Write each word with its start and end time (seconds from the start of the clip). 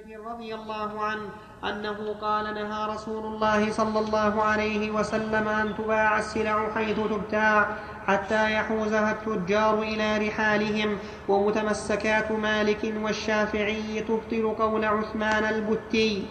ثابت 0.00 0.26
رضي 0.26 0.54
الله 0.54 1.00
عنه 1.00 1.28
أنه 1.64 2.14
قال 2.20 2.54
نهى 2.54 2.94
رسول 2.94 3.26
الله 3.26 3.72
صلى 3.72 3.98
الله 3.98 4.42
عليه 4.42 4.90
وسلم 4.90 5.48
أن 5.48 5.76
تباع 5.76 6.18
السلع 6.18 6.70
حيث 6.74 6.96
تبتاع 6.96 7.76
حتى 8.06 8.54
يحوزها 8.54 9.12
التجار 9.12 9.82
إلى 9.82 10.28
رحالهم 10.28 10.98
ومتمسكات 11.28 12.32
مالك 12.32 12.94
والشافعي 13.02 14.00
تبطل 14.00 14.54
قول 14.58 14.84
عثمان 14.84 15.44
البتي 15.44 16.26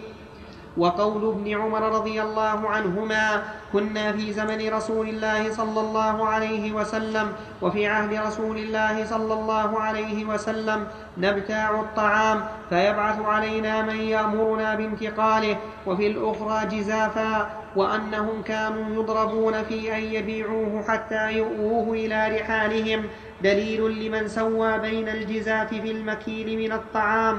وقول 0.76 1.28
ابن 1.28 1.60
عمر 1.60 1.82
رضي 1.82 2.22
الله 2.22 2.68
عنهما 2.68 3.42
كنا 3.72 4.12
في 4.12 4.32
زمن 4.32 4.68
رسول 4.72 5.08
الله 5.08 5.52
صلى 5.52 5.80
الله 5.80 6.26
عليه 6.26 6.72
وسلم 6.72 7.32
وفي 7.62 7.86
عهد 7.86 8.14
رسول 8.14 8.58
الله 8.58 9.04
صلى 9.04 9.34
الله 9.34 9.80
عليه 9.80 10.24
وسلم 10.24 10.86
نبتاع 11.18 11.80
الطعام 11.80 12.44
فيبعث 12.70 13.20
علينا 13.20 13.82
من 13.82 13.96
يأمرنا 13.96 14.74
بانتقاله 14.74 15.56
وفي 15.86 16.06
الأخرى 16.06 16.66
جزافا 16.66 17.50
وأنهم 17.76 18.42
كانوا 18.42 19.02
يضربون 19.02 19.62
في 19.62 19.96
أن 19.96 20.02
يبيعوه 20.02 20.84
حتى 20.88 21.32
يؤوه 21.32 21.94
إلى 21.94 22.40
رحالهم. 22.40 23.04
دليل 23.42 24.06
لمن 24.06 24.28
سوى 24.28 24.78
بين 24.78 25.08
الجزاف 25.08 25.68
في 25.68 25.90
المكيل 25.90 26.58
من 26.58 26.72
الطعام 26.72 27.38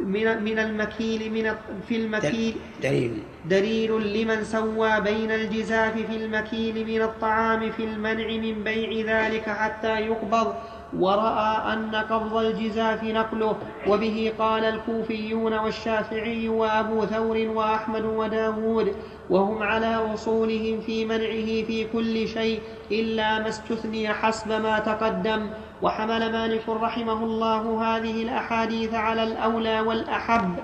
من 0.00 0.42
من 0.44 0.58
المكيل 0.58 1.32
من 1.32 1.54
في 1.88 1.96
المكيل. 1.96 2.56
دليل. 2.82 3.22
دليل 3.44 3.90
لمن 4.22 4.44
سوى 4.44 5.00
بين 5.00 5.30
الجزاف 5.30 5.92
في 5.92 6.16
المكيل 6.16 6.86
من 6.86 7.02
الطعام 7.02 7.70
في 7.70 7.84
المنع 7.84 8.26
من 8.26 8.64
بيع 8.64 8.90
ذلك 9.06 9.48
حتى 9.48 10.00
يقبض. 10.00 10.54
ورأى 10.98 11.72
أن 11.72 11.94
قبض 11.94 12.36
الجزاف 12.36 13.04
نقله 13.04 13.56
وبه 13.88 14.32
قال 14.38 14.64
الكوفيون 14.64 15.52
والشافعي 15.52 16.48
وأبو 16.48 17.04
ثور 17.06 17.38
وأحمد 17.48 18.04
وداود. 18.04 18.96
وهم 19.30 19.62
على 19.62 19.94
أصولهم 20.14 20.80
في 20.80 21.04
منعه 21.04 21.66
في 21.66 21.86
كل 21.92 22.28
شيء 22.28 22.60
إلا 22.92 23.38
ما 23.38 23.48
استثني 23.48 24.08
حسب 24.08 24.52
ما 24.52 24.78
تقدم. 24.78 25.50
وحمل 25.82 26.32
مالك 26.32 26.68
رحمه 26.68 27.24
الله 27.24 27.82
هذه 27.84 28.22
الأحاديث 28.22 28.94
على 28.94 29.22
الأولى 29.22 29.80
والأحب 29.80 30.54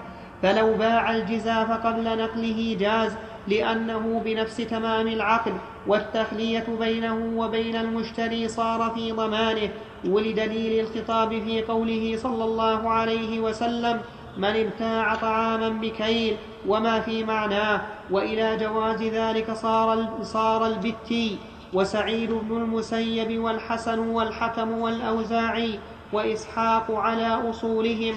فلو 0.43 0.75
باع 0.75 1.11
الجزاف 1.15 1.71
قبل 1.87 2.19
نقله 2.19 2.77
جاز 2.81 3.13
لأنه 3.49 4.23
بنفس 4.25 4.57
تمام 4.57 5.09
العقد 5.09 5.53
والتخلية 5.87 6.65
بينه 6.81 7.33
وبين 7.37 7.77
المشتري 7.77 8.49
صار 8.49 8.91
في 8.95 9.13
ضمانه. 9.13 9.69
ولدليل 10.09 10.87
الخطاب 10.87 11.31
في 11.31 11.63
قوله 11.63 12.17
صلى 12.17 12.45
الله 12.45 12.91
عليه 12.91 13.41
وسلم 13.41 14.01
من 14.39 14.45
ابتاع 14.45 15.15
طعاما 15.15 15.69
بكيل 15.69 16.37
وما 16.69 17.01
في 17.01 17.25
معناه 17.25 17.81
وإلى 18.11 18.57
جواز 18.57 19.03
ذلك 19.03 19.51
صار 19.53 20.09
صار 20.23 20.67
البتي 20.67 21.39
وسعيد 21.73 22.33
بن 22.33 22.57
المسيب 22.57 23.41
والحسن 23.41 23.99
والحكم 23.99 24.73
والأوزاعي 24.73 25.79
وإسحاق 26.13 26.91
على 26.91 27.51
أصولهم. 27.51 28.15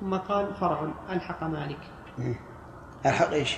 ثم 0.00 0.14
قال 0.14 0.54
فرع 0.60 0.88
ألحق 1.12 1.44
مالك. 1.44 1.78
ألحق 3.06 3.30
إيش؟ 3.30 3.56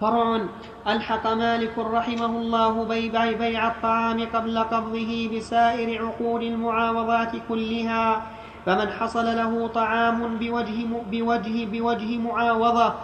فرع 0.00 0.40
ألحق 0.86 1.26
مالك 1.26 1.78
رحمه 1.78 2.26
الله 2.26 2.84
بيع 2.84 3.32
بيع 3.32 3.68
الطعام 3.68 4.26
قبل 4.34 4.58
قبضه 4.58 5.30
بسائر 5.36 6.06
عقود 6.06 6.42
المعاوضات 6.42 7.32
كلها 7.48 8.22
فمن 8.66 8.88
حصل 8.92 9.24
له 9.24 9.68
طعام 9.68 10.38
بوجه 10.38 10.86
بوجه 11.10 11.66
بوجه 11.66 12.18
معاوضة 12.18 12.94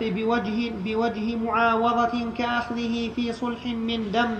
بوجه 0.00 0.70
بوجه 0.84 1.36
معاوضة 1.36 2.30
كأخذه 2.38 3.10
في 3.16 3.32
صلح 3.32 3.66
من 3.66 4.12
دم 4.12 4.34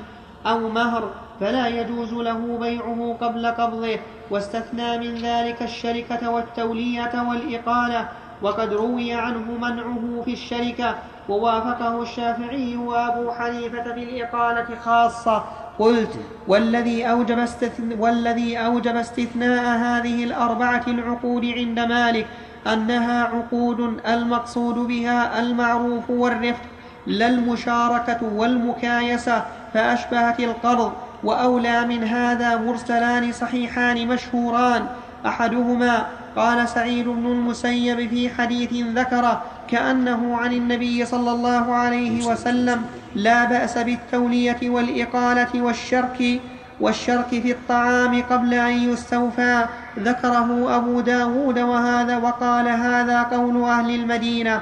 أو 0.47 0.69
مهر 0.69 1.11
فلا 1.41 1.69
يجوز 1.69 2.13
له 2.13 2.59
بيعه 2.61 3.17
قبل 3.21 3.47
قبضه 3.47 3.99
واستثنى 4.31 4.99
من 4.99 5.15
ذلك 5.15 5.63
الشركة 5.63 6.31
والتولية 6.31 7.27
والإقالة 7.29 8.09
وقد 8.43 8.73
روي 8.73 9.13
عنه 9.13 9.59
منعه 9.61 10.23
في 10.25 10.33
الشركة 10.33 10.95
ووافقه 11.29 12.03
الشافعي 12.03 12.77
وأبو 12.77 13.33
حنيفة 13.33 13.83
في 13.83 14.03
الإقالة 14.03 14.67
خاصة. 14.85 15.45
قلت 15.79 16.19
والذي 16.49 17.05
أوجب, 17.05 17.39
استثن 17.39 18.01
والذي 18.01 18.59
أوجب 18.59 18.97
استثناء 18.97 19.79
هذه 19.79 20.25
الأربعة 20.25 20.83
العقود 20.89 21.45
عند 21.45 21.81
مالك 21.81 22.27
أنها 22.67 23.25
عقود 23.25 24.01
المقصود 24.07 24.75
بها 24.75 25.41
المعروف 25.41 26.11
والرفق 26.11 26.63
لا 27.07 27.27
المشاركة 27.27 28.19
والمكايسة 28.35 29.45
فأشبهت 29.75 30.41
القرض 30.41 30.93
وأولى 31.25 31.87
من 31.87 32.05
هذا 32.05 32.57
مرسلان 32.57 33.33
صحيحان 33.33 34.09
مشهوران. 34.09 34.87
أحدهما 35.27 36.07
قال 36.37 36.69
سعيد 36.69 37.09
بن 37.09 37.27
المسيب 37.27 38.11
في 38.11 38.31
حديث 38.31 38.73
ذكره 38.73 39.43
كأنه 39.69 40.37
عن 40.37 40.53
النبي 40.53 41.05
صلى 41.05 41.31
الله 41.31 41.75
عليه 41.75 42.27
وسلم 42.27 42.85
لا 43.15 43.45
بأس 43.45 43.79
بالتولية 43.79 44.59
والإقالة 44.63 45.63
والشرك. 45.63 46.41
والشرك 46.83 47.29
في 47.29 47.51
الطعام 47.53 48.23
قبل 48.23 48.55
أن 48.55 48.73
يستوفى. 48.73 49.65
ذكره 49.99 50.77
أبو 50.77 51.01
داود 51.01 51.59
وهذا 51.59 52.17
وقال 52.17 52.69
هذا 52.69 53.23
قول 53.23 53.65
أهل 53.65 53.95
المدينة. 53.95 54.61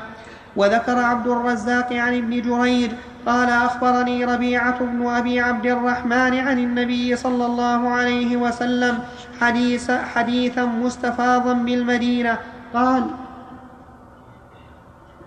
وذكر 0.57 0.99
عبد 0.99 1.27
الرزاق 1.27 1.93
عن 1.93 2.17
ابن 2.17 2.43
جريج 2.43 2.91
قال 3.27 3.49
أخبرني 3.49 4.25
ربيعة 4.25 4.79
بن 4.81 5.07
أبي 5.07 5.41
عبد 5.41 5.67
الرحمن 5.67 6.39
عن 6.39 6.59
النبي 6.59 7.17
صلى 7.17 7.47
الله 7.47 7.89
عليه 7.89 8.37
وسلم 8.37 8.99
حديث 9.41 9.91
حديثا 9.91 10.65
مستفاضا 10.65 11.53
بالمدينة. 11.53 12.39
قال 12.75 13.05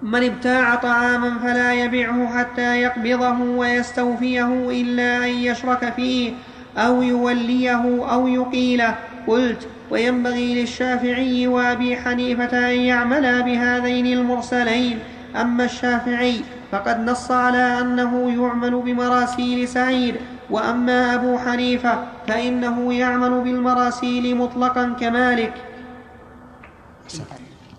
من 0.01 0.23
ابتاع 0.23 0.75
طعاما 0.75 1.39
فلا 1.39 1.73
يبعه 1.73 2.37
حتى 2.37 2.81
يقبضه 2.81 3.39
ويستوفيه 3.43 4.69
إلا 4.69 5.17
أن 5.17 5.29
يشرك 5.29 5.93
فيه 5.95 6.33
أو 6.77 7.01
يوليه 7.01 8.05
أو 8.13 8.27
يقيله. 8.27 8.95
قلت 9.27 9.67
وينبغي 9.91 10.61
للشافعي 10.61 11.47
وأبي 11.47 11.97
حنيفة 11.97 12.71
أن 12.73 12.79
يعملا 12.79 13.41
بهذين 13.41 14.05
المرسلين. 14.05 14.99
أما 15.35 15.65
الشافعي 15.65 16.35
فقد 16.71 16.99
نص 16.99 17.31
على 17.31 17.81
أنه 17.81 18.43
يعمل 18.43 18.81
بمراسيل 18.81 19.67
سعيد. 19.67 20.15
وأما 20.49 21.15
أبو 21.15 21.37
حنيفة 21.37 22.03
فإنه 22.27 22.93
يعمل 22.93 23.41
بالمراسيل 23.41 24.37
مطلقا 24.37 24.95
كمالك. 24.99 25.53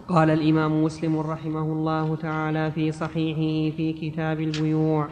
قال 0.08 0.30
الإمام 0.30 0.84
مسلم 0.84 1.20
رحمه 1.20 1.62
الله 1.62 2.16
تعالى 2.16 2.70
في 2.74 2.92
صحيحه 2.92 3.76
في 3.76 3.92
كتاب 3.92 4.40
البيوع. 4.40 5.08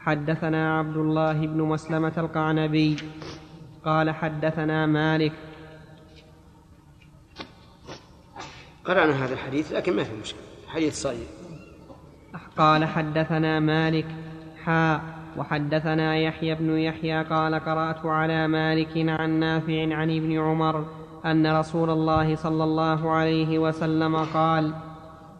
حدثنا 0.00 0.78
عبد 0.78 0.96
الله 0.96 1.46
بن 1.46 1.62
مسلمة 1.62 2.12
القعنبي 2.18 2.96
قال 3.84 4.10
حدثنا 4.10 4.86
مالك. 4.86 5.32
قرأنا 8.84 9.24
هذا 9.24 9.34
الحديث 9.34 9.72
لكن 9.72 9.96
ما 9.96 10.04
في 10.04 10.16
مشكلة. 10.20 10.42
حديث 10.68 11.02
صحيح. 11.02 11.28
قال 12.56 12.84
حدثنا 12.84 13.60
مالك. 13.60 14.06
حاء 14.64 15.00
وحدثنا 15.36 16.16
يحيى 16.16 16.54
بن 16.54 16.78
يحيى 16.78 17.22
قال 17.22 17.54
قرأت 17.54 18.06
على 18.06 18.48
مالك 18.48 18.92
عن 18.96 19.30
نافع 19.30 19.94
عن 19.94 20.10
ابن 20.10 20.38
عمر 20.38 20.86
أن 21.24 21.56
رسول 21.56 21.90
الله 21.90 22.36
صلى 22.36 22.64
الله 22.64 23.10
عليه 23.10 23.58
وسلم 23.58 24.16
قال 24.16 24.74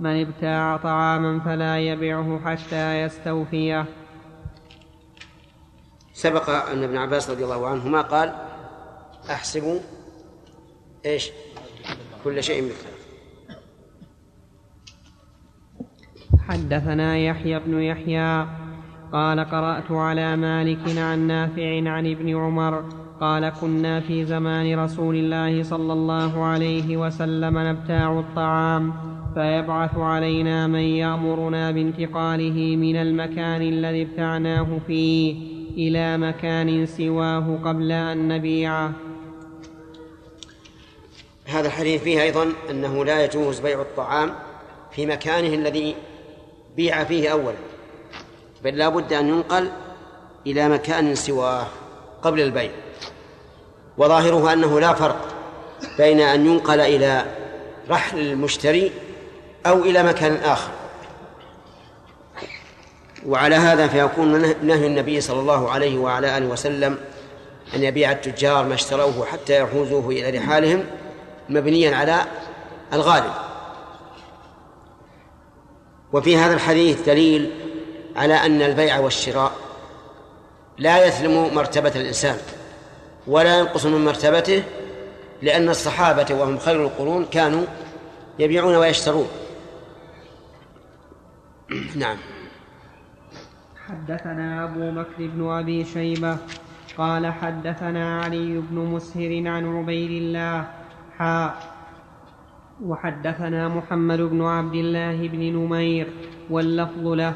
من 0.01 0.21
ابتاع 0.21 0.77
طعاما 0.77 1.41
فلا 1.41 1.79
يبعه 1.79 2.41
حتى 2.45 3.03
يستوفيه. 3.03 3.85
سبق 6.19 6.51
أن 6.51 6.83
ابن 6.83 6.97
عباس 6.97 7.31
رضي 7.31 7.45
الله 7.45 7.67
عنهما 7.67 8.01
قال 8.01 8.35
أحسب 9.31 9.81
إيش؟ 11.07 11.31
كل 12.25 12.43
شيء 12.43 12.63
مثله. 12.63 12.93
حدثنا 16.49 17.19
يحيى 17.19 17.59
بن 17.59 17.81
يحيى 17.81 18.47
قال 19.13 19.41
قرأت 19.41 19.91
على 19.91 20.37
مالك 20.37 20.99
عن 20.99 21.19
نافع 21.19 21.91
عن 21.91 22.11
ابن 22.11 22.37
عمر 22.37 22.85
قال 23.21 23.49
كنا 23.49 24.01
في 24.01 24.25
زمان 24.25 24.79
رسول 24.79 25.17
الله 25.17 25.63
صلى 25.63 25.93
الله 25.93 26.45
عليه 26.45 26.97
وسلم 26.97 27.59
نبتاع 27.59 28.21
الطعام 28.21 28.93
فيبعث 29.35 29.99
علينا 29.99 30.67
من 30.67 30.81
يأمرنا 30.81 31.71
بانتقاله 31.71 32.77
من 32.77 32.97
المكان 32.97 33.63
الذي 33.63 34.03
ابتعناه 34.03 34.79
فيه. 34.87 35.58
إلى 35.79 36.19
مكان 36.19 36.87
سواه 36.87 37.59
قبل 37.65 37.93
أن 37.93 38.29
نبيعه 38.29 38.93
هذا 41.47 41.67
الحديث 41.67 42.03
فيه 42.03 42.23
أيضا 42.23 42.53
أنه 42.71 43.05
لا 43.05 43.25
يجوز 43.25 43.61
بيع 43.61 43.81
الطعام 43.81 44.35
في 44.93 45.07
مكانه 45.07 45.55
الذي 45.55 45.95
بيع 46.77 47.05
فيه 47.05 47.29
أولا 47.29 47.57
بل 48.65 48.79
لا 48.79 48.89
بد 48.89 49.13
أن 49.13 49.29
ينقل 49.29 49.71
إلى 50.47 50.69
مكان 50.69 51.15
سواه 51.15 51.67
قبل 52.23 52.41
البيع. 52.41 52.71
وظاهره 53.99 54.53
أنه 54.53 54.81
لا 54.81 54.95
فرق 54.95 55.35
بين 55.99 56.21
أن 56.21 56.47
ينقل 56.47 56.81
إلى 56.81 57.25
رحل 57.91 58.19
المشتري 58.19 58.93
أو 59.67 59.83
إلى 59.83 60.03
مكان 60.03 60.33
آخر. 60.33 60.78
وعلى 63.29 63.55
هذا 63.55 63.89
فيكون 63.89 64.41
نهي 64.63 64.87
النبي 64.87 65.21
صلى 65.21 65.41
الله 65.41 65.71
عليه 65.71 65.99
وعلى 65.99 66.39
آله 66.39 66.47
وسلم 66.47 66.99
أن 67.75 67.83
يبيع 67.83 68.13
التجار 68.13 68.67
ما 68.67 68.75
اشتروه 68.75 69.27
حتى 69.27 69.61
يحوزوه 69.61 70.09
إلى 70.09 70.39
رحالهم 70.39 70.85
مبنيا 71.49 71.97
على 71.97 72.17
الغالب. 72.93 73.33
وفي 76.13 76.37
هذا 76.37 76.55
الحديث 76.55 77.01
دليل 77.07 77.51
على 78.17 78.35
أن 78.35 78.63
البيع 78.63 78.99
والشراء 78.99 79.53
لا 80.79 81.07
يثلم 81.07 81.55
مرتبة 81.55 81.93
الإنسان 81.97 82.37
ولا 83.27 83.59
ينقص 83.59 83.87
من 83.87 84.05
مرتبته 84.05 84.63
لأن 85.43 85.69
الصحابة 85.69 86.35
وهم 86.35 86.59
خير 86.59 86.83
القرون 86.83 87.25
كانوا 87.25 87.65
يبيعون 88.39 88.77
ويشترون. 88.77 89.29
نعم. 91.95 92.19
حدثنا 93.89 94.65
أبو 94.65 94.91
بكر 94.91 95.19
بن 95.19 95.51
أبي 95.51 95.85
شيبة 95.85 96.37
قال 96.99 97.27
حدثنا 97.27 98.21
علي 98.21 98.63
بن 98.71 98.79
مسهر 98.79 99.49
عن 99.49 99.77
عبيد 99.77 100.23
الله 100.23 100.67
حاء 101.19 101.55
وحدثنا 102.85 103.69
محمد 103.69 104.21
بن 104.21 104.43
عبد 104.43 104.75
الله 104.75 105.29
بن 105.29 105.41
نمير 105.57 106.07
واللفظ 106.51 107.07
له. 107.07 107.35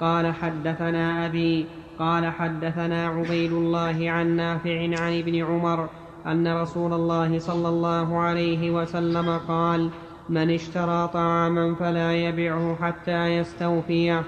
قال 0.00 0.34
حدثنا 0.34 1.26
أبي 1.26 1.66
قال 1.98 2.26
حدثنا 2.26 3.08
عبيد 3.08 3.52
الله 3.52 4.10
عن 4.10 4.36
نافع 4.36 4.80
عن 4.80 5.18
ابن 5.18 5.44
عمر 5.44 5.88
أن 6.26 6.56
رسول 6.56 6.92
الله 6.92 7.38
صلى 7.38 7.68
الله 7.68 8.18
عليه 8.18 8.70
وسلم 8.70 9.38
قال 9.38 9.90
من 10.28 10.50
اشترى 10.50 11.08
طعاما 11.08 11.74
فلا 11.74 12.12
يبعه 12.12 12.76
حتى 12.82 13.26
يستوفيه. 13.26 14.24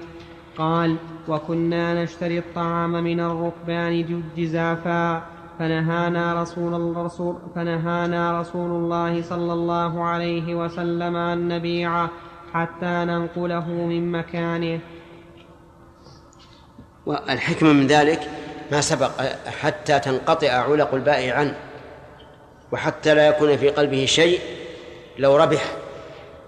قال 0.59 0.97
وكنا 1.29 2.03
نشتري 2.03 2.39
الطعام 2.39 2.93
من 2.93 3.21
الركبان 3.21 4.23
جزافا 4.37 5.23
فنهانا 5.59 6.43
رسول 6.43 6.75
الرسول 6.75 7.37
فنهانا 7.55 8.41
رسول 8.41 8.71
الله 8.71 9.23
صلى 9.23 9.53
الله 9.53 10.05
عليه 10.05 10.55
وسلم 10.55 11.17
أن 11.17 11.49
نبيعه 11.49 12.11
حتى 12.55 13.05
ننقله 13.05 13.71
من 13.71 14.13
مكانه. 14.13 14.81
والحكمة 17.07 17.73
من 17.73 17.87
ذلك 17.87 18.31
ما 18.73 18.81
سبق 18.81 19.11
حتى 19.61 19.99
تنقطع 19.99 20.49
علق 20.49 20.95
البائع 20.95 21.39
عنه 21.39 21.57
وحتى 22.73 23.15
لا 23.15 23.29
يكون 23.29 23.57
في 23.57 23.69
قلبه 23.69 24.05
شيء 24.05 24.41
لو 25.19 25.37
ربح 25.37 25.65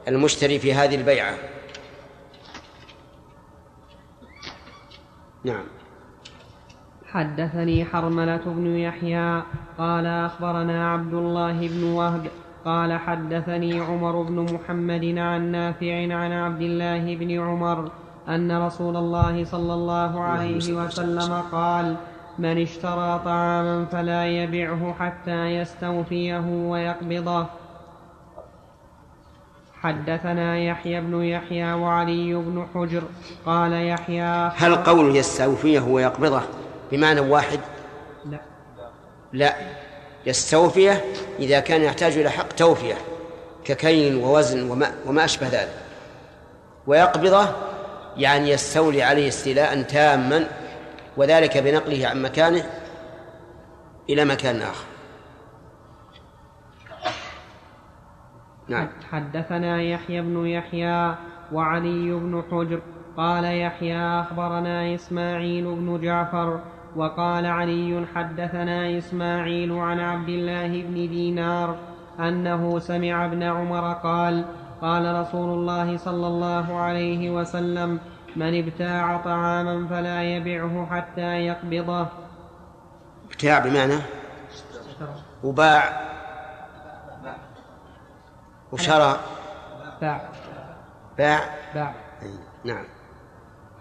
المشتري 0.09 0.59
في 0.59 0.75
هذه 0.75 0.95
البيعة. 0.95 1.35
نعم. 5.45 5.65
حدثني 7.13 7.85
حرملة 7.85 8.43
بن 8.47 8.67
يحيى 8.67 9.43
قال 9.79 10.07
أخبرنا 10.07 10.93
عبد 10.93 11.15
الله 11.15 11.69
بن 11.69 11.83
وهب 11.83 12.27
قال 12.65 12.93
حدثني 12.93 13.81
عمر 13.81 14.23
بن 14.23 14.55
محمد 14.55 15.19
عن 15.19 15.53
نافع 15.53 16.15
عن 16.15 16.33
عبد 16.33 16.63
الله 16.63 17.17
بن 17.17 17.41
عمر 17.41 17.91
أن 18.29 18.67
رسول 18.67 18.97
الله 18.97 19.45
صلى 19.45 19.75
الله 19.75 20.21
عليه 20.21 20.73
وسلم 20.75 21.43
قال 21.53 21.97
من 22.39 22.63
اشترى 22.63 23.21
طعاما 23.25 23.85
فلا 23.85 24.27
يبعه 24.27 24.95
حتى 24.99 25.47
يستوفيه 25.47 26.69
ويقبضه. 26.71 27.47
حدثنا 29.89 30.59
يحيى 30.59 31.01
بن 31.01 31.23
يحيى 31.25 31.73
وعلي 31.73 32.35
بن 32.35 32.67
حجر 32.75 33.03
قال 33.47 33.73
يحيى 33.73 34.53
هل 34.57 34.77
قول 34.77 35.17
يستوفيه 35.17 35.81
ويقبضه 35.81 36.43
بمعنى 36.93 37.21
واحد؟ 37.21 37.61
لا. 38.25 38.41
لا. 39.33 39.55
يستوفيه 40.27 41.05
إذا 41.39 41.61
كان 41.61 41.83
يحتاج 41.83 42.19
إلى 42.19 42.31
حق 42.31 42.49
توفية 42.49 42.95
ككيل 43.65 44.17
ووزن 44.17 44.71
وما, 44.71 44.93
وما 45.07 45.25
أشبه 45.25 45.49
ذلك. 45.49 45.75
ويقبضه 46.87 47.47
يعني 48.17 48.51
يستولي 48.51 49.03
عليه 49.03 49.29
استيلاء 49.29 49.83
تاما 49.83 50.49
وذلك 51.17 51.59
بنقله 51.59 52.07
عن 52.07 52.23
مكانه 52.23 52.67
إلى 54.11 54.25
مكان 54.25 54.63
آخر. 54.63 54.85
نعم. 58.69 58.89
حدثنا 59.11 59.83
يحيى 59.83 60.23
بن 60.23 60.47
يحيى 60.47 61.15
وعلي 61.53 62.13
بن 62.13 62.43
حجر 62.51 62.81
قال 63.17 63.45
يحيى 63.45 63.99
أخبرنا 63.99 64.95
إسماعيل 64.95 65.65
بن 65.65 66.01
جعفر 66.01 66.61
وقال 66.97 67.47
علي 67.47 68.07
حدثنا 68.15 68.99
إسماعيل 68.99 69.73
عن 69.73 70.01
عبد 70.01 70.29
الله 70.29 70.83
بن 70.83 70.95
دينار 70.95 71.77
أنه 72.21 72.79
سمع 72.79 73.25
ابن 73.25 73.43
عمر 73.43 73.93
قال 73.93 74.45
قال 74.81 75.21
رسول 75.21 75.59
الله 75.59 75.97
صلى 75.97 76.27
الله 76.27 76.77
عليه 76.77 77.31
وسلم 77.31 77.99
من 78.37 78.59
ابتاع 78.59 79.17
طعاما 79.17 79.87
فلا 79.91 80.23
يبعه 80.23 80.87
حتى 80.91 81.47
يقبضه. 81.47 82.07
ابتاع 83.31 83.59
بمعنى؟ 83.59 83.99
وباع. 85.45 86.09
وشرى. 88.73 89.17
باع. 90.01 90.21
باع. 91.19 91.41
باع. 91.75 91.95
نعم. 92.65 92.85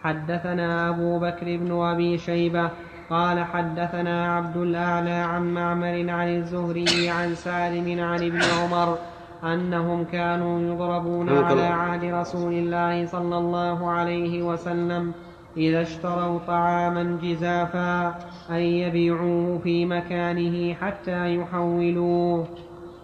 حدثنا 0.03 0.89
أبو 0.89 1.19
بكر 1.19 1.57
بن 1.57 1.71
أبي 1.71 2.17
شيبة 2.17 2.69
قال 3.09 3.43
حدثنا 3.43 4.35
عبد 4.35 4.57
الأعلى 4.57 5.11
عن 5.11 5.53
معمر 5.53 6.09
عن 6.09 6.35
الزهري 6.35 7.09
عن 7.09 7.35
سالم 7.35 8.03
عن 8.03 8.23
ابن 8.23 8.41
عمر 8.41 8.97
أنهم 9.43 10.03
كانوا 10.03 10.73
يضربون 10.73 11.43
على 11.43 11.61
عهد 11.61 12.03
رسول 12.03 12.53
الله 12.53 13.05
صلى 13.05 13.37
الله 13.37 13.89
عليه 13.91 14.41
وسلم 14.41 15.13
إذا 15.57 15.81
اشتروا 15.81 16.39
طعاما 16.47 17.19
جزافا 17.23 18.07
أن 18.49 18.55
يبيعوه 18.59 19.59
في 19.63 19.85
مكانه 19.85 20.73
حتى 20.73 21.35
يحولوه. 21.35 22.47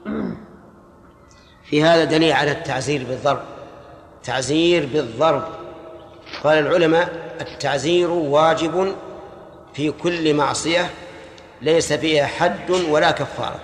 في 1.74 1.84
هذا 1.84 2.04
دليل 2.04 2.32
على 2.34 2.52
التعزير 2.52 3.04
بالضرب. 3.04 3.42
تعزير 4.24 4.86
بالضرب. 4.94 5.44
قال 6.44 6.58
العلماء 6.58 7.10
التعزير 7.42 8.10
واجب 8.10 8.96
في 9.74 9.92
كل 9.92 10.34
معصية 10.34 10.90
ليس 11.62 11.94
فيها 11.94 12.26
حد 12.26 12.72
ولا 12.72 13.12
كفارة. 13.12 13.60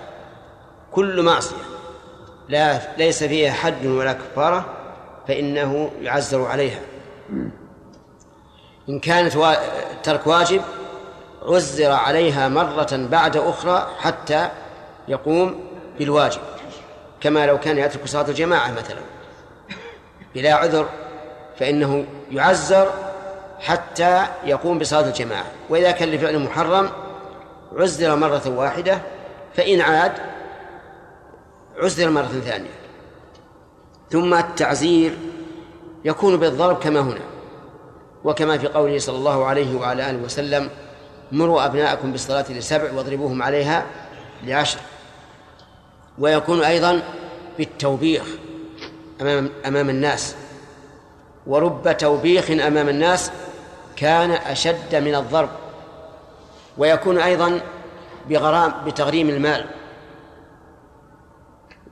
كل 0.92 1.22
معصية. 1.22 1.56
لا 2.48 2.80
ليس 2.98 3.24
فيها 3.24 3.52
حد 3.52 3.86
ولا 3.86 4.12
كفارة 4.12 4.66
فإنه 5.28 5.90
يعزر 6.00 6.46
عليها. 6.46 6.80
إن 8.88 9.00
كانت 9.00 9.58
ترك 10.02 10.26
واجب 10.26 10.62
عزر 11.42 11.92
عليها 11.92 12.48
مرة 12.48 13.08
بعد 13.10 13.36
أخرى 13.36 13.88
حتى 13.98 14.48
يقوم 15.08 15.60
بالواجب. 15.98 16.40
كما 17.20 17.46
لو 17.46 17.60
كان 17.60 17.78
يترك 17.78 18.06
صلاة 18.06 18.28
الجماعة 18.28 18.72
مثلا. 18.72 19.00
بلا 20.34 20.54
عذر 20.54 20.88
فإنه 21.58 22.04
يعزر 22.30 22.90
حتى 23.58 24.26
يقوم 24.44 24.78
بصلاة 24.78 25.08
الجماعة. 25.08 25.44
وإذا 25.68 25.90
كان 25.90 26.08
لفعل 26.08 26.38
محرم 26.38 26.90
عزر 27.76 28.16
مرة 28.16 28.48
واحدة 28.48 28.98
فإن 29.56 29.80
عاد 29.80 30.12
عزر 31.76 32.10
مرة 32.10 32.40
ثانية. 32.44 32.70
ثم 34.10 34.34
التعزير 34.34 35.18
يكون 36.04 36.36
بالضرب 36.36 36.78
كما 36.78 37.00
هنا. 37.00 37.20
وكما 38.24 38.58
في 38.58 38.66
قوله 38.66 38.98
صلى 38.98 39.16
الله 39.16 39.44
عليه 39.46 39.76
وعلى 39.76 40.10
آله 40.10 40.18
وسلم 40.18 40.70
مروا 41.32 41.66
أبناءكم 41.66 42.12
بالصلاة 42.12 42.44
لسبع 42.50 42.92
واضربوهم 42.92 43.42
عليها 43.42 43.86
لعشر. 44.44 44.78
ويكون 46.20 46.64
أيضا 46.64 47.02
بالتوبيخ 47.58 48.22
أمام 49.20 49.50
أمام 49.66 49.90
الناس. 49.90 50.36
ورب 51.46 51.96
توبيخ 51.96 52.50
أمام 52.50 52.88
الناس 52.88 53.32
كان 53.96 54.30
أشد 54.30 54.94
من 54.94 55.14
الضرب. 55.14 55.48
ويكون 56.78 57.18
أيضا 57.18 57.60
بغرام 58.28 58.74
بتغريم 58.86 59.28
المال. 59.28 59.66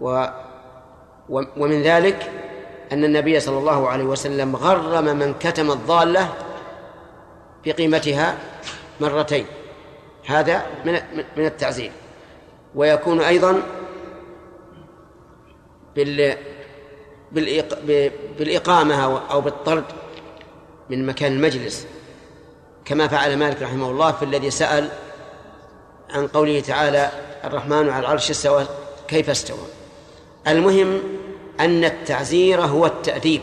و 0.01 0.25
ومن 1.29 1.83
ذلك 1.83 2.31
أن 2.93 3.05
النبي 3.05 3.41
صلى 3.41 3.59
الله 3.59 3.89
عليه 3.89 4.05
وسلم 4.05 4.57
غرم 4.57 5.05
من 5.05 5.35
كتم 5.35 5.71
الضالة 5.71 6.35
بقيمتها 7.67 8.37
مرتين. 9.01 9.47
هذا 10.27 10.63
من 10.85 10.93
من 11.37 11.47
التعزير. 11.47 11.93
ويكون 12.75 13.21
أيضا 13.21 13.63
بال 15.97 16.37
بالإقامة 18.39 19.23
أو 19.31 19.41
بالطرد 19.41 19.85
من 20.91 21.07
مكان 21.07 21.33
المجلس. 21.33 21.87
كما 22.85 23.09
فعل 23.09 23.37
مالك 23.37 23.63
رحمه 23.63 23.91
الله 23.91 24.13
في 24.13 24.25
الذي 24.25 24.51
سأل 24.51 24.89
عن 26.11 26.27
قوله 26.27 26.61
تعالى 26.61 27.11
الرحمن 27.45 27.91
على 27.91 27.99
العرش 27.99 28.31
استوى 28.31 28.67
كيف 29.09 29.31
استوى. 29.31 29.67
المهم 30.49 31.03
أن 31.61 31.85
التعزير 31.85 32.61
هو 32.61 32.87
التأديب. 32.87 33.41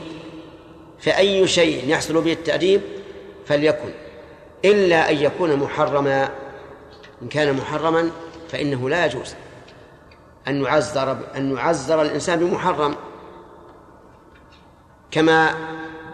فأي 1.00 1.48
شيء 1.48 1.90
يحصل 1.90 2.22
به 2.22 2.34
التأديب 2.34 2.82
فليكن 3.46 3.90
إلا 4.66 5.10
أن 5.10 5.18
يكون 5.18 5.56
محرما. 5.56 6.30
إن 7.22 7.28
كان 7.28 7.54
محرما 7.54 8.12
فإنه 8.50 8.90
لا 8.90 9.06
يجوز. 9.06 9.36
أن 10.48 10.64
يعزر 10.64 11.18
أن 11.36 11.56
يعزر 11.56 12.02
الإنسان 12.02 12.40
بمحرم. 12.40 12.96
كما 15.12 15.56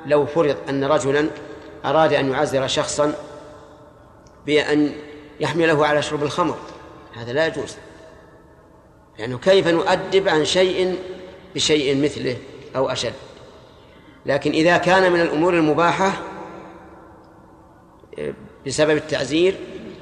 لو 0.06 0.26
فرض 0.26 0.58
أن 0.70 0.84
رجلا 0.84 1.30
أراد 1.86 2.14
أن 2.14 2.32
يعزر 2.32 2.68
شخصا 2.68 3.14
بأن 4.46 4.92
يحمله 5.40 5.88
على 5.88 6.02
شرب 6.02 6.24
الخمر 6.24 6.58
هذا 7.14 7.34
لا 7.34 7.48
يجوز. 7.48 7.76
لأنه 9.20 9.38
كيف 9.38 9.68
نؤدب 9.68 10.28
عن 10.28 10.46
شيء 10.46 11.00
بشيء 11.56 12.04
مثله 12.04 12.38
أو 12.76 12.90
أشد؟ 12.90 13.14
لكن 14.26 14.52
إذا 14.52 14.78
كان 14.78 15.12
من 15.12 15.22
الأمور 15.22 15.54
المباحة 15.54 16.14
بسبب 18.68 18.98
التعزير 18.98 19.56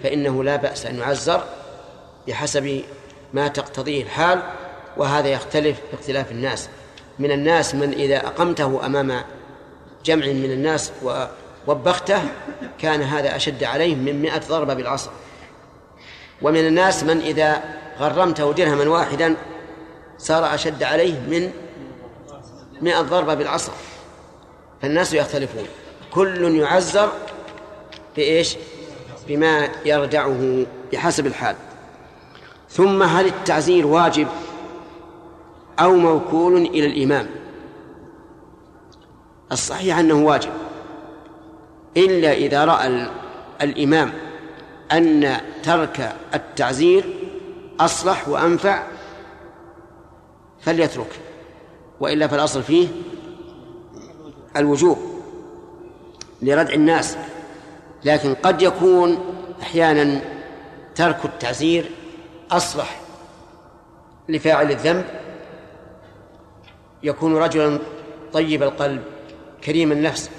فإنه 0.03 0.43
لا 0.43 0.55
بأس 0.55 0.85
أن 0.85 0.95
يعزر 0.95 1.43
بحسب 2.27 2.81
ما 3.33 3.47
تقتضيه 3.47 4.03
الحال 4.03 4.43
وهذا 4.97 5.27
يختلف 5.27 5.77
باختلاف 5.91 6.31
الناس. 6.31 6.69
من 7.19 7.31
الناس 7.31 7.75
من 7.75 7.93
إذا 7.93 8.17
أقمته 8.17 8.85
أمام 8.85 9.23
جمع 10.05 10.25
من 10.25 10.51
الناس 10.51 10.91
ووبخته 11.67 12.21
كان 12.79 13.01
هذا 13.01 13.35
أشد 13.35 13.63
عليه 13.63 13.95
من 13.95 14.21
مئة 14.21 14.37
ضربة 14.37 14.73
بالعصا 14.73 15.11
ومن 16.41 16.67
الناس 16.67 17.03
من 17.03 17.21
إذا 17.21 17.63
غرمته 17.99 18.53
درهما 18.53 18.89
واحدا 18.89 19.35
صار 20.17 20.53
أشد 20.53 20.83
عليه 20.83 21.19
من 21.19 21.51
مئة 22.81 23.01
ضربة 23.01 23.33
بالعصا 23.33 23.71
فالناس 24.81 25.13
يختلفون. 25.13 25.65
كل 26.11 26.55
يعزر 26.55 27.09
بإيش؟ 28.15 28.57
بما 29.27 29.69
يردعه 29.85 30.65
بحسب 30.93 31.27
الحال. 31.27 31.55
ثم 32.69 33.03
هل 33.03 33.25
التعزير 33.25 33.87
واجب 33.87 34.27
أو 35.79 35.95
موكول 35.95 36.55
إلى 36.57 36.85
الإمام؟ 36.85 37.27
الصحيح 39.51 39.97
أنه 39.97 40.25
واجب 40.25 40.51
إلا 41.97 42.33
إذا 42.33 42.65
رأى 42.65 43.07
الإمام 43.61 44.13
أن 44.91 45.37
ترك 45.63 46.15
التعزير 46.33 47.03
أصلح 47.79 48.29
وأنفع 48.29 48.83
فليترك 50.61 51.19
وإلا 51.99 52.27
فالأصل 52.27 52.63
فيه 52.63 52.87
الوجوب 54.57 54.97
لردع 56.41 56.73
الناس 56.73 57.17
لكن 58.05 58.33
قد 58.33 58.61
يكون 58.61 59.19
أحيانا 59.61 60.21
ترك 60.95 61.25
التعزير 61.25 61.91
أصلح 62.51 62.99
لفاعل 64.29 64.71
الذنب 64.71 65.05
يكون 67.03 67.37
رجلا 67.37 67.79
طيب 68.33 68.63
القلب 68.63 69.03
كريم 69.63 69.91
النفس 69.91 70.31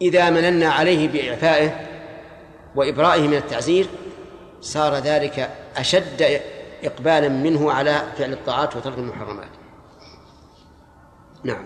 إذا 0.00 0.30
مننا 0.30 0.68
عليه 0.72 1.08
بإعفائه 1.08 1.86
وإبرائه 2.74 3.28
من 3.28 3.34
التعزير 3.34 3.86
صار 4.60 4.94
ذلك 4.94 5.50
أشد 5.76 6.40
إقبالا 6.84 7.28
منه 7.28 7.72
على 7.72 8.02
فعل 8.16 8.32
الطاعات 8.32 8.76
وترك 8.76 8.98
المحرمات. 8.98 9.48
نعم. 11.44 11.64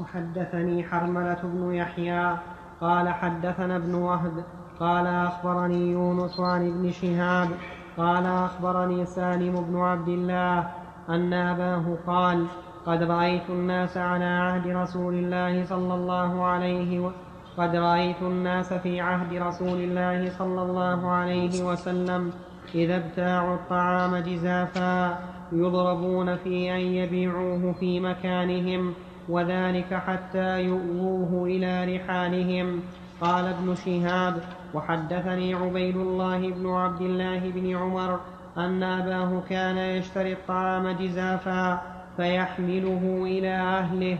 وحدثني 0.00 0.84
حرملة 0.84 1.40
بن 1.42 1.74
يحيى 1.74 2.36
قال 2.80 3.08
حدثنا 3.08 3.76
ابن 3.76 3.94
وهب 3.94 4.44
قال 4.80 5.06
أخبرني 5.06 5.92
يونس 5.92 6.40
عن 6.40 6.66
ابن 6.66 6.92
شهاب 6.92 7.48
قال 7.96 8.26
أخبرني 8.26 9.04
سالم 9.04 9.54
بن 9.60 9.76
عبد 9.76 10.08
الله 10.08 10.70
أن 11.08 11.32
أباه 11.32 11.96
قال 12.06 12.46
قد 12.86 13.02
رأيت 13.02 13.50
الناس 13.50 13.96
على 13.96 14.24
عهد 14.24 14.66
رسول 14.66 15.14
الله 15.14 15.64
صلى 15.64 15.94
الله 15.94 16.44
عليه 16.44 16.98
وسلم 17.00 17.26
قد 17.56 17.76
رأيت 17.76 18.22
الناس 18.22 18.72
في 18.72 19.00
عهد 19.00 19.32
رسول 19.34 19.80
الله 19.80 20.30
صلى 20.30 20.62
الله 20.62 21.10
عليه 21.10 21.64
وسلم 21.64 22.32
إذا 22.74 22.96
ابتاعوا 22.96 23.54
الطعام 23.54 24.16
جزافا 24.16 25.18
يضربون 25.52 26.36
في 26.36 26.72
أن 26.72 26.80
يبيعوه 26.80 27.72
في 27.72 28.00
مكانهم 28.00 28.94
وذلك 29.28 29.94
حتى 29.94 30.60
يؤووه 30.60 31.44
إلى 31.46 31.96
رحالهم. 31.96 32.80
قال 33.20 33.46
ابن 33.46 33.74
شهاب 33.74 34.34
وحدثني 34.74 35.54
عبيد 35.54 35.96
الله 35.96 36.50
بن 36.50 36.70
عبد 36.70 37.00
الله 37.00 37.50
بن 37.50 37.76
عمر 37.76 38.20
أن 38.56 38.82
أباه 38.82 39.42
كان 39.48 39.76
يشتري 39.76 40.32
الطعام 40.32 40.90
جزافا 40.90 41.82
فيحمله 42.16 43.22
إلى 43.24 43.54
أهله. 43.54 44.18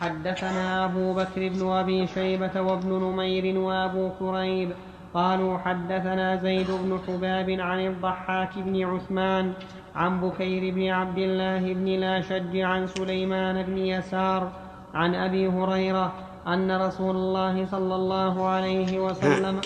حدثنا 0.00 0.84
أبو 0.84 1.14
بكر 1.14 1.48
بن 1.48 1.70
أبي 1.70 2.06
شيبة 2.06 2.60
وابن 2.60 2.90
نمير 2.90 3.58
وأبو 3.58 4.10
كريب 4.18 4.70
قالوا 5.14 5.58
حدثنا 5.58 6.36
زيد 6.36 6.70
بن 6.70 6.98
حباب 7.06 7.50
عن 7.50 7.86
الضحاك 7.86 8.58
بن 8.58 8.84
عثمان 8.84 9.52
عن 9.94 10.20
بكير 10.20 10.74
بن 10.74 10.88
عبد 10.88 11.18
الله 11.18 11.74
بن 11.74 11.88
الأشج 11.88 12.56
عن 12.56 12.86
سليمان 12.86 13.62
بن 13.62 13.78
يسار 13.78 14.52
عن 14.94 15.14
أبي 15.14 15.48
هريرة 15.48 16.12
أن 16.46 16.82
رسول 16.82 17.16
الله 17.16 17.66
صلى 17.66 17.94
الله 17.94 18.46
عليه 18.46 18.98
وسلم 18.98 19.60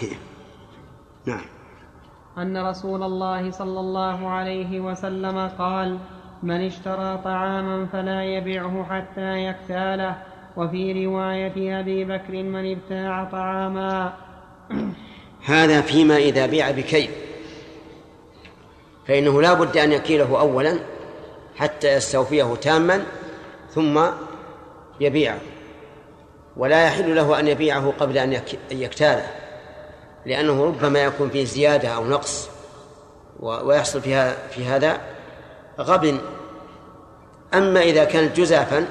نعم. 1.25 1.45
أن 2.38 2.66
رسول 2.66 3.02
الله 3.02 3.50
صلى 3.50 3.80
الله 3.80 4.28
عليه 4.28 4.80
وسلم 4.80 5.50
قال 5.59 5.99
من 6.42 6.66
اشترى 6.66 7.21
طعاما 7.25 7.87
فلا 7.87 8.25
يبعه 8.25 8.85
حتى 8.90 9.47
يكتاله. 9.47 10.16
وفي 10.56 11.06
رواية 11.06 11.80
أبي 11.80 12.04
بكر 12.04 12.42
من 12.42 12.73
ابتاع 12.73 13.25
طعاما. 13.25 14.12
هذا 15.45 15.80
فيما 15.80 16.16
إذا 16.16 16.47
بيع 16.47 16.71
بكيل 16.71 17.11
فإنه 19.06 19.42
لا 19.42 19.54
بد 19.54 19.76
أن 19.76 19.92
يكيله 19.92 20.40
أولا 20.40 20.78
حتى 21.56 21.92
يستوفيه 21.92 22.54
تاما 22.54 23.04
ثم 23.71 24.00
يبيعه. 25.00 25.38
ولا 26.57 26.85
يحل 26.85 27.17
له 27.17 27.41
أن 27.41 27.49
يبيعه 27.49 27.93
قبل 28.01 28.19
أن 28.19 28.41
يكتاله 28.71 29.27
لأنه 30.27 30.65
ربما 30.65 30.99
يكون 30.99 31.31
فيه 31.31 31.45
زيادة 31.45 31.89
أو 31.89 32.07
نقص 32.07 32.51
ويحصل 33.41 34.01
فيها 34.01 34.49
في 34.51 34.65
هذا 34.65 35.01
غبن. 35.81 36.19
أما 37.55 37.81
إذا 37.81 38.05
كانت 38.05 38.37
جزافا 38.37 38.87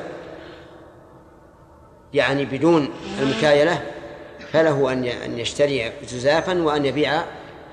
يعني 2.14 2.46
بدون 2.46 2.90
المكايلة 3.22 3.82
فله 4.52 4.94
أن 4.94 5.04
أن 5.04 5.40
يشتري 5.40 5.92
جزافا 6.12 6.64
وأن 6.64 6.86
يبيع 6.86 7.22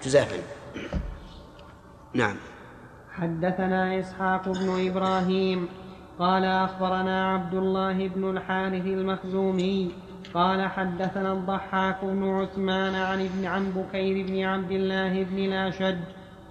جزافا. 0.05 0.37
نعم. 2.15 2.37
حدثنا 3.13 4.01
إسحاق 4.01 4.49
بن 4.49 4.89
إبراهيم 4.89 5.69
قال 6.23 6.45
أخبرنا 6.45 7.33
عبد 7.33 7.55
الله 7.55 8.09
بن 8.09 8.31
الحارث 8.31 8.87
المخزومي 8.87 9.91
قال 10.35 10.69
حدثنا 10.69 11.33
الضحاك 11.33 11.97
بن 12.02 12.29
عثمان 12.29 12.95
عن 12.95 13.21
ابن 13.21 13.47
عن 13.47 13.71
بكير 13.71 14.26
بن 14.26 14.45
عبد 14.45 14.71
الله 14.71 15.23
بن 15.23 15.38
الأشج 15.38 15.97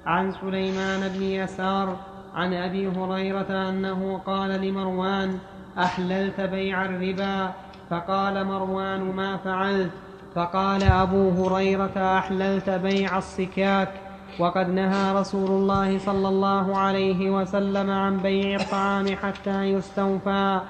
عن 0.06 0.32
سليمان 0.32 1.08
بن 1.08 1.24
يسار 1.24 1.96
عن 2.36 2.54
أبي 2.54 2.88
هريرة 2.88 3.70
أنه 3.70 4.22
قال 4.26 4.50
لمروان 4.50 5.40
أحللت 5.78 6.42
بيع 6.42 6.86
الربا 6.86 7.52
فقال 7.90 8.46
مروان 8.46 9.16
ما 9.16 9.38
فعلت 9.38 9.92
فقال 10.36 10.84
أبو 10.84 11.30
هريرة 11.30 12.18
أحللت 12.18 12.70
بيع 12.70 13.18
الصكاك 13.18 14.01
وقد 14.40 14.70
نهى 14.70 15.20
رسول 15.20 15.50
الله 15.50 16.00
صلى 16.00 16.28
الله 16.28 16.78
عليه 16.78 17.30
وسلم 17.30 17.90
عن 17.90 18.18
بيع 18.18 18.62
الطعام 18.62 19.16
حتى 19.16 19.64
يستوفى. 19.64 20.62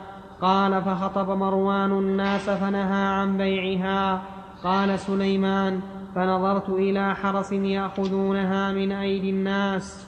قال 0.41 0.81
فخطب 0.81 1.29
مروان 1.29 1.91
الناس 1.91 2.49
فنهى 2.49 3.03
عن 3.07 3.37
بيعها. 3.37 4.21
قال 4.63 4.99
سليمان 4.99 5.81
فنظرت 6.15 6.69
إلى 6.69 7.15
حرس 7.15 7.51
يأخذونها 7.51 8.71
من 8.71 8.91
أيدي 8.91 9.29
الناس. 9.29 10.05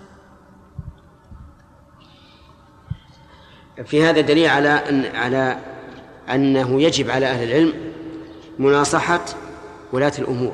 في 3.86 4.03
هذا 4.03 4.22
دليل 4.22 4.50
على 4.50 4.69
أن 4.69 5.15
على 5.15 5.57
أنه 6.33 6.81
يجب 6.81 7.10
على 7.10 7.25
أهل 7.25 7.51
العلم 7.51 7.74
مناصحة 8.60 9.25
ولاة 9.93 10.13
الأمور. 10.19 10.53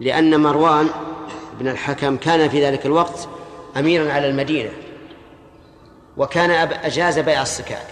لأن 0.00 0.40
مروان 0.40 0.88
بن 1.60 1.68
الحكم 1.68 2.16
كان 2.16 2.48
في 2.48 2.66
ذلك 2.66 2.86
الوقت 2.86 3.28
أميرا 3.76 4.12
على 4.12 4.28
المدينة 4.28 4.70
وكان 6.16 6.50
أجاز 6.84 7.18
بيع 7.18 7.42
الصكاك 7.42 7.86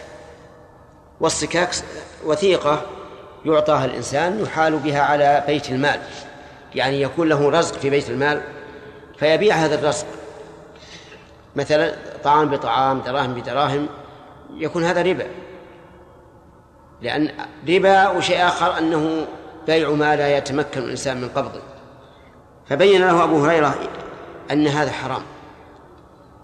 والصكاك 1.21 1.71
وثيقة 2.25 2.83
يعطاها 3.45 3.85
الإنسان 3.85 4.41
يحال 4.41 4.79
بها 4.79 5.01
على 5.01 5.45
بيت 5.47 5.71
المال. 5.71 6.01
يعني 6.75 7.03
يكون 7.03 7.29
له 7.29 7.51
رزق 7.51 7.75
في 7.75 7.91
بيت 7.91 8.11
المال 8.11 8.43
فيبيع 9.19 9.55
هذا 9.55 9.75
الرزق. 9.75 10.07
مثلا 11.57 11.95
طعام 12.25 12.49
بطعام 12.49 13.01
دراهم 13.01 13.35
بدراهم 13.35 13.89
يكون 14.55 14.85
هذا 14.85 15.03
ربا. 15.03 15.27
لأن 17.03 17.31
ربا 17.69 18.09
وشيء 18.09 18.47
آخر 18.47 18.79
أنه 18.79 19.27
بيع 19.67 19.91
ما 19.91 20.17
لا 20.17 20.37
يتمكن 20.37 20.81
الإنسان 20.81 21.21
من 21.21 21.29
قبضه. 21.29 21.61
فبين 22.69 23.01
له 23.01 23.25
أبو 23.25 23.45
هريرة 23.45 23.75
أن 24.51 24.67
هذا 24.67 24.91
حرام. 24.91 25.23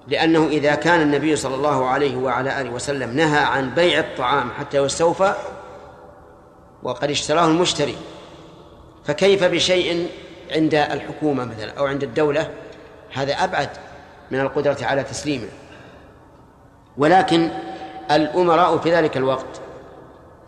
لأنه 0.08 0.46
إذا 0.46 0.74
كان 0.74 1.00
النبي 1.00 1.36
صلى 1.36 1.54
الله 1.54 1.86
عليه 1.86 2.16
وعلى 2.16 2.60
آله 2.60 2.70
وسلم 2.70 3.16
نهى 3.16 3.38
عن 3.38 3.70
بيع 3.70 3.98
الطعام 3.98 4.50
حتى 4.50 4.78
يستوفى 4.78 5.34
وقد 6.82 7.10
اشتراه 7.10 7.46
المشتري 7.46 7.96
فكيف 9.04 9.44
بشيء 9.44 10.08
عند 10.52 10.74
الحكومة 10.74 11.44
مثلا 11.44 11.72
أو 11.78 11.86
عند 11.86 12.02
الدولة؟ 12.02 12.50
هذا 13.12 13.32
أبعد 13.32 13.68
من 14.30 14.40
القدرة 14.40 14.76
على 14.82 15.02
تسليمه. 15.02 15.48
ولكن 16.96 17.50
الأمراء 18.10 18.78
في 18.78 18.94
ذلك 18.94 19.16
الوقت 19.16 19.60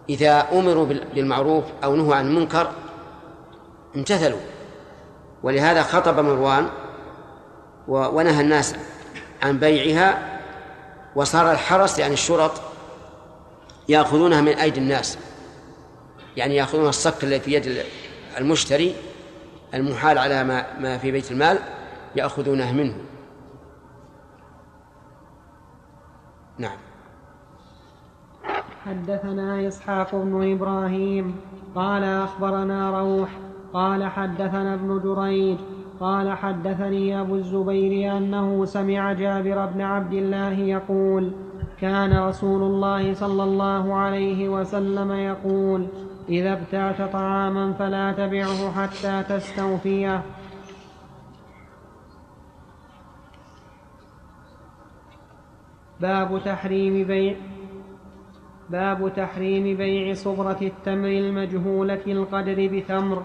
إذا 0.08 0.46
أمروا 0.52 0.86
بالمعروف 1.14 1.64
أو 1.84 1.96
نهوا 1.96 2.14
عن 2.14 2.26
المنكر 2.26 2.70
امتثلوا. 3.96 4.40
ولهذا 5.42 5.82
خطب 5.82 6.20
مروان 6.20 6.68
ونهى 7.88 8.40
الناس 8.40 8.74
عن 9.42 9.58
بيعها 9.58 10.38
وصار 11.16 11.52
الحرس 11.52 11.98
يعني 11.98 12.14
الشرط 12.14 12.52
يأخذونها 13.88 14.40
من 14.40 14.48
أيدي 14.52 14.80
الناس 14.80 15.18
يعني 16.36 16.56
يأخذون 16.56 16.88
الصك 16.88 17.24
الذي 17.24 17.40
في 17.40 17.52
يد 17.52 17.84
المشتري 18.38 18.94
المحال 19.74 20.18
على 20.18 20.44
ما, 20.44 20.80
ما 20.80 20.98
في 20.98 21.10
بيت 21.10 21.32
المال 21.32 21.58
يأخذونه 22.16 22.72
منه. 22.72 22.96
نعم. 26.58 26.76
حدثنا 28.86 29.68
إسحاق 29.68 30.14
بن 30.14 30.52
إبراهيم 30.52 31.40
قال 31.74 32.04
أخبرنا 32.04 33.00
روح 33.00 33.30
قال 33.76 34.04
حدثنا 34.04 34.74
ابن 34.74 35.00
جريج 35.04 35.58
قال 36.00 36.32
حدثني 36.32 37.20
أبو 37.20 37.34
الزبير 37.34 38.16
أنه 38.16 38.64
سمع 38.64 39.12
جابر 39.12 39.66
بن 39.66 39.80
عبد 39.80 40.12
الله 40.12 40.52
يقول 40.52 41.32
كان 41.80 42.18
رسول 42.18 42.62
الله 42.62 43.14
صلى 43.14 43.44
الله 43.44 43.94
عليه 43.94 44.48
وسلم 44.48 45.12
يقول 45.12 45.86
إذا 46.28 46.52
ابتعت 46.52 47.12
طعاما 47.12 47.72
فلا 47.72 48.12
تبعه 48.12 48.72
حتى 48.72 49.22
تستوفيه. 49.28 50.22
باب 56.00 56.40
تحريم 56.44 57.06
بيع 57.06 57.36
باب 58.70 59.12
تحريم 59.16 59.76
بيع 59.76 60.14
صبرة 60.14 60.58
التمر 60.62 61.08
المجهولة 61.08 62.04
القدر 62.06 62.68
بتمر. 62.72 63.22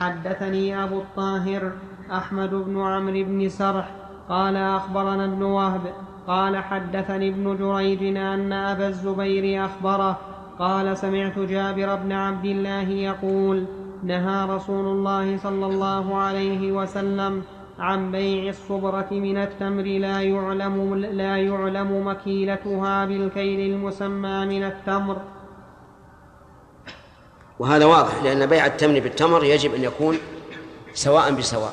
حدثني 0.00 0.84
أبو 0.84 0.98
الطاهر 0.98 1.72
أحمد 2.12 2.50
بن 2.54 2.80
عمرو 2.80 3.24
بن 3.24 3.48
سرح 3.48 3.90
قال 4.28 4.56
أخبرنا 4.56 5.24
ابن 5.24 5.42
وهب 5.42 5.80
قال 6.26 6.56
حدثني 6.56 7.28
ابن 7.28 7.56
جريج 7.56 8.16
أن 8.16 8.52
أبا 8.52 8.88
الزبير 8.88 9.64
أخبره 9.64 10.18
قال 10.58 10.96
سمعت 10.96 11.38
جابر 11.38 11.96
بن 11.96 12.12
عبد 12.12 12.44
الله 12.44 12.88
يقول 12.88 13.64
نهى 14.02 14.48
رسول 14.54 14.86
الله 14.86 15.36
صلى 15.36 15.66
الله 15.66 16.16
عليه 16.16 16.72
وسلم 16.72 17.42
عن 17.78 18.12
بيع 18.12 18.48
الصبرة 18.48 19.08
من 19.10 19.38
التمر 19.38 19.82
لا 19.82 20.20
يعلم 20.20 20.94
لا 20.94 21.36
يعلم 21.36 22.06
مكيلتها 22.06 23.04
بالكيل 23.04 23.74
المسمى 23.74 24.46
من 24.46 24.62
التمر. 24.64 25.16
وهذا 27.62 27.84
واضح 27.84 28.22
لأن 28.22 28.46
بيع 28.46 28.66
التمر 28.66 29.00
بالتمر 29.00 29.44
يجب 29.44 29.74
أن 29.74 29.84
يكون 29.84 30.18
سواء 30.94 31.30
بسواء. 31.30 31.72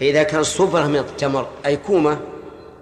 فإذا 0.00 0.22
كان 0.22 0.40
الصبرة 0.40 0.86
من 0.86 0.96
التمر 0.96 1.46
أي 1.66 1.76
كومة 1.76 2.18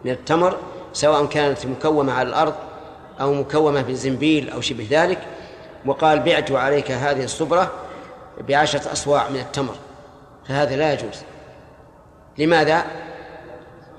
من 0.05 0.11
التمر 0.11 0.57
سواء 0.92 1.26
كانت 1.26 1.66
مكومة 1.66 2.12
على 2.12 2.28
الأرض 2.28 2.55
أو 3.20 3.35
مكومة 3.35 3.83
بزنبيل 3.83 4.50
أو 4.50 4.61
شبه 4.61 4.87
ذلك 4.90 5.18
وقال 5.87 6.20
بعت 6.20 6.52
عليك 6.52 6.90
هذه 6.90 7.24
الصبرة 7.24 7.70
بعشرة 8.48 8.92
أصواع 8.92 9.28
من 9.28 9.40
التمر 9.40 9.74
فهذا 10.48 10.76
لا 10.76 10.92
يجوز. 10.92 11.22
لماذا؟ 12.38 12.85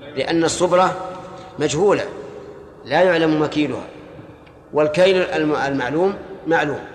لأن 0.00 0.44
الصبرة 0.44 0.96
مجهولة 1.58 2.04
لا 2.84 3.02
يعلم 3.02 3.42
مكيلها 3.42 3.86
والكيل 4.72 5.16
المعلوم 5.32 6.14
معلوم. 6.46 6.93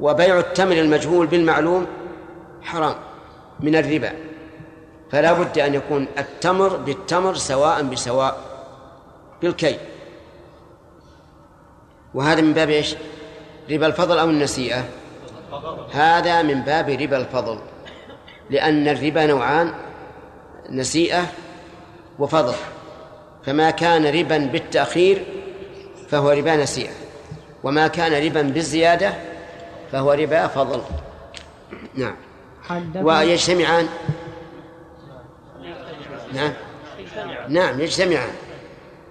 وبيع 0.00 0.38
التمر 0.38 0.72
المجهول 0.72 1.26
بالمعلوم 1.26 1.86
حرام 2.62 2.94
من 3.60 3.76
الربا. 3.76 4.12
فلا 5.10 5.32
بد 5.32 5.58
أن 5.58 5.74
يكون 5.74 6.06
التمر 6.18 6.76
بالتمر 6.76 7.34
سواء 7.34 7.82
بسواء 7.82 8.40
بالكي 9.42 9.78
وهذا 12.14 12.40
من 12.40 12.52
باب 12.52 12.70
إيش؟ 12.70 12.96
ربا 13.70 13.86
الفضل 13.86 14.18
أو 14.18 14.30
النسيئة؟ 14.30 14.84
هذا 15.92 16.42
من 16.42 16.62
باب 16.62 16.90
ربا 16.90 17.16
الفضل. 17.16 17.58
لأن 18.50 18.88
الربا 18.88 19.26
نوعان 19.26 19.74
نسيئة 20.70 21.24
وفضل. 22.18 22.54
فما 23.44 23.70
كان 23.70 24.06
ربا 24.06 24.38
بالتأخير 24.38 25.24
فهو 26.08 26.30
ربا 26.30 26.56
نسيئة 26.56 26.92
وما 27.64 27.88
كان 27.88 28.26
ربا 28.26 28.42
بالزيادة 28.42 29.14
فهو 29.92 30.12
ربا 30.12 30.46
فضل. 30.46 30.80
نعم. 31.94 32.16
ويجتمعان؟ 32.96 33.86
نعم. 36.34 36.52
نعم 37.48 37.80
يجتمعان. 37.80 38.30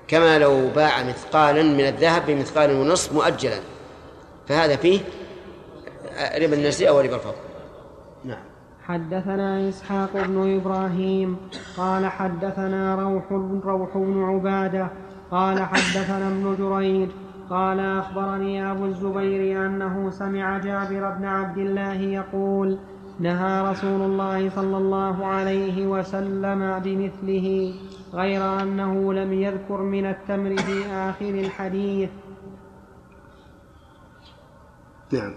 كما 0.08 0.40
لو 0.40 0.70
باع 0.76 1.04
مثقالا 1.04 1.64
من 1.64 1.88
الذهب 1.88 2.26
بمثقال 2.28 2.72
ونصف 2.72 3.14
مؤجلا. 3.14 3.60
فهذا 4.48 4.76
فيه 4.76 5.00
ربا 6.38 6.56
النسيئة 6.56 6.92
وربا 6.92 7.16
الفضل. 7.16 7.36
نعم. 8.24 8.44
حدثنا 8.84 9.70
إسحاق 9.70 10.10
بن 10.14 10.56
إبراهيم. 10.56 11.38
قال 11.78 12.06
حدثنا 12.06 12.96
روح 12.96 13.32
روح 13.66 13.98
بن 13.98 14.24
عبادة. 14.24 14.88
قال 15.32 15.62
حدثنا 15.62 16.28
ابن 16.28 16.56
جريج. 16.60 17.10
قال 17.50 17.80
أخبرني 17.80 18.72
أبو 18.72 18.86
الزبير 18.86 19.66
أنه 19.66 20.10
سمع 20.10 20.58
جابر 20.58 21.10
بن 21.10 21.26
عبد 21.26 21.58
الله 21.58 21.94
يقول 21.94 22.78
نهى 23.20 23.72
رسول 23.72 24.02
الله 24.02 24.50
صلى 24.50 24.78
الله 24.78 25.26
عليه 25.26 25.88
وسلم 25.88 26.80
بمثله 26.80 27.74
غير 28.14 28.62
أنه 28.62 29.14
لم 29.14 29.34
يذكر 29.34 29.82
من 29.82 30.06
التمر 30.06 30.58
في 30.58 30.86
آخر 30.86 31.30
الحديث. 31.30 32.10
نعم. 35.14 35.34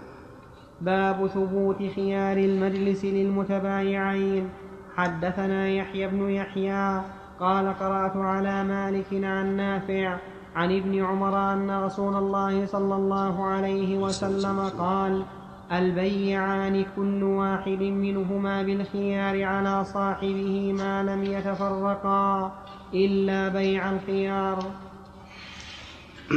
باب 0.81 1.27
ثبوت 1.27 1.77
خيار 1.95 2.37
المجلس 2.37 3.05
للمتبايعين. 3.05 4.49
حدثنا 4.95 5.67
يحيى 5.67 6.07
بن 6.07 6.29
يحيى 6.29 7.01
قال 7.39 7.73
قرأت 7.79 8.17
على 8.17 8.63
مالك 8.63 9.13
عن 9.13 9.55
نافع 9.55 10.17
عن 10.55 10.77
ابن 10.77 11.05
عمر 11.05 11.53
أن 11.53 11.83
رسول 11.83 12.15
الله 12.15 12.65
صلى 12.65 12.95
الله 12.95 13.45
عليه 13.45 13.97
وسلم 13.97 14.59
قال 14.59 15.25
البيعان 15.71 16.85
كل 16.95 17.23
واحد 17.23 17.81
منهما 17.81 18.63
بالخيار 18.63 19.43
على 19.43 19.85
صاحبه 19.85 20.73
ما 20.73 21.03
لم 21.03 21.23
يتفرقا 21.23 22.51
إلا 22.93 23.47
بيع 23.47 23.91
الخيار. 23.91 24.71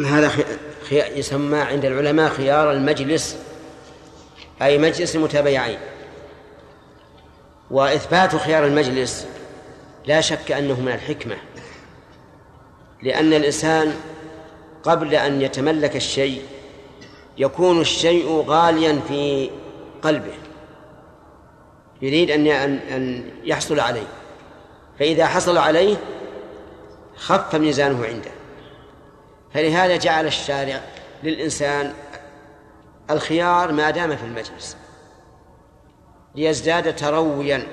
هذا 0.07 0.31
يسمى 0.92 1.59
عند 1.59 1.85
العلماء 1.85 2.31
خيار 2.31 2.72
المجلس 2.72 3.37
أي 4.62 4.79
مجلس 4.79 5.16
المتبايعين 5.16 5.79
وإثبات 7.70 8.37
خيار 8.37 8.66
المجلس 8.66 9.27
لا 10.07 10.20
شك 10.20 10.53
أنه 10.53 10.81
من 10.81 10.92
الحكمة. 10.92 11.37
لأن 13.03 13.33
الإنسان 13.33 13.95
قبل 14.83 15.15
أن 15.15 15.43
يتملك 15.43 15.97
الشيء 15.97 16.43
يكون 17.38 17.81
الشيء 17.81 18.45
غاليا 18.47 19.01
في 19.09 19.51
قلبه 20.03 20.35
يريد 22.03 22.31
أن 22.31 22.47
أن 22.47 23.31
يحصل 23.45 23.81
عليه. 23.81 24.07
فإذا 24.99 25.27
حصل 25.27 25.59
عليه 25.59 25.97
خف 27.17 27.55
ميزانه 27.55 28.07
عنده. 28.07 28.31
فلهذا 29.55 29.97
جعل 29.97 30.27
الشارع 30.27 30.81
للإنسان 31.23 31.93
الخيار 33.11 33.73
ما 33.73 33.91
دام 33.91 34.17
في 34.17 34.25
المجلس 34.25 34.77
ليزداد 36.35 36.97
ترويا 36.97 37.67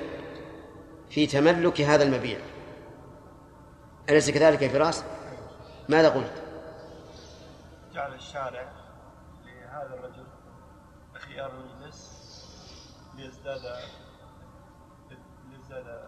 في 1.10 1.26
تملك 1.26 1.80
هذا 1.80 2.02
المبيع. 2.02 2.38
أليس 4.10 4.30
كذلك 4.30 4.62
يا 4.62 4.68
فراس؟ 4.68 5.04
ماذا 5.90 6.08
قلت؟ 6.08 6.32
جعل 7.94 8.14
الشارع 8.14 8.72
لهذا 9.44 9.94
الرجل 9.94 10.24
خيار 11.14 11.50
المجلس 11.50 12.20
ليزداد 13.16 13.60
ليزداد 15.50 16.00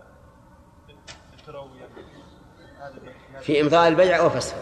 ترويا. 1.47 1.88
في 3.40 3.61
إمضاء 3.61 3.88
البيع 3.88 4.23
وفسخه 4.23 4.57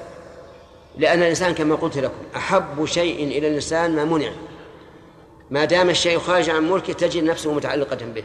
لأن 0.97 1.19
الإنسان 1.19 1.55
كما 1.55 1.75
قلت 1.75 1.99
لكم 1.99 2.23
أحب 2.37 2.85
شيء 2.85 3.25
إلى 3.25 3.49
الإنسان 3.49 3.97
ما 3.97 4.05
منع. 4.05 4.33
ما 5.51 5.65
دام 5.65 5.91
الشيء 5.91 6.19
خارج 6.19 6.51
عن 6.51 6.71
ملكه 6.71 6.93
تجد 6.93 7.25
نفسه 7.25 7.55
متعلقة 7.55 8.07
به. 8.07 8.25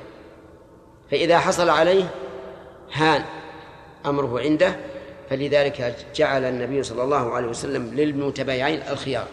فإذا 1.12 1.40
حصل 1.40 1.70
عليه 1.70 2.10
هان 2.94 3.26
أمره 4.06 4.40
عنده 4.40 4.95
فلذلك 5.30 5.96
جعل 6.16 6.44
النبي 6.44 6.84
صلى 6.84 7.04
الله 7.04 7.36
عليه 7.36 7.48
وسلم 7.48 7.94
للمتبايعين 7.94 8.82
الخيار. 8.82 9.28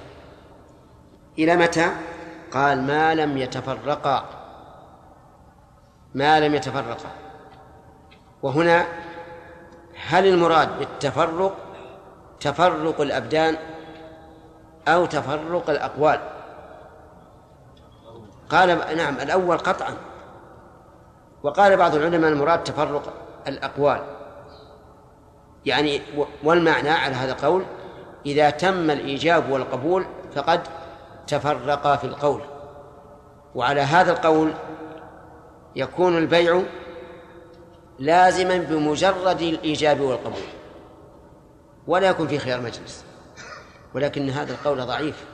إلى 1.38 1.56
متى؟ 1.56 1.90
قال 2.52 2.82
ما 2.82 3.14
لم 3.14 3.38
يتفرقا. 3.38 4.24
ما 6.14 6.40
لم 6.40 6.54
يتفرقا. 6.54 7.10
وهنا 8.42 8.86
هل 10.06 10.26
المراد 10.26 10.78
بالتفرق 10.78 11.56
تفرق 12.40 13.00
الأبدان 13.00 13.56
أو 14.88 15.06
تفرق 15.06 15.70
الأقوال؟ 15.70 16.20
قال 18.48 18.96
نعم 18.96 19.16
الأول 19.16 19.58
قطعا. 19.58 19.94
وقال 21.42 21.76
بعض 21.76 21.94
العلماء 21.94 22.30
المراد 22.30 22.64
تفرق 22.64 23.12
الأقوال. 23.48 24.21
يعني 25.66 26.00
والمعنى 26.44 26.90
على 26.90 27.14
هذا 27.14 27.32
القول 27.32 27.64
إذا 28.26 28.50
تم 28.50 28.90
الإيجاب 28.90 29.50
والقبول 29.50 30.06
فقد 30.34 30.60
تفرقا 31.26 31.96
في 31.96 32.04
القول. 32.04 32.40
وعلى 33.54 33.80
هذا 33.80 34.12
القول 34.12 34.52
يكون 35.76 36.18
البيع 36.18 36.62
لازما 37.98 38.58
بمجرد 38.58 39.42
الإيجاب 39.42 40.00
والقبول 40.00 40.42
ولا 41.86 42.08
يكون 42.08 42.28
في 42.28 42.38
خيار 42.38 42.60
مجلس 42.60 43.04
ولكن 43.94 44.30
هذا 44.30 44.52
القول 44.52 44.86
ضعيف 44.86 45.24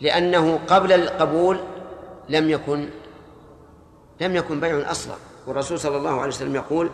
لأنه 0.00 0.60
قبل 0.68 0.92
القبول 0.92 1.60
لم 2.28 2.50
يكن 2.50 2.88
لم 4.20 4.36
يكن 4.36 4.60
بيع 4.60 4.90
أصلا. 4.90 5.14
والرسول 5.46 5.78
صلى 5.78 5.96
الله 5.96 6.20
عليه 6.20 6.28
وسلم 6.28 6.54
يقول 6.54 6.90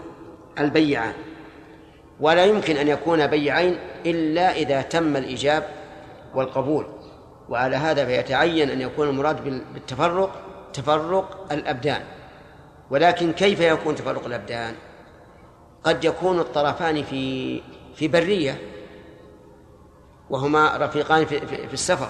البيعان 0.58 1.14
ولا 2.20 2.44
يمكن 2.44 2.76
أن 2.76 2.88
يكون 2.88 3.26
بيعين 3.26 3.78
إلا 4.06 4.52
إذا 4.52 4.82
تم 4.82 5.16
الإيجاب 5.16 5.68
والقبول. 6.34 6.86
وعلى 7.48 7.76
هذا 7.76 8.06
فيتعين 8.06 8.70
أن 8.70 8.80
يكون 8.80 9.08
المراد 9.08 9.64
بالتفرق 9.74 10.42
تفرق 10.72 11.52
الأبدان. 11.52 12.02
ولكن 12.90 13.32
كيف 13.32 13.60
يكون 13.60 13.94
تفرق 13.94 14.26
الأبدان؟ 14.26 14.74
قد 15.84 16.04
يكون 16.04 16.40
الطرفان 16.40 17.02
في 17.02 17.60
في 17.94 18.08
برية 18.08 18.58
وهما 20.30 20.76
رفيقان 20.76 21.24
في, 21.26 21.46
في, 21.46 21.66
في 21.68 21.74
السفر. 21.74 22.08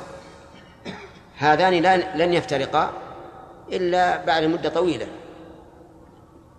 هذان 1.37 1.75
لن 2.15 2.33
يفترقا 2.33 2.93
إلا 3.73 4.25
بعد 4.25 4.45
مدة 4.45 4.69
طويلة. 4.69 5.07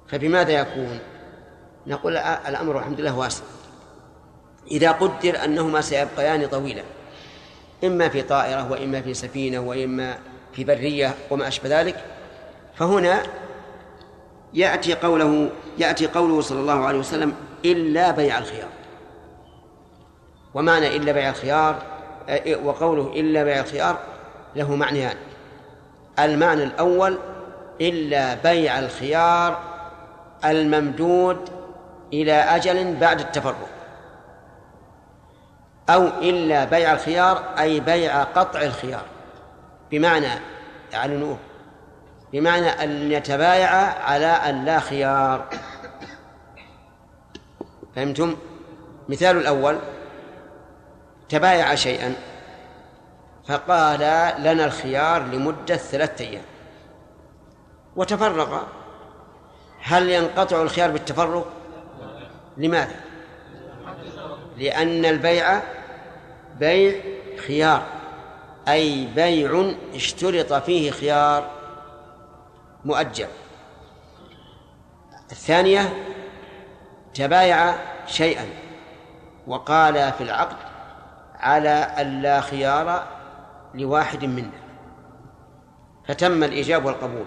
فبماذا 0.07 0.51
يكون؟ 0.51 0.99
نقول 1.87 2.17
الأمر 2.17 2.79
الحمد 2.79 3.01
لله 3.01 3.17
واسع. 3.17 3.43
إذا 4.71 4.91
قدر 4.91 5.43
أنهما 5.43 5.81
سيبقيان 5.81 6.47
طويلا 6.47 6.83
إما 7.83 8.09
في 8.09 8.21
طائرة 8.21 8.71
وإما 8.71 9.01
في 9.01 9.13
سفينة 9.13 9.59
وإما 9.59 10.17
في 10.53 10.63
برية 10.63 11.15
وما 11.31 11.47
أشبه 11.47 11.81
ذلك 11.81 12.03
فهنا 12.75 13.23
يأتي 14.53 14.93
قوله 14.93 15.49
يأتي 15.77 16.07
قوله 16.07 16.41
صلى 16.41 16.59
الله 16.59 16.85
عليه 16.85 16.99
وسلم 16.99 17.33
إلا 17.65 18.11
بيع 18.11 18.37
الخيار. 18.37 18.69
ومعنى 20.53 20.95
إلا 20.95 21.11
بيع 21.11 21.29
الخيار 21.29 21.83
وقوله 22.63 23.13
إلا 23.15 23.43
بيع 23.43 23.59
الخيار 23.59 23.99
له 24.55 24.75
معنيان. 24.75 25.15
المعنى 26.19 26.63
الأول 26.63 27.17
إلا 27.81 28.35
بيع 28.35 28.79
الخيار 28.79 29.59
الممدود 30.45 31.62
إلى 32.13 32.33
أجل 32.33 32.95
بعد 32.95 33.19
التفرق. 33.19 33.69
أو 35.89 36.07
إلا 36.07 36.65
بيع 36.65 36.93
الخيار 36.93 37.43
أي 37.59 37.79
بيع 37.79 38.23
قطع 38.23 38.61
الخيار. 38.61 39.03
بمعنى 39.91 40.29
يعلنوه 40.93 41.37
بمعنى 42.33 42.67
أن 42.67 43.11
يتبايع 43.11 43.71
على 44.05 44.25
أن 44.25 44.65
لا 44.65 44.79
خيار. 44.79 45.49
فهمتم؟ 47.95 48.37
مثال 49.09 49.37
الأول 49.37 49.79
تبايع 51.29 51.75
شيئا 51.75 52.15
فقال 53.47 53.99
لنا 54.43 54.65
الخيار 54.65 55.23
لمدة 55.23 55.75
ثلاثة 55.75 56.25
أيام. 56.25 56.43
وتفرق 57.95 58.67
هل 59.81 60.09
ينقطع 60.09 60.61
الخيار 60.61 60.91
بالتفرق؟ 60.91 61.62
لماذا؟ 62.57 62.95
لأن 64.57 65.05
البيع 65.05 65.61
بيع 66.59 67.01
خيار 67.47 67.85
أي 68.67 69.05
بيع 69.05 69.71
اشترط 69.95 70.53
فيه 70.53 70.91
خيار 70.91 71.49
مؤجل. 72.85 73.27
الثانية 75.31 75.93
تبايع 77.13 77.75
شيئا 78.07 78.45
وقال 79.47 79.93
في 79.93 80.21
العقد 80.23 80.57
على 81.35 81.69
أن 81.69 82.21
لا 82.21 82.41
خيار 82.41 83.07
لواحد 83.73 84.25
منا. 84.25 84.63
فتم 86.07 86.43
الإيجاب 86.43 86.85
والقبول. 86.85 87.25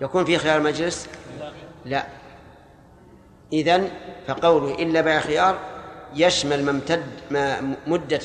يكون 0.00 0.24
في 0.24 0.38
خيار 0.38 0.60
مجلس 0.60 1.08
لا. 1.84 2.23
إذن 3.52 3.88
فقوله 4.26 4.74
إلا 4.74 5.00
بيع 5.00 5.20
خيار 5.20 5.58
يشمل 6.14 6.64
ما 6.64 6.70
امتد 6.70 7.06
ما 7.30 7.76
مدة 7.86 8.20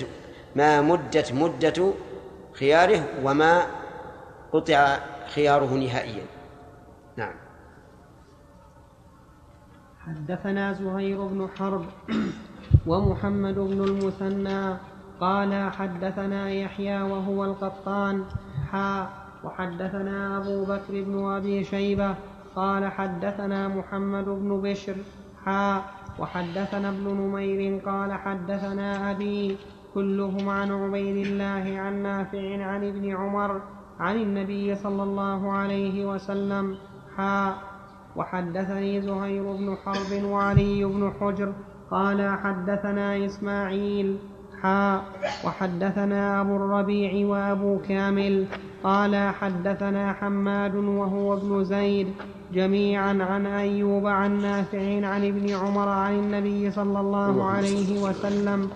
ما 0.55 0.81
مدت 0.81 1.33
مدة 1.33 1.93
خياره 2.53 3.03
وما 3.23 3.65
قطع 4.51 4.97
خياره 5.35 5.73
نهائيا. 5.73 6.25
نعم. 7.17 7.33
حدثنا 9.99 10.73
زهير 10.73 11.27
بن 11.27 11.49
حرب 11.57 11.85
ومحمد 12.87 13.55
بن 13.55 13.83
المثنى 13.83 14.77
قال 15.21 15.71
حدثنا 15.71 16.51
يحيى 16.51 17.01
وهو 17.01 17.45
القطان 17.45 18.25
حا 18.71 19.09
وحدثنا 19.43 20.37
أبو 20.37 20.65
بكر 20.65 21.03
بن 21.03 21.25
أبي 21.25 21.63
شيبة 21.63 22.15
قال 22.55 22.91
حدثنا 22.91 23.67
محمد 23.67 24.25
بن 24.25 24.61
بشر 24.61 24.95
حا 25.45 25.81
وحدثنا 26.19 26.89
ابن 26.89 27.05
نمير 27.07 27.81
قال 27.85 28.13
حدثنا 28.13 29.11
أبي 29.11 29.57
كلهم 29.93 30.49
عن 30.49 30.71
عبيد 30.71 31.25
الله 31.27 31.79
عن 31.79 32.03
نافع 32.03 32.65
عن 32.65 32.87
ابن 32.87 33.15
عمر 33.15 33.61
عن 33.99 34.15
النبي 34.15 34.75
صلى 34.75 35.03
الله 35.03 35.51
عليه 35.51 36.05
وسلم 36.05 36.77
حا 37.17 37.55
وحدثني 38.15 39.01
زهير 39.01 39.43
بن 39.43 39.77
حرب 39.85 40.23
وعلي 40.23 40.85
بن 40.85 41.13
حجر 41.19 41.53
قال 41.91 42.37
حدثنا 42.43 43.25
إسماعيل 43.25 44.17
حا 44.61 45.01
وحدثنا 45.45 46.41
أبو 46.41 46.55
الربيع 46.55 47.27
وأبو 47.27 47.79
كامل 47.87 48.45
قال 48.83 49.33
حدثنا 49.33 50.13
حماد 50.13 50.75
وهو 50.75 51.33
ابن 51.33 51.63
زيد 51.63 52.07
جميعا 52.53 53.17
عن 53.29 53.45
أيوب 53.45 54.07
عن 54.07 54.41
نافع 54.41 55.07
عن 55.07 55.25
ابن 55.25 55.55
عمر 55.55 55.87
عن 55.89 56.13
النبي 56.13 56.71
صلى 56.71 56.99
الله 56.99 57.43
عليه 57.43 58.03
وسلم. 58.03 58.69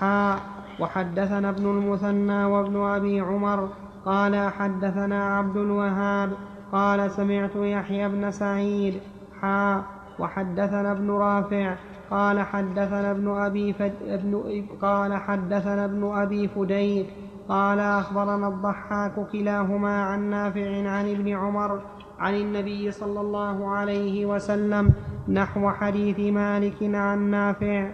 حا 0.00 0.36
وحدثنا 0.80 1.48
ابن 1.48 1.66
المثنى 1.66 2.44
وابن 2.44 2.76
أبي 2.76 3.20
عمر 3.20 3.68
قال 4.04 4.50
حدثنا 4.50 5.36
عبد 5.38 5.56
الوهاب 5.56 6.30
قال 6.72 7.10
سمعت 7.10 7.56
يحيى 7.56 8.08
بن 8.08 8.30
سعيد. 8.30 9.00
حا 9.40 9.82
وحدثنا 10.18 10.92
ابن 10.92 11.10
رافع 11.10 11.74
قال 12.12 12.40
حدثنا 12.40 13.10
ابن 13.10 13.28
أبي 13.28 13.72
فد... 13.72 13.92
ابن... 14.06 14.64
قال 14.82 15.16
حدثنا 15.16 15.84
ابن 15.84 16.12
أبي 16.14 16.48
فديك 16.48 17.06
قال 17.48 17.78
أخبرنا 17.78 18.48
الضحاك 18.48 19.26
كلاهما 19.32 20.02
عن 20.02 20.30
نافع 20.30 20.88
عن 20.88 21.10
ابن 21.10 21.28
عمر 21.28 21.80
عن 22.18 22.34
النبي 22.34 22.90
صلى 22.90 23.20
الله 23.20 23.68
عليه 23.68 24.26
وسلم 24.26 24.92
نحو 25.28 25.70
حديث 25.70 26.18
مالك 26.18 26.76
عن 26.82 27.30
نافع. 27.30 27.90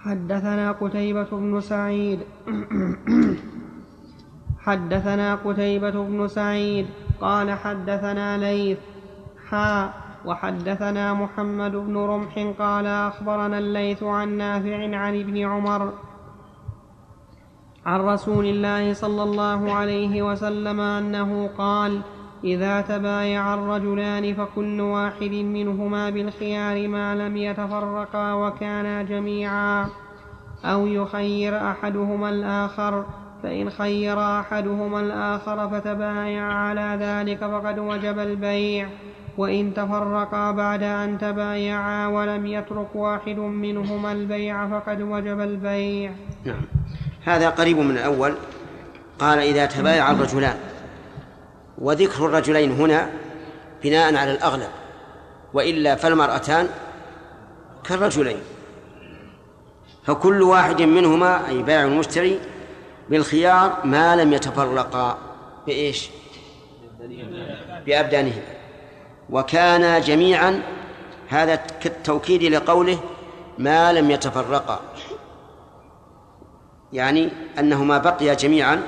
حدثنا 0.00 0.72
قتيبة 0.72 1.30
بن 1.32 1.60
سعيد. 1.60 2.20
حدثنا 4.66 5.34
قتيبة 5.34 6.04
بن 6.04 6.28
سعيد 6.28 6.86
قال 7.20 7.50
حدثنا 7.50 8.38
ليث. 8.38 8.78
حا 9.48 10.09
وحدثنا 10.24 11.14
محمد 11.14 11.72
بن 11.72 11.96
رمح 11.96 12.38
قال 12.58 12.86
أخبرنا 12.86 13.58
الليث 13.58 14.02
عن 14.02 14.36
نافع 14.36 14.96
عن 14.96 15.20
ابن 15.20 15.38
عمر 15.38 15.92
عن 17.86 18.00
رسول 18.00 18.46
الله 18.46 18.92
صلى 18.92 19.22
الله 19.22 19.72
عليه 19.72 20.22
وسلم 20.22 20.80
أنه 20.80 21.50
قال 21.58 22.00
إذا 22.44 22.80
تبايع 22.80 23.54
الرجلان 23.54 24.34
فكل 24.34 24.80
واحد 24.80 25.30
منهما 25.30 26.10
بالخيار 26.10 26.88
ما 26.88 27.14
لم 27.14 27.36
يتفرقا 27.36 28.32
وكانا 28.32 29.02
جميعا. 29.02 29.88
أو 30.64 30.86
يخير 30.86 31.70
أحدهما 31.70 32.28
الآخر 32.28 33.04
فإن 33.42 33.70
خير 33.70 34.40
أحدهما 34.40 35.00
الآخر 35.00 35.68
فتبايع 35.68 36.44
على 36.44 36.98
ذلك 37.00 37.38
فقد 37.38 37.78
وجب 37.78 38.18
البيع. 38.18 38.88
وإن 39.38 39.74
تفرقا 39.74 40.50
بعد 40.50 40.82
أن 40.82 41.18
تبايعا 41.18 42.06
ولم 42.06 42.46
يترك 42.46 42.88
واحد 42.94 43.36
منهما 43.38 44.12
البيع 44.12 44.68
فقد 44.68 45.02
وجب 45.02 45.40
البيع. 45.40 46.12
نعم. 46.44 46.62
هذا 47.24 47.50
قريب 47.50 47.78
من 47.78 47.96
الأول. 47.96 48.34
قال 49.18 49.38
إذا 49.38 49.66
تبايع 49.66 50.10
الرجلان 50.10 50.56
وذكر 51.78 52.26
الرجلين 52.26 52.72
هنا 52.72 53.10
بناء 53.82 54.16
على 54.16 54.32
الأغلب 54.32 54.68
وإلا 55.54 55.94
فالمرأتان 55.94 56.68
كالرجلين. 57.84 58.40
فكل 60.04 60.42
واحد 60.42 60.82
منهما 60.82 61.48
أي 61.48 61.62
بائع 61.62 61.84
المشتري 61.84 62.38
بالخيار 63.10 63.78
ما 63.84 64.16
لم 64.16 64.32
يتفرقا 64.32 65.18
بإيش؟ 65.66 66.10
بأبدانهما. 67.86 68.59
وكانا 69.30 69.98
جميعا 69.98 70.62
هذا 71.28 71.54
كالتوكيد 71.54 72.42
لقوله 72.42 72.98
ما 73.58 73.92
لم 73.92 74.10
يتفرقا. 74.10 74.80
يعني 76.92 77.30
أنهما 77.58 77.98
بقيا 77.98 78.34
جميعا 78.34 78.82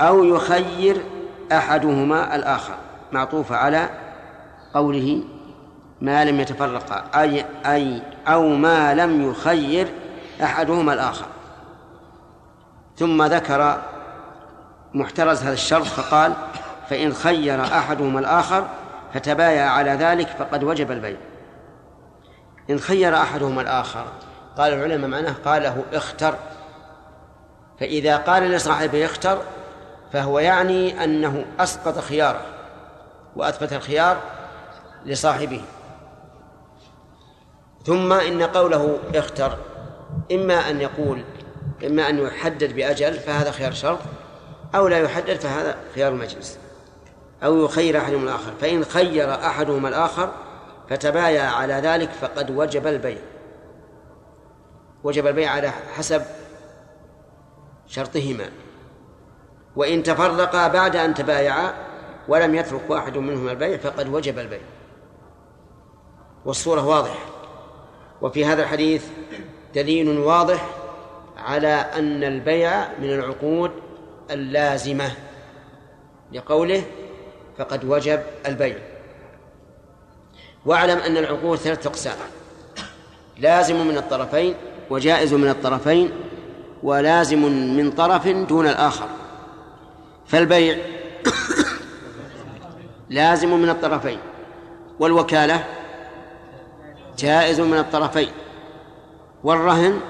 أو 0.00 0.24
يخير 0.24 1.02
أحدهما 1.52 2.34
الآخر. 2.36 2.74
معطوف 3.12 3.52
على 3.52 3.88
قوله 4.74 5.22
ما 6.00 6.24
لم 6.24 6.40
يتفرقا 6.40 7.04
أي 7.14 7.44
أي 7.66 8.02
أو 8.28 8.48
ما 8.48 8.94
لم 8.94 9.30
يخير 9.30 9.88
أحدهما 10.42 10.92
الآخر. 10.92 11.26
ثم 12.96 13.22
ذكر 13.22 13.82
محترز 14.94 15.42
هذا 15.42 15.52
الشرط 15.52 15.84
فقال 15.84 16.32
فإن 16.90 17.12
خير 17.12 17.62
أحدهما 17.62 18.20
الآخر 18.20 18.64
فتبايع 19.14 19.70
على 19.70 19.90
ذلك 19.90 20.28
فقد 20.28 20.64
وجب 20.64 20.90
البيع. 20.90 21.16
إن 22.70 22.78
خير 22.78 23.16
أحدهما 23.16 23.62
الآخر. 23.62 24.06
قال 24.56 24.72
العلماء 24.72 25.10
معناه 25.10 25.34
قال 25.44 25.62
له 25.62 25.82
اختر. 25.92 26.34
فإذا 27.80 28.16
قال 28.16 28.42
لصاحبه 28.42 29.04
اختر 29.04 29.42
فهو 30.12 30.38
يعني 30.38 31.04
أنه 31.04 31.44
أسقط 31.60 31.98
خياره 31.98 32.40
وأثبت 33.36 33.72
الخيار 33.72 34.16
لصاحبه. 35.04 35.62
ثم 37.84 38.12
إن 38.12 38.42
قوله 38.42 38.98
اختر 39.14 39.58
إما 40.32 40.70
أن 40.70 40.80
يقول 40.80 41.24
إما 41.86 42.08
أن 42.08 42.18
يحدد 42.18 42.72
بأجل 42.72 43.14
فهذا 43.14 43.50
خيار 43.50 43.72
شرط 43.72 43.98
أو 44.74 44.88
لا 44.88 44.98
يحدد 44.98 45.34
فهذا 45.34 45.76
خيار 45.94 46.12
المجلس. 46.12 46.63
أو 47.44 47.64
يخير 47.64 47.98
أحدهم 47.98 48.22
الآخر. 48.24 48.52
فإن 48.60 48.84
خير 48.84 49.34
أحدهما 49.34 49.88
الآخر 49.88 50.32
فتبايع 50.88 51.50
على 51.50 51.74
ذلك 51.74 52.10
فقد 52.10 52.50
وجب 52.50 52.86
البيع. 52.86 53.18
وجب 55.04 55.26
البيع 55.26 55.50
على 55.50 55.70
حسب 55.70 56.22
شرطهما. 57.86 58.50
وإن 59.76 60.02
تفرقا 60.02 60.68
بعد 60.68 60.96
أن 60.96 61.14
تبايعا 61.14 61.74
ولم 62.28 62.54
يترك 62.54 62.90
واحد 62.90 63.16
منهما 63.16 63.52
البيع 63.52 63.76
فقد 63.76 64.08
وجب 64.08 64.38
البيع. 64.38 64.62
والصورة 66.44 66.86
واضحة. 66.86 67.26
وفي 68.22 68.44
هذا 68.44 68.62
الحديث 68.62 69.06
دليل 69.74 70.18
واضح 70.18 70.70
على 71.36 71.68
أن 71.68 72.24
البيع 72.24 72.88
من 72.98 73.10
العقود 73.10 73.70
اللازمة 74.30 75.10
لقوله 76.32 76.82
فقد 77.58 77.84
وجب 77.84 78.22
البيع. 78.46 78.76
واعلم 80.66 80.98
أن 80.98 81.16
العقود 81.16 81.58
ثلاثة 81.58 81.90
أقسام. 81.90 82.16
لازم 83.38 83.86
من 83.86 83.96
الطرفين 83.96 84.54
وجائز 84.90 85.34
من 85.34 85.48
الطرفين 85.48 86.10
ولازم 86.82 87.42
من 87.76 87.90
طرف 87.90 88.28
دون 88.28 88.66
الآخر. 88.66 89.08
فالبيع 90.26 90.76
لازم 93.10 93.60
من 93.60 93.68
الطرفين 93.68 94.18
والوكالة 95.00 95.64
جائز 97.18 97.60
من 97.60 97.78
الطرفين 97.78 98.28
والرهن 99.44 100.00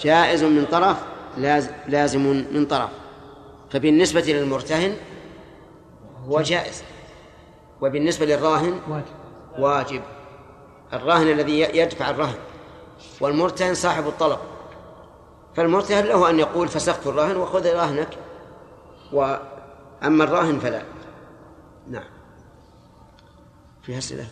جائز 0.00 0.44
من 0.44 0.64
طرف 0.64 0.96
لازم 1.88 2.20
من 2.52 2.66
طرف. 2.66 2.90
فبالنسبة 3.70 4.20
للمرتهن 4.20 4.96
هو 6.28 6.40
جائز. 6.40 6.82
وبالنسبة 7.80 8.26
للراهن 8.26 9.02
واجب. 9.58 10.02
الراهن 10.92 11.30
الذي 11.30 11.60
يدفع 11.60 12.10
الرهن. 12.10 12.38
والمرتهن 13.20 13.74
صاحب 13.74 14.06
الطلب. 14.06 14.38
فالمرتهن 15.56 16.04
له 16.04 16.30
أن 16.30 16.38
يقول 16.38 16.68
فسخت 16.68 17.06
الراهن 17.06 17.36
وخذ 17.36 17.66
راهنك. 17.66 18.18
وأما 19.12 20.24
الراهن 20.24 20.58
فلا. 20.58 20.82
نعم. 21.88 22.04
فيها 23.82 23.98
أسئلة؟ 23.98 24.26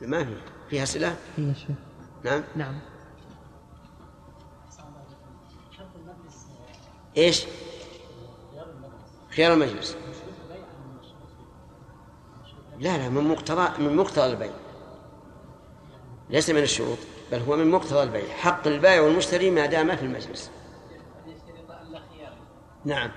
ما 0.00 0.24
في. 0.24 0.36
فيها 0.70 0.82
أسئلة؟ 0.82 1.16
فيها 1.36 1.54
شيء 1.54 1.74
نعم. 2.24 2.42
نعم. 2.56 2.78
إيش؟ 7.16 7.46
خيار 9.36 9.52
المجلس. 9.52 9.96
لا 12.78 12.98
لا 12.98 13.08
من 13.08 13.24
مقتضى 13.28 13.82
من 13.82 13.96
مقتضى 13.96 14.26
البيع. 14.26 14.52
ليس 16.30 16.50
من 16.50 16.62
الشروط 16.62 16.98
بل 17.32 17.40
هو 17.40 17.56
من 17.56 17.70
مقتضى 17.70 18.02
البيع. 18.02 18.28
حق 18.28 18.66
البائع 18.66 19.00
والمشتري 19.00 19.50
ما 19.50 19.66
دام 19.66 19.96
في 19.96 20.02
المجلس. 20.02 20.50
نعم. 22.84 23.10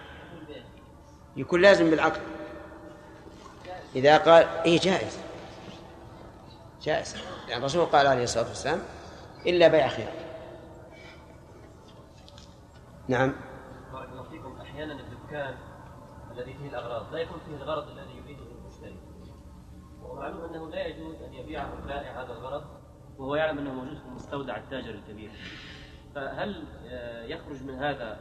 يكون 1.37 1.61
لازم 1.61 1.89
بالعقد. 1.89 2.21
إذا 3.95 4.17
قال 4.17 4.47
إيه 4.65 4.79
جائز. 4.79 5.19
جائز. 6.81 7.15
يعني 7.47 7.59
الرسول 7.59 7.85
قال 7.85 8.07
عليه 8.07 8.23
الصلاة 8.23 8.47
والسلام 8.47 8.81
إلا 9.45 9.67
بيع 9.67 9.87
خيار. 9.87 10.13
نعم. 13.07 13.33
فيكم. 14.31 14.61
أحيانا 14.61 14.93
الدكان 14.93 15.55
الذي 16.31 16.53
فيه 16.53 16.69
الأغراض 16.69 17.13
لا 17.13 17.19
يكون 17.19 17.39
فيه 17.47 17.55
الغرض 17.55 17.87
الذي 17.87 18.18
ومعلوم 20.19 20.43
أنه 20.43 20.69
لا 20.69 20.85
يجوز 20.85 21.15
أن 21.21 21.33
يبيعه 21.33 21.73
البائع 21.73 22.23
هذا 22.23 22.33
الغرض 22.33 22.63
وهو 23.17 23.35
يعلم 23.35 23.57
أنه 23.57 23.73
موجود 23.73 23.97
في 23.97 24.09
مستودع 24.09 24.57
التاجر 24.57 24.89
الكبير. 24.89 25.31
فهل 26.15 26.63
آه، 26.89 27.23
يخرج 27.23 27.63
من 27.63 27.75
هذا 27.75 28.17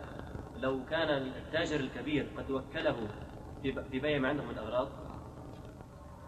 لو 0.56 0.80
كان 0.90 1.08
التاجر 1.08 1.80
الكبير 1.80 2.28
قد 2.36 2.50
وكله 2.50 2.96
في 3.62 4.00
بيع 4.00 4.18
ما 4.18 4.28
عنده 4.28 4.42
من 4.42 4.50
الاغراض 4.50 4.88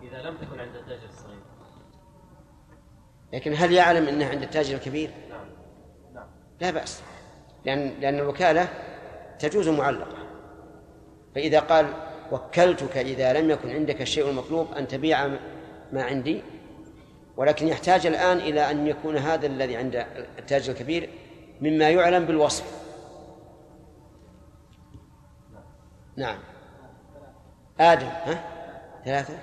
إذا 0.02 0.22
لم 0.22 0.36
تكن 0.36 0.60
عند 0.60 0.76
التاجر 0.76 1.08
الصغير. 1.08 1.42
لكن 3.32 3.54
هل 3.56 3.72
يعلم 3.72 4.08
أنه 4.08 4.28
عند 4.28 4.42
التاجر 4.42 4.74
الكبير؟ 4.74 5.10
نعم 5.30 5.46
نعم. 6.14 6.28
لا 6.60 6.70
بأس. 6.70 7.02
لأن 7.64 8.00
لأن 8.00 8.18
الوكالة 8.18 8.68
تجوز 9.38 9.68
معلقة. 9.68 10.16
فإذا 11.34 11.60
قال 11.60 11.86
وكلتك 12.32 12.96
إذا 12.96 13.32
لم 13.32 13.50
يكن 13.50 13.70
عندك 13.70 14.02
الشيء 14.02 14.30
المطلوب 14.30 14.72
أن 14.72 14.88
تبيع 14.88 15.26
ما 15.92 16.02
عندي. 16.02 16.42
ولكن 17.36 17.68
يحتاج 17.68 18.06
الآن 18.06 18.38
إلى 18.38 18.70
أن 18.70 18.86
يكون 18.86 19.16
هذا 19.16 19.46
الذي 19.46 19.76
عند 19.76 20.06
التاجر 20.38 20.72
الكبير 20.72 21.10
مما 21.60 21.90
يعلم 21.90 22.24
بالوصف. 22.24 22.80
نعم. 26.16 26.38
آدم 27.80 28.06
ها؟ 28.06 28.44
ثلاثة؟ 29.04 29.38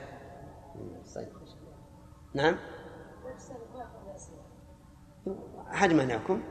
نعم. 2.34 2.58
أحد 5.74 5.94
منعكم 5.94 6.44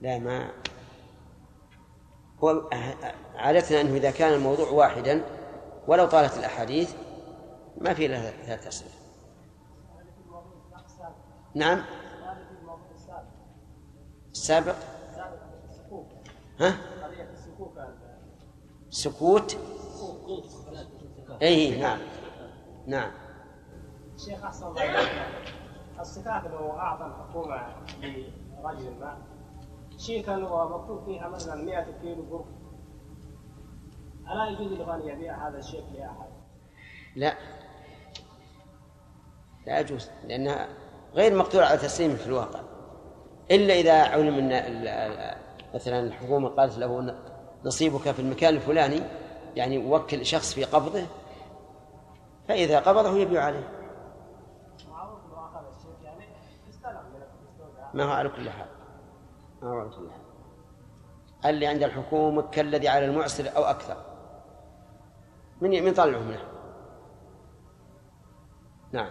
لا 0.00 0.18
ما. 0.18 0.50
هو 2.44 2.70
عادتنا 3.34 3.80
أنه 3.80 3.94
إذا 3.94 4.10
كان 4.10 4.34
الموضوع 4.34 4.68
واحدا 4.70 5.22
ولو 5.88 6.06
طالت 6.06 6.38
الأحاديث 6.38 6.94
ما 7.80 7.94
في 7.94 8.08
لها 8.08 8.30
ثلاث 8.30 8.66
أسئلة 8.66 8.90
نعم. 11.54 11.82
السابق. 14.32 14.74
ها؟ 16.60 16.76
سكوت. 18.90 19.56
اي 21.42 21.80
نعم. 21.80 21.98
نعم. 22.86 23.10
شيخ 24.16 24.44
أحسن 24.44 24.66
الله 24.66 24.84
الصفات 26.00 26.44
لو 26.44 26.70
أعطى 26.70 27.06
الحكومة 27.06 27.76
لرجل 28.02 28.94
ما 29.00 29.18
شيكا 29.96 30.36
ومكتوب 30.36 31.04
فيها 31.04 31.28
مثلا 31.28 31.54
100 31.64 32.00
كيلو 32.02 32.22
برك 32.22 32.61
ألا 34.32 34.48
يجوز 34.48 34.72
له 34.72 34.94
أن 34.94 35.08
يبيع 35.08 35.48
هذا 35.48 35.58
الشيك 35.58 35.84
لأحد؟ 35.94 36.30
لا. 37.16 37.34
لا 39.66 39.80
يجوز 39.80 40.10
لأنها 40.24 40.68
غير 41.14 41.34
مقدور 41.34 41.62
على 41.62 41.78
تسليمه 41.78 42.14
في 42.14 42.26
الواقع. 42.26 42.60
إلا 43.50 43.74
إذا 43.74 44.02
علم 44.02 44.50
أن 44.50 45.36
مثلا 45.74 46.00
الحكومة 46.00 46.48
قالت 46.48 46.78
له 46.78 47.16
نصيبك 47.64 48.10
في 48.10 48.20
المكان 48.20 48.54
الفلاني 48.54 49.00
يعني 49.56 49.78
وكل 49.78 50.26
شخص 50.26 50.54
في 50.54 50.64
قبضه 50.64 51.06
فإذا 52.48 52.80
قبضه 52.80 53.16
يبيع 53.16 53.44
عليه. 53.44 53.68
ما 57.94 58.04
هو 58.04 58.10
على 58.10 58.28
كل 58.28 58.50
حال. 58.50 58.66
ما 59.62 59.70
هو 59.70 59.78
على 59.78 59.88
كل 59.88 60.10
حال. 60.10 60.22
اللي 61.50 61.66
عند 61.66 61.82
الحكومة 61.82 62.42
كالذي 62.42 62.88
على 62.88 63.04
المعسر 63.04 63.56
أو 63.56 63.64
أكثر. 63.64 64.11
من 65.62 65.84
من 65.84 65.92
طلعه 65.92 66.20
منه 66.20 66.42
نعم. 68.92 69.10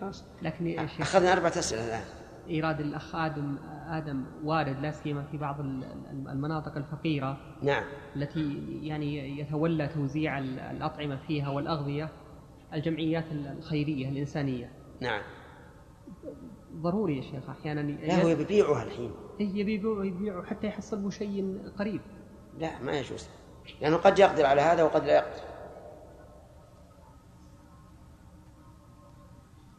خلاص. 0.00 0.24
لكن 0.42 0.66
يا 0.66 0.86
شيخ 0.86 1.00
أخذنا 1.00 1.32
أربعة 1.32 1.48
أسئلة 1.48 1.84
الآن. 1.86 2.04
إيراد 2.48 2.80
الاخ 2.80 3.14
آدم 3.14 3.56
آدم 3.88 4.24
وارد 4.44 4.80
لا 4.80 4.90
سيما 4.90 5.22
في 5.22 5.36
بعض 5.36 5.60
المناطق 6.10 6.76
الفقيرة. 6.76 7.36
نعم. 7.62 7.84
التي 8.16 8.78
يعني 8.82 9.40
يتولى 9.40 9.88
توزيع 9.88 10.38
الأطعمة 10.38 11.16
فيها 11.16 11.48
والأغذية 11.48 12.08
الجمعيات 12.74 13.24
الخيرية 13.32 14.08
الإنسانية. 14.08 14.72
نعم. 15.00 15.22
ضروري 16.76 17.16
يا 17.16 17.22
شيخ 17.22 17.50
أحيانا 17.50 17.80
لا 17.80 18.22
هو 18.24 18.28
يبيعها 18.28 18.82
الحين. 18.82 19.10
إيه 19.40 19.56
يبيعوا 19.56 20.04
يبيعوا 20.04 20.44
حتى 20.44 20.66
يحصل 20.66 21.12
شيء 21.12 21.58
قريب. 21.78 22.00
لا 22.58 22.82
ما 22.82 22.92
يجوز. 22.92 23.28
لأنه 23.80 23.96
قد 23.96 24.18
يقدر 24.18 24.46
على 24.46 24.60
هذا 24.60 24.82
وقد 24.82 25.04
لا 25.04 25.14
يقدر. 25.14 25.42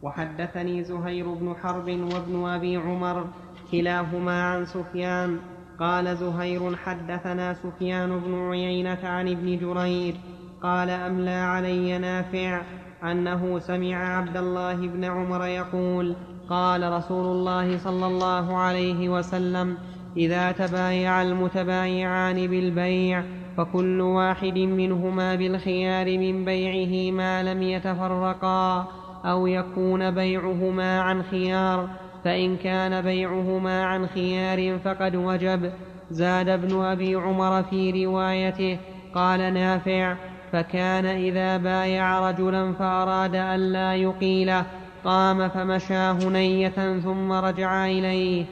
وحدثني 0.01 0.83
زهير 0.83 1.33
بن 1.33 1.55
حرب 1.55 1.89
وابن 1.89 2.45
أبي 2.45 2.77
عمر 2.77 3.27
كلاهما 3.71 4.43
عن 4.43 4.65
سفيان. 4.65 5.39
قال 5.79 6.17
زهير 6.17 6.75
حدثنا 6.75 7.53
سفيان 7.53 8.19
بن 8.19 8.49
عيينة 8.49 8.99
عن 9.03 9.27
ابن 9.27 9.57
جرير. 9.57 10.15
قال 10.61 10.89
أملى 10.89 11.31
علي 11.31 11.97
نافع 11.97 12.61
أنه 13.03 13.59
سمع 13.59 14.17
عبد 14.17 14.37
الله 14.37 14.87
بن 14.87 15.03
عمر 15.03 15.45
يقول 15.45 16.15
قال 16.51 16.93
رسول 16.93 17.25
الله 17.25 17.77
صلى 17.77 18.05
الله 18.07 18.57
عليه 18.57 19.09
وسلم 19.09 19.77
إذا 20.17 20.51
تبايع 20.51 21.21
المتبايعان 21.21 22.47
بالبيع 22.47 23.23
فكل 23.57 24.01
واحد 24.01 24.57
منهما 24.57 25.35
بالخيار 25.35 26.17
من 26.17 26.45
بيعه 26.45 27.11
ما 27.11 27.43
لم 27.43 27.63
يتفرقا 27.63 28.87
أو 29.25 29.47
يكون 29.47 30.11
بيعهما 30.11 31.01
عن 31.01 31.23
خيار 31.23 31.89
فإن 32.23 32.57
كان 32.57 33.01
بيعهما 33.01 33.83
عن 33.85 34.07
خيار 34.07 34.79
فقد 34.79 35.15
وجب. 35.15 35.71
زاد 36.11 36.49
ابن 36.49 36.81
أبي 36.81 37.15
عمر 37.15 37.63
في 37.63 38.05
روايته 38.05 38.79
قال 39.15 39.53
نافع 39.53 40.15
فكان 40.51 41.05
إذا 41.05 41.57
بايع 41.57 42.29
رجلا 42.29 42.73
فأراد 42.73 43.35
أن 43.35 43.59
لا 43.59 43.95
يقيله 43.95 44.65
قام 45.05 45.49
فمشى 45.49 45.93
هنيه 45.93 46.99
ثم 47.03 47.31
رجع 47.31 47.85
إليه. 47.85 48.45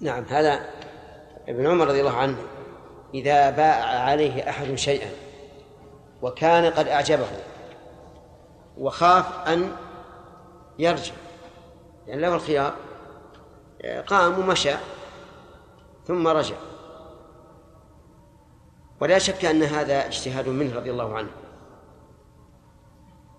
نعم 0.00 0.24
هذا 0.24 0.60
ابن 1.48 1.66
عمر 1.66 1.86
رضي 1.86 2.00
الله 2.00 2.16
عنه 2.16 2.36
إذا 3.14 3.50
باع 3.50 3.84
عليه 3.84 4.50
أحد 4.50 4.74
شيئا 4.74 5.10
وكان 6.22 6.72
قد 6.72 6.88
أعجبه 6.88 7.26
وخاف 8.78 9.48
أن 9.48 9.72
يرجع 10.78 11.14
يعني 12.06 12.20
له 12.20 12.34
الخيار 12.34 12.74
قام 14.06 14.38
ومشى 14.38 14.74
ثم 16.06 16.28
رجع. 16.28 16.56
ولا 19.00 19.18
شك 19.18 19.44
أن 19.44 19.62
هذا 19.62 20.06
اجتهاد 20.06 20.48
منه 20.48 20.76
رضي 20.76 20.90
الله 20.90 21.16
عنه. 21.16 21.30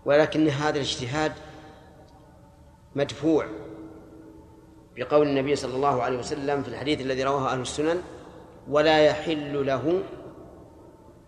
ولكن 0.06 0.48
هذا 0.48 0.76
الاجتهاد 0.76 1.32
مدفوع 2.96 3.46
بقول 4.96 5.28
النبي 5.28 5.56
صلى 5.56 5.76
الله 5.76 6.04
عليه 6.04 6.20
وسلم 6.20 6.64
في 6.64 6.70
الحديث 6.70 7.02
الذي 7.02 7.24
رواه 7.24 7.52
أهل 7.54 7.62
السنن 7.62 8.02
ولا 8.70 9.00
يحل 9.00 9.66
له 9.66 10.04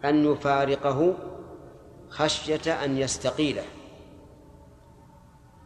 أن 0.05 0.31
يفارقه 0.31 1.13
خشية 2.09 2.85
أن 2.85 2.97
يستقيله. 2.97 3.63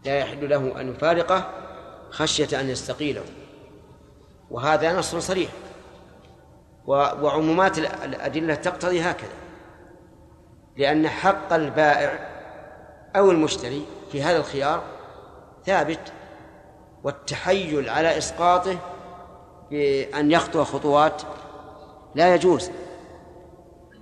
لا 0.05 0.17
يحل 0.17 0.49
له 0.49 0.81
أن 0.81 0.89
يفارقه 0.89 1.51
خشية 2.09 2.59
أن 2.59 2.69
يستقيله. 2.69 3.23
وهذا 4.51 4.99
نص 4.99 5.15
صريح. 5.15 5.49
وعمومات 6.85 7.77
الأدلة 7.77 8.55
تقتضي 8.55 9.01
هكذا. 9.01 9.37
لأن 10.77 11.09
حق 11.09 11.53
البائع 11.53 12.36
أو 13.15 13.31
المشتري 13.31 13.85
في 14.11 14.23
هذا 14.23 14.37
الخيار 14.37 14.83
ثابت 15.65 16.13
والتحيل 17.03 17.89
على 17.89 18.17
إسقاطه 18.17 18.77
بأن 19.71 20.31
يخطو 20.31 20.63
خطوات 20.63 21.21
لا 22.15 22.35
يجوز 22.35 22.71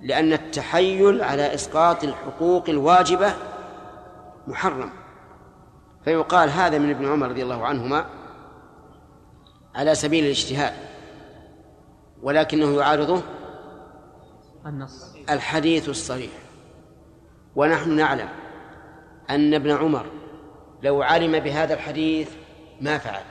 لأن 0.02 0.32
التحيل 0.32 1.22
على 1.22 1.54
إسقاط 1.54 2.04
الحقوق 2.04 2.68
الواجبة 2.68 3.32
محرم. 4.46 4.90
فيقال 6.04 6.50
هذا 6.50 6.78
من 6.78 6.90
ابن 6.90 7.08
عمر 7.12 7.28
رضي 7.28 7.42
الله 7.42 7.66
عنهما 7.66 8.06
على 9.74 9.94
سبيل 9.94 10.24
الاجتهاد 10.24 10.72
ولكنه 12.22 12.76
يعارضه 12.76 13.22
النص. 14.66 15.14
الحديث 15.30 15.88
الصريح. 15.88 16.30
ونحن 17.56 17.90
نعلم 17.90 18.28
أن 19.30 19.54
ابن 19.54 19.70
عمر 19.70 20.06
لو 20.82 21.02
علم 21.02 21.38
بهذا 21.38 21.74
الحديث 21.74 22.36
ما 22.80 22.98
فعل 22.98 23.22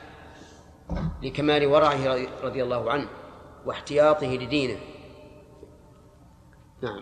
لكمال 1.23 1.65
ورعه 1.65 2.17
رضي 2.43 2.63
الله 2.63 2.91
عنه 2.91 3.07
واحتياطه 3.65 4.27
لدينه. 4.27 4.77
نعم. 6.83 7.01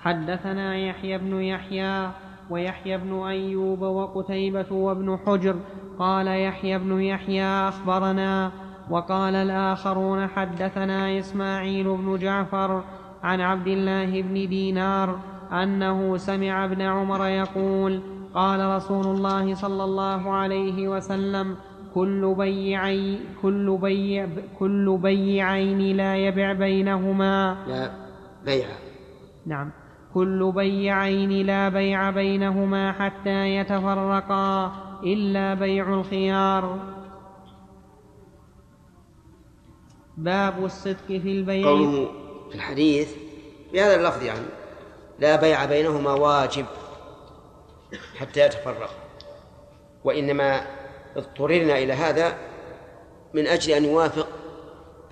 حدثنا 0.00 0.76
يحيى 0.76 1.18
بن 1.18 1.42
يحيى 1.42 2.10
ويحيى 2.50 2.98
بن 2.98 3.22
أيوب 3.22 3.82
وقتيبة 3.82 4.72
وابن 4.72 5.18
حجر 5.26 5.56
قال 5.98 6.26
يحيى 6.26 6.78
بن 6.78 7.00
يحيى 7.00 7.44
أخبرنا 7.44 8.52
وقال 8.90 9.34
الآخرون 9.34 10.26
حدثنا 10.26 11.18
إسماعيل 11.18 11.96
بن 11.96 12.16
جعفر 12.16 12.84
عن 13.22 13.40
عبد 13.40 13.66
الله 13.66 14.22
بن 14.22 14.34
دينار 14.48 15.18
أنه 15.52 16.16
سمع 16.16 16.64
ابن 16.64 16.82
عمر 16.82 17.26
يقول 17.26 18.02
قال 18.34 18.76
رسول 18.76 19.06
الله 19.06 19.54
صلى 19.54 19.84
الله 19.84 20.30
عليه 20.30 20.88
وسلم 20.88 21.56
كل 21.94 22.34
بيعي 22.38 23.18
كل 23.42 23.78
بيع 23.82 24.28
كل 24.58 24.98
بيعين 25.02 25.96
لا 25.96 26.16
يبع 26.16 26.52
بينهما. 26.52 27.56
لا 27.68 27.90
بيع. 28.44 28.66
نعم. 29.46 29.70
كل 30.14 30.52
بيعين 30.54 31.46
لا 31.46 31.68
بيع 31.68 32.10
بينهما 32.10 32.92
حتى 32.92 33.56
يتفرقا 33.56 34.72
إلا 35.04 35.54
بيع 35.54 35.94
الخيار. 35.94 36.78
باب 40.16 40.64
الصدق 40.64 41.06
في 41.06 41.32
البيع. 41.32 41.68
قوله 41.68 42.08
في 42.48 42.54
الحديث 42.54 43.14
بهذا 43.72 43.94
اللفظ 43.94 44.22
يعني 44.22 44.46
لا 45.20 45.40
بيع 45.40 45.64
بينهما 45.64 46.12
واجب. 46.12 46.66
حتى 48.18 48.40
يتفرق 48.46 48.90
وإنما 50.04 50.60
اضطررنا 51.16 51.78
إلى 51.78 51.92
هذا 51.92 52.38
من 53.34 53.46
أجل 53.46 53.72
أن 53.72 53.84
يوافق 53.84 54.28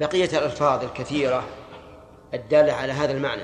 بقية 0.01 0.39
الألفاظ 0.39 0.85
الكثيرة 0.85 1.45
الدالة 2.35 2.73
على 2.73 2.93
هذا 2.93 3.13
المعنى. 3.13 3.43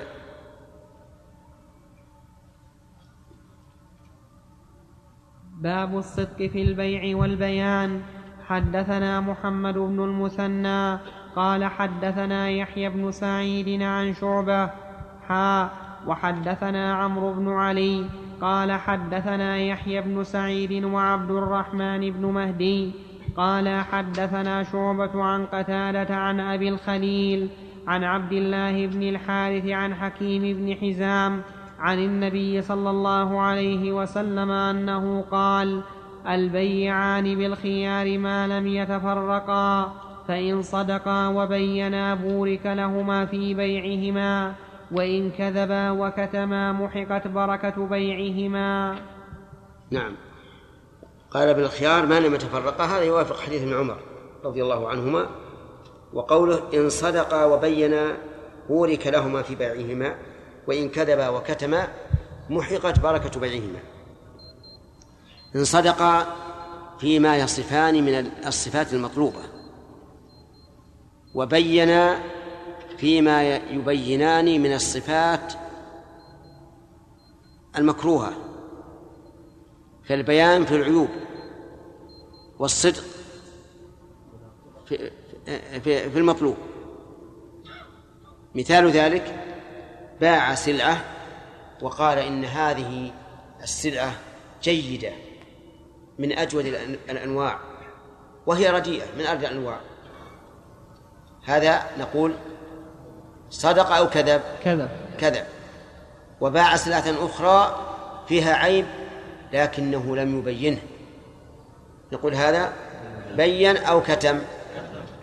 باب 5.58 5.98
الصدق 5.98 6.36
في 6.36 6.62
البيع 6.62 7.16
والبيان. 7.16 8.02
حدثنا 8.46 9.20
محمد 9.20 9.74
بن 9.74 10.04
المثنى 10.04 10.98
قال 11.36 11.64
حدثنا 11.64 12.50
يحيى 12.50 12.88
بن 12.88 13.12
سعيد 13.12 13.82
عن 13.82 14.14
شعبة 14.14 14.70
حا 15.28 15.70
وحدثنا 16.06 16.94
عمرو 16.94 17.32
بن 17.32 17.48
علي 17.48 18.06
قال 18.40 18.72
حدثنا 18.72 19.58
يحيى 19.58 20.00
بن 20.00 20.24
سعيد 20.24 20.84
وعبد 20.84 21.30
الرحمن 21.30 22.10
بن 22.10 22.26
مهدي 22.26 22.92
قال 23.36 23.80
حدثنا 23.80 24.62
شعبة 24.62 25.22
عن 25.22 25.46
قتادة 25.46 26.16
عن 26.16 26.40
أبي 26.40 26.68
الخليل 26.68 27.48
عن 27.86 28.04
عبد 28.04 28.32
الله 28.32 28.86
بن 28.86 29.02
الحارث 29.02 29.66
عن 29.66 29.94
حكيم 29.94 30.42
بن 30.56 30.74
حزام 30.74 31.42
عن 31.78 31.98
النبي 31.98 32.62
صلى 32.62 32.90
الله 32.90 33.40
عليه 33.40 33.92
وسلم 33.92 34.50
أنه 34.50 35.24
قال 35.30 35.82
البيعان 36.28 37.34
بالخيار 37.34 38.18
ما 38.18 38.46
لم 38.46 38.66
يتفرقا 38.66 39.92
فإن 40.28 40.62
صدقا 40.62 41.28
وبينا 41.28 42.14
بورك 42.14 42.66
لهما 42.66 43.26
في 43.26 43.54
بيعهما. 43.54 44.54
وإن 44.92 45.30
كذبا 45.30 45.90
وكتما 45.90 46.72
محقت 46.72 47.28
بركة 47.28 47.86
بيعهما. 47.86 48.98
نعم. 49.90 50.16
قال 51.30 51.54
بالخيار 51.54 52.06
ما 52.06 52.20
لم 52.20 52.34
يتفرقا؟ 52.34 52.84
هذا 52.84 53.02
يوافق 53.02 53.40
حديث 53.40 53.62
ابن 53.62 53.74
عمر 53.74 53.98
رضي 54.44 54.62
الله 54.62 54.88
عنهما 54.88 55.26
وقوله 56.12 56.62
إن 56.74 56.90
صدقا 56.90 57.44
وبينا 57.44 58.16
بورك 58.68 59.06
لهما 59.06 59.42
في 59.42 59.54
بيعهما 59.54 60.16
وإن 60.66 60.88
كذبا 60.88 61.28
وكتما 61.28 61.88
محقت 62.50 63.00
بركة 63.00 63.40
بيعهما. 63.40 63.78
إن 65.56 65.64
صدقا 65.64 66.26
فيما 66.98 67.36
يصفان 67.36 68.04
من 68.04 68.30
الصفات 68.46 68.92
المطلوبة 68.92 69.40
وبينا 71.34 72.18
فيما 72.98 73.56
يبينان 73.56 74.62
من 74.62 74.74
الصفات 74.74 75.52
المكروهة 77.78 78.32
فالبيان 80.04 80.64
في 80.64 80.76
العيوب 80.76 81.08
والصدق 82.58 83.04
في, 84.86 85.10
في, 85.80 86.18
المطلوب. 86.18 86.56
مثال 88.54 88.90
ذلك 88.90 89.44
باع 90.20 90.54
سلعة 90.54 91.04
وقال 91.82 92.18
إن 92.18 92.44
هذه 92.44 93.12
السلعة 93.62 94.12
جيدة 94.62 95.12
من 96.18 96.38
أجود 96.38 96.66
الأنواع 97.10 97.58
وهي 98.46 98.70
رديئة 98.70 99.06
من 99.18 99.26
أردى 99.26 99.46
الأنواع. 99.46 99.80
هذا 101.44 101.90
نقول 101.98 102.34
صدق 103.50 103.90
أو 103.90 104.08
كذب؟ 104.08 104.42
كذب. 104.64 104.88
كذب. 105.18 105.44
وباع 106.40 106.76
سلعة 106.76 107.04
أخرى 107.18 107.86
فيها 108.28 108.54
عيب 108.54 108.86
لكنه 109.52 110.16
لم 110.16 110.38
يبينه. 110.38 110.82
نقول 112.12 112.34
هذا 112.34 112.72
بين 113.36 113.76
أو 113.76 114.02
كتم؟ 114.02 114.40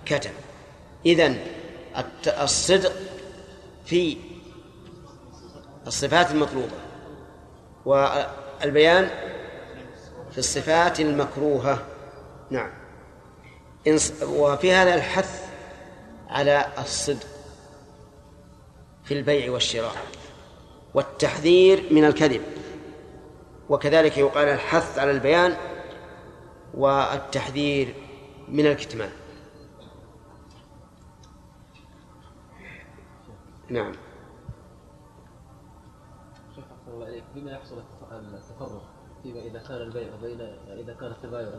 كتم. 0.06 0.32
إذن 1.06 1.38
الصدق 2.28 2.92
في 3.86 4.18
الصفات 5.88 6.32
المطلوبة 6.32 6.78
والبيان 7.86 9.10
في 10.32 10.38
الصفات 10.38 11.00
المكروهة. 11.00 11.80
نعم. 12.50 12.70
وفي 14.24 14.74
هذا 14.74 14.96
الحث 14.96 15.46
على 16.30 16.66
الصدق. 16.78 17.28
في 19.04 19.14
البيع 19.14 19.52
والشراء 19.52 19.96
والتحذير 20.94 21.84
من 21.92 22.06
الكذب. 22.06 22.42
وكذلك 23.70 24.18
يقال 24.18 24.48
الحث 24.48 25.00
على 25.00 25.12
البيان 25.12 25.56
والتحذير 26.74 27.96
من 28.48 28.68
الكتمان. 28.68 29.10
نعم. 33.70 33.94
بما 37.36 37.52
يحصل 37.52 37.78
التفرق 38.12 38.84
فيما 39.24 39.40
إذا 39.40 39.60
كان 39.60 39.78
البيع 39.78 40.08
بين 40.22 40.42
إذا 40.68 40.94
كان 40.94 41.12
التبايع 41.12 41.50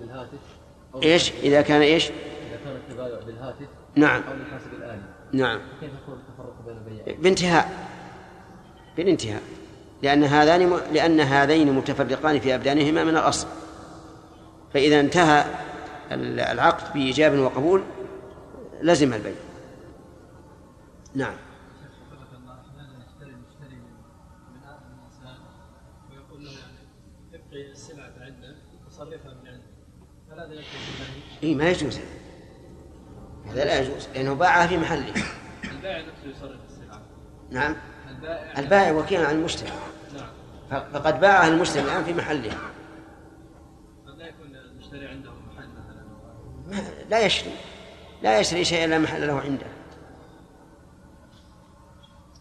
بالهاتف 0.00 0.38
إيش؟ 1.02 1.32
إذا 1.32 1.62
كان 1.62 1.80
إيش؟ 1.80 2.10
إذا 2.10 2.60
كان 2.64 2.76
التبايع 2.76 3.20
بالهاتف 3.20 3.68
نعم. 3.96 4.22
أو 4.22 4.32
بالحاسب 4.32 4.74
الآلي. 4.74 5.17
نعم. 5.32 5.60
كيف 5.80 5.90
يكون 6.02 6.14
التفرق 6.14 6.54
بين 6.66 6.76
البيعين؟ 6.76 7.22
بانتهاء. 7.22 7.88
بالانتهاء. 8.96 9.42
لأن 10.02 10.24
هذان 10.24 10.80
لأن 10.92 11.20
هذين 11.20 11.72
متفرقان 11.72 12.40
في 12.40 12.54
أبدانهما 12.54 13.04
من 13.04 13.16
الأصل. 13.16 13.46
فإذا 14.74 15.00
انتهى 15.00 15.44
العقد 16.52 16.92
بإيجاب 16.92 17.38
وقبول 17.38 17.82
لزم 18.82 19.14
البيع. 19.14 19.34
نعم؟ 21.14 21.34
اي 31.42 31.54
ما 31.54 31.70
يجوز. 31.70 31.98
هذا 31.98 32.17
لا 33.64 33.80
يجوز 33.80 34.08
لأنه 34.14 34.34
باعها 34.34 34.66
في 34.66 34.76
محله. 34.76 35.12
البائع 35.64 35.98
نفسه 35.98 36.36
يصرف 36.36 36.60
السلعة 36.68 37.00
نعم. 37.50 37.76
البائع 38.10 38.58
البائع 38.58 38.92
وكيل 38.92 39.26
عن 39.26 39.34
المشتري. 39.34 39.70
نعم. 40.70 40.84
فقد 40.92 41.20
باعها 41.20 41.48
المشتري 41.48 41.82
الآن 41.82 42.04
في 42.04 42.14
محله. 42.14 42.52
قد 44.06 44.18
لا 44.18 44.26
يكون 44.26 44.56
المشتري 44.56 45.08
عنده 45.08 45.30
محل 45.30 45.68
مثلا. 46.70 46.88
لا 47.10 47.20
يشتري. 47.20 47.54
لا 48.22 48.38
يشتري 48.40 48.64
شيئا 48.64 48.86
لا 48.86 48.98
محل 48.98 49.26
له 49.26 49.40
عنده. 49.40 49.66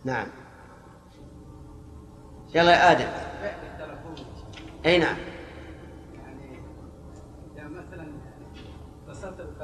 نعم. 0.06 0.28
يلا 2.56 2.72
يا 2.72 2.92
آدم. 2.92 3.08
أي 4.86 4.98
نعم. 4.98 5.18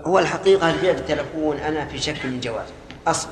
هو 0.05 0.19
الحقيقة 0.19 0.69
البيع 0.69 0.93
بالتلفون 0.93 1.57
أنا 1.57 1.85
في 1.85 1.99
شك 1.99 2.25
من 2.25 2.39
جوازه 2.39 2.73
أصلا. 3.07 3.31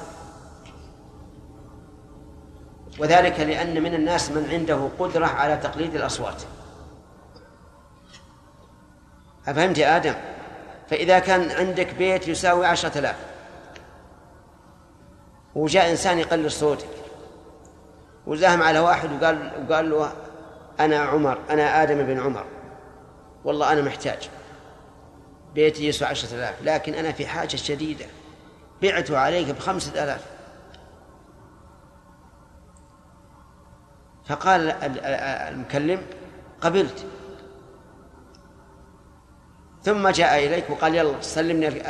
وذلك 2.99 3.39
لأن 3.39 3.83
من 3.83 3.93
الناس 3.93 4.31
من 4.31 4.49
عنده 4.51 4.89
قدرة 4.99 5.25
على 5.25 5.57
تقليد 5.57 5.95
الأصوات. 5.95 6.41
أفهمت 9.47 9.77
يا 9.77 9.95
آدم؟ 9.95 10.13
فإذا 10.89 11.19
كان 11.19 11.51
عندك 11.51 11.93
بيت 11.93 12.27
يساوي 12.27 12.65
عشرة 12.65 12.99
آلاف 12.99 13.15
وجاء 15.55 15.91
إنسان 15.91 16.19
يقلل 16.19 16.51
صوتك 16.51 16.87
وزاهم 18.27 18.63
على 18.63 18.79
واحد 18.79 19.09
وقال 19.13 19.51
وقال 19.69 19.89
له 19.89 20.11
أنا 20.79 20.99
عمر 20.99 21.37
أنا 21.49 21.83
آدم 21.83 22.03
بن 22.03 22.19
عمر 22.19 22.45
والله 23.45 23.71
أنا 23.71 23.81
محتاج. 23.81 24.29
بيتي 25.55 25.87
يسوى 25.87 26.07
عشرة 26.07 26.35
آلاف. 26.35 26.61
لكن 26.61 26.93
أنا 26.93 27.11
في 27.11 27.27
حاجة 27.27 27.55
شديدة. 27.55 28.05
بعته 28.81 29.17
عليك 29.17 29.55
بخمسة 29.55 30.03
آلاف. 30.03 30.25
فقال 34.25 34.71
المكلم 35.51 36.01
قبلت. 36.61 37.05
ثم 39.83 40.09
جاء 40.09 40.45
إليك 40.45 40.69
وقال 40.69 40.95
يلا 40.95 41.21
سلمني 41.21 41.83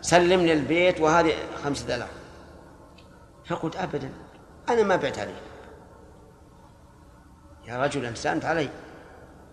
سلمني 0.00 0.52
البيت 0.52 1.00
وهذه 1.00 1.32
خمسة 1.64 1.94
آلاف. 1.94 2.10
فقلت 3.46 3.76
أبدا. 3.76 4.10
أنا 4.68 4.82
ما 4.82 4.96
بعت 4.96 5.18
عليه 5.18 5.40
يا 7.66 7.82
رجل 7.82 8.06
أمسنت 8.06 8.44
علي 8.44 8.68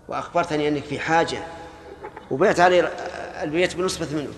وأخبرتني 0.08 0.68
أنك 0.68 0.84
في 0.84 1.00
حاجة. 1.00 1.44
وبعت 2.32 2.60
علي 2.60 2.92
البيت 3.44 3.76
بنصفة 3.76 4.18
منه. 4.18 4.34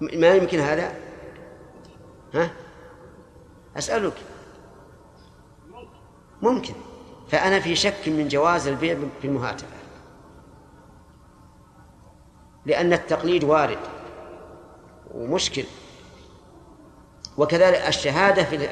ما 0.00 0.34
يمكن 0.34 0.58
هذا؟ 0.58 0.94
ها؟ 2.34 2.50
أسألك. 3.76 4.14
ممكن. 6.42 6.74
فأنا 7.28 7.60
في 7.60 7.76
شك 7.76 8.08
من 8.08 8.28
جواز 8.28 8.66
البيع 8.66 8.96
بالمهاتفة 9.22 9.76
لأن 12.66 12.92
التقليد 12.92 13.44
وارد. 13.44 13.78
ومشكل. 15.14 15.64
وكذلك 17.38 17.88
الشهادة 17.88 18.44
في 18.44 18.68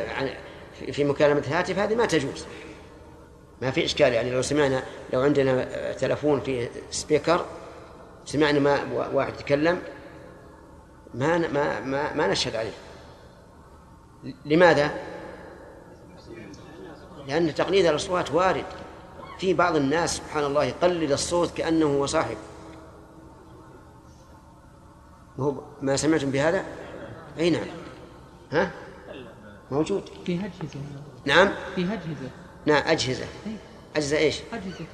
في 0.93 1.05
مكالمة 1.05 1.39
الهاتف 1.39 1.79
هذه 1.79 1.95
ما 1.95 2.07
تجوز. 2.07 2.47
ما 3.63 3.71
في 3.71 3.85
إشكال 3.85 4.13
يعني 4.13 4.31
لو 4.31 4.43
سمعنا 4.43 4.83
لو 5.13 5.21
عندنا 5.21 5.93
تلفون 5.93 6.41
فيه 6.41 6.71
سبيكر 6.91 7.47
سمعنا 8.31 8.59
ما 8.59 9.09
واحد 9.13 9.33
يتكلم 9.33 9.83
ما 11.15 11.39
ما 11.39 11.81
ما, 11.81 12.15
ما 12.15 12.27
نشهد 12.27 12.57
عليه. 12.57 12.73
لماذا؟ 14.45 14.91
لأن 17.27 17.55
تقليد 17.55 17.87
الأصوات 17.87 18.31
وارد. 18.31 18.65
في 19.39 19.55
بعض 19.55 19.77
الناس 19.77 20.17
سبحان 20.17 20.45
الله 20.45 20.65
يقلد 20.65 21.13
الصوت 21.13 21.57
كأنه 21.57 21.87
هو 21.87 22.07
صاحب. 22.07 22.37
ما 25.83 25.97
سمعتم 25.97 26.31
بهذا؟ 26.31 26.65
أي 27.39 27.51
نعم. 27.51 27.67
ها؟ 28.53 28.71
موجود. 29.71 30.03
في 30.27 30.35
أجهزة 30.35 30.81
نعم. 31.25 31.49
في 31.75 31.81
أجهزة 31.81 32.31
نعم 32.67 32.83
أجهزة. 32.87 33.27
أجهزة 33.97 34.19
إيش؟ 34.19 34.41
أجهزة 34.53 34.85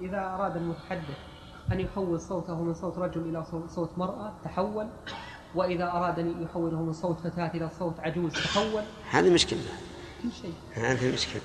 إذا 0.00 0.20
أراد 0.20 0.56
المتحدث. 0.56 1.35
أن 1.72 1.80
يحول 1.80 2.20
صوته 2.20 2.62
من 2.62 2.74
صوت 2.74 2.98
رجل 2.98 3.20
إلى 3.20 3.44
صوت 3.68 3.90
مرأة 3.96 4.32
تحول. 4.44 4.86
وإذا 5.54 5.84
أراد 5.84 6.18
أن 6.18 6.42
يحوله 6.42 6.82
من 6.82 6.92
صوت 6.92 7.20
فتاة 7.20 7.50
إلى 7.54 7.70
صوت 7.78 8.00
عجوز 8.00 8.32
تحول. 8.32 8.82
هذه 9.10 9.30
مشكلة. 9.30 9.60
كل 10.22 10.28
شيء. 10.42 10.54
هذه 10.74 11.12
مشكلة. 11.12 11.42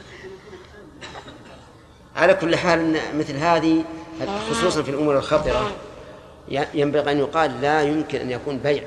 على 2.16 2.34
كل 2.34 2.56
حال 2.56 3.00
مثل 3.16 3.36
هذه 3.36 3.84
خصوصا 4.50 4.82
في 4.84 4.92
الأمور 4.92 5.18
الخطرة 5.18 5.72
ينبغي 6.74 7.12
أن 7.12 7.18
يقال 7.18 7.62
لا 7.62 7.82
يمكن 7.82 8.20
أن 8.20 8.32
يكون 8.32 8.58
بيع 8.58 8.84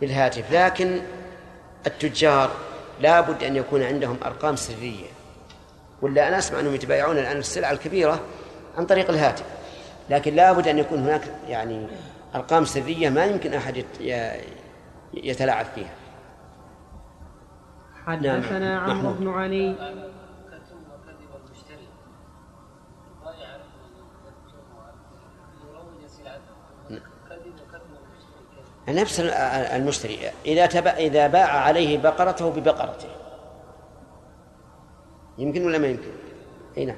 بالهاتف. 0.00 0.52
لكن 0.52 1.00
التجار 1.86 2.50
لا 3.00 3.20
بد 3.20 3.44
أن 3.44 3.56
يكون 3.56 3.82
عندهم 3.82 4.16
أرقام 4.24 4.56
سرية. 4.56 5.06
ولا 6.02 6.28
أنا 6.28 6.38
أسمع 6.38 6.60
أنهم 6.60 6.74
يتبايعون 6.74 7.18
الآن 7.18 7.36
السلعة 7.36 7.72
الكبيرة 7.72 8.20
عن 8.78 8.86
طريق 8.86 9.10
الهاتف. 9.10 9.44
لكن 10.10 10.34
لا 10.34 10.52
بد 10.52 10.68
أن 10.68 10.78
يكون 10.78 10.98
هناك 10.98 11.22
يعني 11.48 11.86
أرقام 12.34 12.64
سرية 12.64 13.08
ما 13.08 13.24
يمكن 13.24 13.54
أحد 13.54 13.84
يتلاعب 15.14 15.66
فيها. 15.66 15.94
حدثنا 18.06 18.58
نعم. 18.58 18.90
عمرو 18.90 19.12
بن 19.12 19.28
علي. 19.28 19.76
نفس 28.88 29.20
المشتري. 29.20 30.18
إذا 30.46 30.66
تبع 30.66 30.90
إذا 30.90 31.26
باع 31.26 31.46
عليه 31.46 31.98
بقرته 31.98 32.50
ببقرته. 32.50 33.08
يمكن 35.38 35.66
ولا 35.66 35.78
ما 35.78 35.86
يمكن؟ 35.86 36.10
أي 36.78 36.84
نعم. 36.84 36.96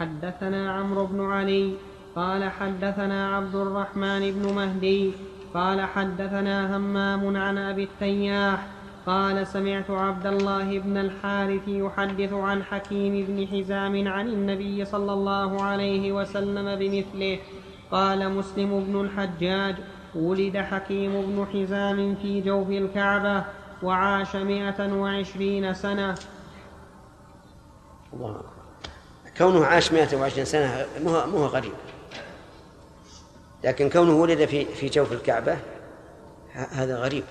حدثنا 0.00 0.72
عمرو 0.72 1.06
بن 1.06 1.20
علي 1.20 1.74
قال 2.16 2.50
حدثنا 2.50 3.36
عبد 3.36 3.54
الرحمن 3.54 4.30
بن 4.30 4.54
مهدي 4.54 5.12
قال 5.54 5.80
حدثنا 5.80 6.76
همام 6.76 7.36
عن 7.36 7.58
أبي 7.58 7.84
التياح 7.84 8.66
قال 9.06 9.46
سمعت 9.46 9.90
عبد 9.90 10.26
الله 10.26 10.78
بن 10.78 10.96
الحارث 10.96 11.68
يحدث 11.68 12.32
عن 12.32 12.62
حكيم 12.62 13.26
بن 13.26 13.46
حزام 13.46 14.08
عن 14.08 14.28
النبي 14.28 14.84
صلى 14.84 15.12
الله 15.12 15.62
عليه 15.62 16.12
وسلم 16.12 16.78
بمثله 16.78 17.38
قال 17.90 18.32
مسلم 18.32 18.84
بن 18.84 19.00
الحجاج 19.00 19.76
ولد 20.14 20.56
حكيم 20.56 21.12
بن 21.12 21.46
حزام 21.52 22.14
في 22.14 22.40
جوف 22.40 22.70
الكعبة 22.70 23.44
وعاش 23.82 24.36
مائة 24.36 24.92
وعشرين 24.92 25.74
سنة. 25.74 26.14
الله 28.12 28.59
كونه 29.40 29.66
عاش 29.66 29.92
مائة 29.92 30.16
وعشرين 30.16 30.44
سنة 30.44 30.86
مو 31.04 31.26
مو 31.26 31.46
غريب. 31.46 31.72
لكن 33.64 33.90
كونه 33.90 34.16
ولد 34.16 34.44
في 34.44 34.64
في 34.64 34.86
جوف 34.86 35.12
الكعبة 35.12 35.58
هذا 36.52 36.96
غريب. 36.96 37.24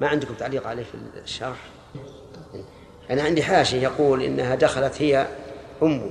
ما 0.00 0.08
عندكم 0.08 0.34
تعليق 0.34 0.66
عليه 0.66 0.84
في 0.84 0.94
الشرح؟ 1.24 1.58
أنا 3.10 3.22
عندي 3.22 3.42
حاشي 3.42 3.82
يقول 3.82 4.22
إنها 4.22 4.54
دخلت 4.54 5.02
هي 5.02 5.26
أمه 5.82 6.10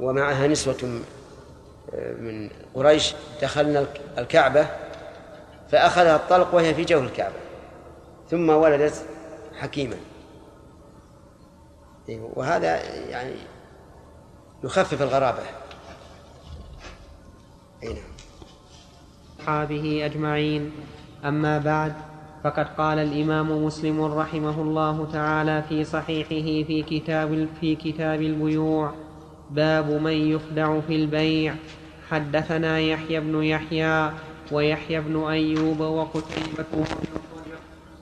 ومعها 0.00 0.46
نسوة 0.46 1.02
من 2.18 2.50
قريش 2.74 3.14
دخلنا 3.42 3.86
الكعبة 4.18 4.66
فأخذها 5.70 6.16
الطلق 6.16 6.54
وهي 6.54 6.74
في 6.74 6.84
جوف 6.84 7.02
الكعبة 7.02 7.36
ثم 8.30 8.48
ولدت 8.48 9.06
حكيما. 9.58 9.96
وهذا 12.08 12.82
يعني 13.10 13.34
يخفف 14.64 15.02
الغرابة. 15.02 15.42
أي 17.82 17.88
نعم. 17.88 18.02
أصحابه 19.40 20.04
أجمعين. 20.04 20.70
أما 21.24 21.58
بعد 21.58 21.94
فقد 22.44 22.66
قال 22.78 22.98
الإمام 22.98 23.64
مسلم 23.64 24.00
رحمه 24.02 24.62
الله 24.62 25.08
تعالى 25.12 25.64
في 25.68 25.84
صحيحه 25.84 26.66
في 26.66 26.82
كتاب 26.82 27.48
في 27.60 27.76
كتاب 27.76 28.22
البيوع 28.22 28.94
باب 29.50 29.90
من 29.90 30.12
يخدع 30.12 30.80
في 30.80 30.96
البيع. 30.96 31.54
حدثنا 32.10 32.78
يحيى 32.78 33.20
بن 33.20 33.42
يحيى 33.42 34.12
ويحيى 34.52 35.00
بن 35.00 35.24
أيوب 35.24 35.80
وقتيبة 35.80 36.86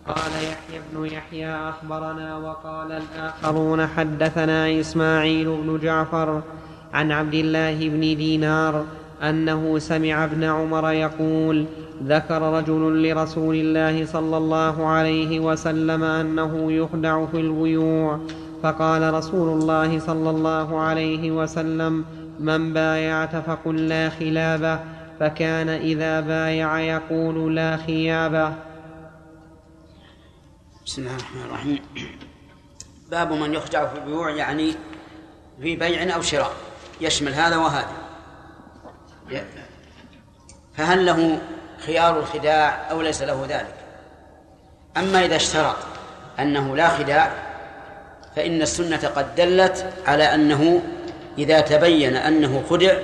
قال 0.09 0.33
يحيى 0.33 0.81
بن 0.93 1.07
يحيى 1.07 1.55
أخبرنا 1.55 2.37
وقال 2.37 2.93
الآخرون 2.93 3.87
حدثنا 3.87 4.81
إسماعيل 4.81 5.47
بن 5.47 5.79
جعفر 5.83 6.43
عن 6.95 7.13
عبد 7.13 7.35
الله 7.35 7.89
بن 7.89 8.01
دينار 8.01 8.85
أنه 9.23 9.79
سمع 9.79 10.25
ابن 10.25 10.45
عمر 10.45 10.93
يقول 10.93 11.67
ذكر 12.05 12.43
رجل 12.43 13.09
لرسول 13.09 13.55
الله 13.55 14.07
صلى 14.07 14.37
الله 14.37 14.87
عليه 14.87 15.41
وسلم 15.41 16.03
أنه 16.05 16.73
يخدع 16.73 17.27
في 17.27 17.41
البيوع 17.41 18.21
فقال 18.63 19.15
رسول 19.15 19.61
الله 19.61 19.99
صلى 19.99 20.31
الله 20.31 20.81
عليه 20.81 21.31
وسلم 21.31 22.05
من 22.41 22.73
بايعت 22.73 23.37
فقل 23.37 23.89
لا 23.89 24.09
خلابة 24.09 24.79
فكان 25.21 25.69
إذا 25.69 26.21
بايع 26.21 26.81
يقول 26.81 27.57
لا 27.57 27.77
خيابة 27.77 28.53
بسم 30.87 31.03
الله 31.03 31.17
الرحمن 31.17 31.43
الرحيم. 31.43 31.83
باب 33.11 33.33
من 33.33 33.55
يخدع 33.55 33.87
في 33.87 33.99
البيوع 33.99 34.31
يعني 34.31 34.75
في 35.63 35.77
بيع 35.77 36.15
أو 36.15 36.23
شراء. 36.23 36.53
يشمل 37.01 37.35
هذا 37.35 37.57
وهذا. 37.57 37.93
فهل 40.77 41.07
له 41.07 41.39
خيار 41.87 42.19
الخداع 42.19 42.91
أو 42.91 43.03
ليس 43.03 43.23
له 43.23 43.47
ذلك؟ 43.49 43.75
أما 44.97 45.25
إذا 45.25 45.37
اشترط 45.37 45.77
أنه 46.39 46.77
لا 46.77 46.89
خداع 46.89 47.33
فإن 48.37 48.63
السنة 48.63 49.09
قد 49.17 49.35
دلت 49.35 49.93
على 50.07 50.35
أنه 50.35 50.83
إذا 51.39 51.61
تبين 51.61 52.17
أنه 52.17 52.65
خدع 52.71 52.99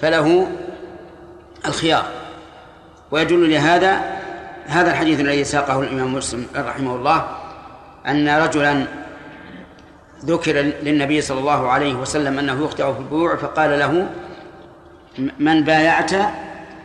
فله 0.00 0.50
الخيار. 1.66 2.06
ويدل 3.10 3.50
لهذا 3.50 4.19
هذا 4.70 4.90
الحديث 4.90 5.20
الذي 5.20 5.44
ساقه 5.44 5.80
الإمام 5.80 6.14
مسلم 6.14 6.46
رحمه 6.56 6.94
الله 6.94 7.26
أن 8.06 8.28
رجلا 8.28 8.84
ذكر 10.24 10.52
للنبي 10.82 11.20
صلى 11.20 11.40
الله 11.40 11.68
عليه 11.68 11.94
وسلم 11.94 12.38
أنه 12.38 12.64
يخدع 12.64 12.92
في 12.92 12.98
البيوع 12.98 13.36
فقال 13.36 13.78
له 13.78 14.06
من 15.38 15.64
بايعت 15.64 16.10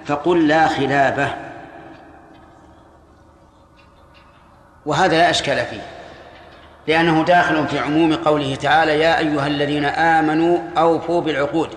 فقل 0.06 0.48
لا 0.48 0.68
خلابه 0.68 1.34
وهذا 4.86 5.18
لا 5.18 5.30
أشكال 5.30 5.66
فيه 5.66 5.82
لأنه 6.88 7.24
داخل 7.24 7.68
في 7.68 7.80
عموم 7.80 8.16
قوله 8.16 8.56
تعالى 8.56 9.00
يا 9.00 9.20
أيها 9.20 9.48
الذين 9.48 9.86
آمنوا 9.86 10.58
أوفوا 10.78 11.22
بالعقود. 11.22 11.70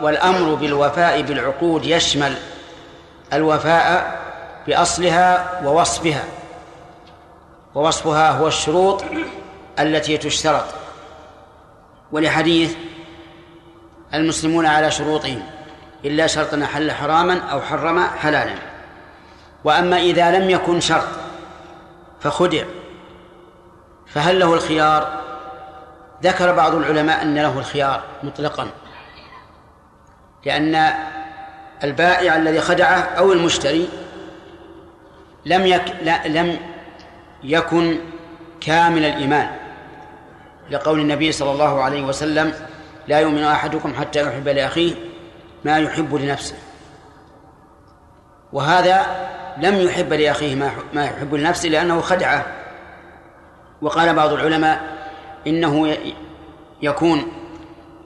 والأمر 0.00 0.54
بالوفاء 0.54 1.22
بالعقود 1.22 1.84
يشمل 1.84 2.34
الوفاء 3.34 4.18
بأصلها 4.66 5.60
ووصفها. 5.64 6.24
ووصفها 7.74 8.30
هو 8.30 8.46
الشروط 8.46 9.04
التي 9.78 10.18
تشترط. 10.18 10.64
ولحديث 12.12 12.76
المسلمون 14.14 14.66
على 14.66 14.90
شروطهم 14.90 15.42
إلا 16.04 16.26
شرطا 16.26 16.66
حل 16.66 16.92
حراما 16.92 17.40
أو 17.40 17.60
حرم 17.60 18.06
حلالا. 18.06 18.54
وأما 19.64 19.96
إذا 19.96 20.38
لم 20.38 20.50
يكن 20.50 20.80
شرط 20.80 21.08
فخدع. 22.20 22.64
فهل 24.06 24.40
له 24.40 24.54
الخيار؟ 24.54 25.20
ذكر 26.22 26.52
بعض 26.52 26.74
العلماء 26.74 27.22
أن 27.22 27.34
له 27.34 27.58
الخيار 27.58 28.02
مطلقا. 28.22 28.68
لأن 30.44 30.94
البائع 31.84 32.36
الذي 32.36 32.60
خدعه 32.60 33.00
أو 33.00 33.32
المشتري 33.32 33.88
لم 35.46 35.66
يك 35.66 35.84
لا 36.02 36.28
لم 36.28 36.58
يكن 37.44 37.98
كامل 38.60 39.04
الإيمان 39.04 39.50
لقول 40.70 41.00
النبي 41.00 41.32
صلى 41.32 41.52
الله 41.52 41.82
عليه 41.82 42.02
وسلم 42.02 42.52
لا 43.08 43.18
يؤمن 43.20 43.44
أحدكم 43.44 43.94
حتى 43.94 44.22
يحب 44.22 44.48
لأخيه 44.48 44.94
ما 45.64 45.78
يحب 45.78 46.14
لنفسه. 46.14 46.54
وهذا 48.52 49.06
لم 49.58 49.80
يحب 49.80 50.12
لأخيه 50.12 50.54
ما 50.92 51.04
يحب 51.04 51.34
لنفسه 51.34 51.68
لأنه 51.68 52.00
خدعه. 52.00 52.46
وقال 53.82 54.14
بعض 54.14 54.32
العلماء 54.32 54.80
إنه 55.46 55.96
يكون 56.82 57.32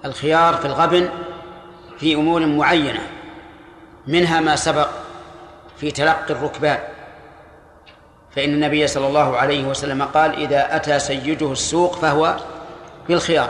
الخيار 0.05 0.55
في 0.55 0.65
الغبن 0.65 1.09
في 1.99 2.15
أمور 2.15 2.47
معينة. 2.47 3.01
منها 4.09 4.41
ما 4.41 4.57
سبق 4.57 4.89
في 5.77 5.91
تلقي 5.91 6.31
الركبان. 6.31 6.79
فإن 8.37 8.55
النبي 8.55 8.87
صلى 8.87 9.07
الله 9.07 9.37
عليه 9.37 9.65
وسلم 9.65 10.03
قال 10.03 10.35
إذا 10.35 10.77
أتى 10.77 10.99
سيده 10.99 11.53
السوق 11.53 11.95
فهو 11.97 12.37
بالخيار. 13.09 13.49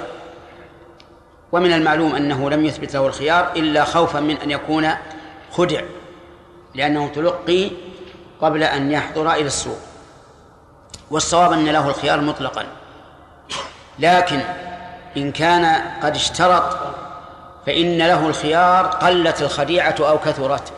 ومن 1.53 1.73
المعلوم 1.73 2.15
أنه 2.15 2.51
لم 2.51 2.65
يثبت 2.65 2.95
له 2.95 3.07
الخيار 3.07 3.53
إلا 3.57 3.85
خوفا 3.85 4.21
من 4.21 4.37
أن 4.37 4.51
يكون 4.51 4.91
خدع 5.53 5.81
لأنه 6.75 7.09
تلقي 7.09 7.71
قبل 8.41 8.63
أن 8.63 8.93
يحضر 8.93 9.33
إلى 9.33 9.47
السوق. 9.47 9.79
والصواب 11.11 11.53
أن 11.53 11.65
له 11.65 11.89
الخيار 11.89 12.21
مطلقا. 12.21 12.67
لكن 13.99 14.41
إن 15.17 15.33
كان 15.33 15.83
قد 16.03 16.15
اشترط 16.15 16.77
فإن 17.67 17.99
له 17.99 18.27
الخيار 18.27 18.87
قلت 18.87 19.43
الخديعة 19.43 19.95
أو 20.01 20.19
كثرت. 20.19 20.73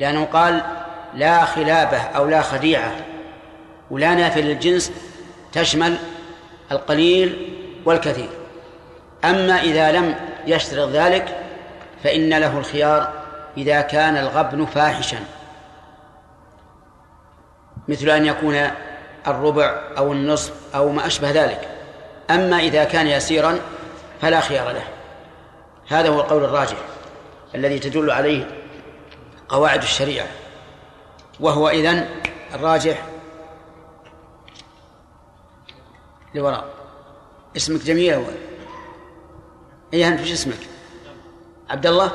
لأنه 0.00 0.24
قال 0.24 0.62
لا 1.14 1.44
خلابة 1.44 1.98
أو 1.98 2.26
لا 2.26 2.42
خديعة 2.42 2.92
ولا 3.90 4.14
نافل 4.14 4.40
للجنس 4.40 4.92
تشمل 5.52 5.96
القليل 6.72 7.58
والكثير. 7.84 8.28
أما 9.24 9.60
إذا 9.60 9.92
لم 9.92 10.14
يشترط 10.46 10.88
ذلك 10.88 11.36
فإن 12.04 12.34
له 12.34 12.58
الخيار 12.58 13.12
إذا 13.56 13.80
كان 13.80 14.16
الغبن 14.16 14.66
فاحشا. 14.66 15.18
مثل 17.88 18.10
أن 18.10 18.26
يكون 18.26 18.70
الربع 19.26 19.80
أو 19.98 20.12
النصف 20.12 20.52
أو 20.74 20.88
ما 20.88 21.06
أشبه 21.06 21.30
ذلك. 21.30 21.68
أما 22.30 22.58
إذا 22.58 22.84
كان 22.84 23.06
يسيرا 23.06 23.58
فلا 24.22 24.40
خيار 24.40 24.70
له. 24.70 24.84
هذا 25.92 26.08
هو 26.08 26.20
القول 26.20 26.44
الراجح 26.44 26.76
الذي 27.54 27.78
تدل 27.78 28.10
عليه 28.10 28.62
قواعد 29.48 29.82
الشريعة 29.82 30.26
وهو 31.40 31.68
إذن 31.68 32.08
الراجح 32.54 33.08
لوراء 36.34 36.74
اسمك 37.56 37.80
جميل 37.80 38.14
أول 38.14 38.34
إيه 39.92 40.08
أنت 40.08 40.20
وش 40.20 40.32
اسمك؟ 40.32 40.68
عبد 41.70 41.86
الله؟ 41.86 42.12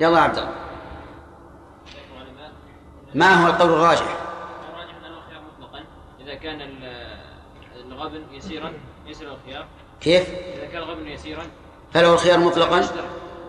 يلا 0.00 0.18
عبد 0.18 0.38
الله 0.38 0.54
ما 3.14 3.34
هو 3.34 3.46
القول 3.46 3.72
الراجح؟ 3.72 4.16
الراجح 4.72 4.94
أنه 4.96 5.20
خيار 5.30 5.42
مطلقا 5.42 5.84
إذا 6.20 6.34
كان 6.34 6.60
الغبن 7.86 8.22
يسيرا 8.32 8.72
يسير 9.06 9.32
الخيار 9.34 9.66
كيف؟ 10.00 10.28
إذا 10.30 10.66
كان 10.66 10.82
الغبن 10.82 11.06
يسيرا 11.06 11.46
فله 11.94 12.12
الخيار 12.12 12.38
مطلقا؟ 12.38 12.80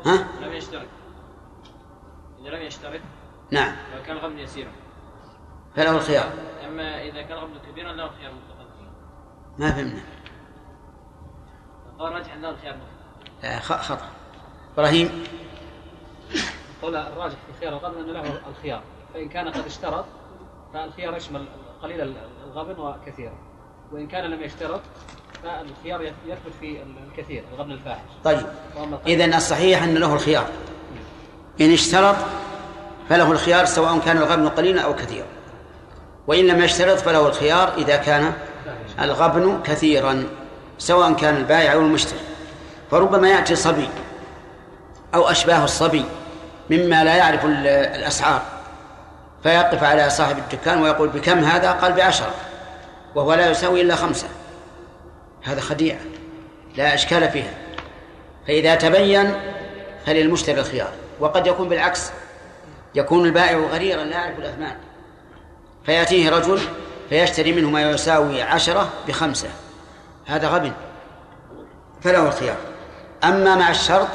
ها؟ 0.06 0.28
لم 0.42 0.54
يشترط 0.54 0.88
إذا 2.42 2.50
لم 2.50 2.62
يشترط 2.62 3.02
نعم. 3.52 3.76
وكان 4.00 4.18
الغبن 4.18 4.40
يسيرا. 4.40 4.72
فله 5.76 5.92
الخيار؟ 5.92 6.34
أما 6.68 7.02
إذا 7.02 7.22
كان 7.22 7.38
الغبن 7.38 7.54
كبيرا 7.72 7.92
له 7.92 8.06
الخيار 8.06 8.32
مطلقا. 8.32 8.64
ما 9.58 9.72
فهمنا. 9.72 10.02
قال 12.00 12.08
الراجح 12.08 12.34
أنه 12.34 12.50
الخيار 12.50 12.76
مطلقا. 12.76 13.56
آه، 13.56 13.60
خطأ. 13.60 14.10
إبراهيم؟ 14.74 15.24
قول 16.82 16.96
الراجح 16.96 17.36
في 17.36 17.60
خيار 17.60 17.74
الغبن 17.74 18.02
أنه 18.02 18.12
له 18.12 18.42
الخيار. 18.50 18.82
فإن 19.14 19.30
كان 19.30 19.48
قد 19.48 19.66
اشترط 19.66 20.06
فالخيار 20.74 21.18
يشمل 21.18 21.46
قليل 21.82 22.16
الغبن 22.46 22.80
وكثيرا. 22.80 23.38
وإن 23.92 24.08
كان 24.08 24.24
لم 24.24 24.44
يشترط 24.44 24.82
فالخيار 25.44 26.02
يثبت 26.02 26.54
في 26.60 26.78
الكثير 27.12 27.44
الغبن 27.54 27.72
الفاحش. 27.72 28.00
طيب. 28.24 28.46
إذا 29.08 29.38
الصحيح 29.38 29.84
أن 29.84 29.96
له 29.96 30.14
الخيار. 30.14 30.46
إن 31.62 31.74
اشترط 31.74 32.16
فله 33.10 33.32
الخيار 33.32 33.66
سواء 33.66 34.00
كان 34.00 34.18
الغبن 34.18 34.50
قليلا 34.50 34.82
أو 34.82 34.96
كثيرا. 34.96 35.28
وإن 36.28 36.48
لم 36.48 36.64
يشترط 36.64 36.98
فله 36.98 37.28
الخيار 37.28 37.74
إذا 37.78 37.96
كان 37.96 38.34
الغبن 39.00 39.62
كثيرا 39.64 40.24
سواء 40.78 41.14
كان 41.14 41.38
البائع 41.38 41.74
أو 41.74 41.80
المشتري. 41.80 42.20
فربما 42.92 43.30
يأتي 43.30 43.56
صبي 43.56 43.90
أو 45.16 45.30
أشباه 45.30 45.64
الصبي 45.64 46.06
مما 46.70 47.04
لا 47.04 47.16
يعرف 47.16 47.46
الأسعار 47.46 48.42
فيقف 49.44 49.84
على 49.84 50.10
صاحب 50.10 50.38
الدكان 50.38 50.82
ويقول 50.82 51.10
بكم 51.10 51.40
هذا؟ 51.40 51.72
قال 51.72 51.94
بعشرة 51.94 52.34
وهو 53.16 53.34
لا 53.34 53.52
يساوي 53.52 53.82
إلا 53.82 53.96
خمسة. 53.96 54.28
هذا 55.44 55.62
خديعة 55.62 56.00
لا 56.78 56.94
إشكال 56.94 57.30
فيها. 57.30 57.54
فإذا 58.48 58.76
تبين 58.76 59.34
فللمشتري 60.06 60.60
الخيار. 60.60 60.92
وقد 61.20 61.48
يكون 61.48 61.70
بالعكس 61.70 62.12
يكون 62.96 63.26
البائع 63.26 63.58
غريرا 63.58 64.04
لا 64.04 64.16
يعرف 64.16 64.40
الأثمان. 64.40 64.76
فيأتيه 65.86 66.30
رجل 66.30 66.60
فيشتري 67.10 67.54
منه 67.54 67.70
ما 67.70 67.92
يساوي 67.92 68.42
عشرة 68.42 68.90
بخمسة. 69.08 69.50
هذا 70.26 70.48
غبن. 70.48 70.72
فله 72.02 72.28
الخيار. 72.28 72.58
أما 73.24 73.56
مع 73.56 73.70
الشرط 73.70 74.08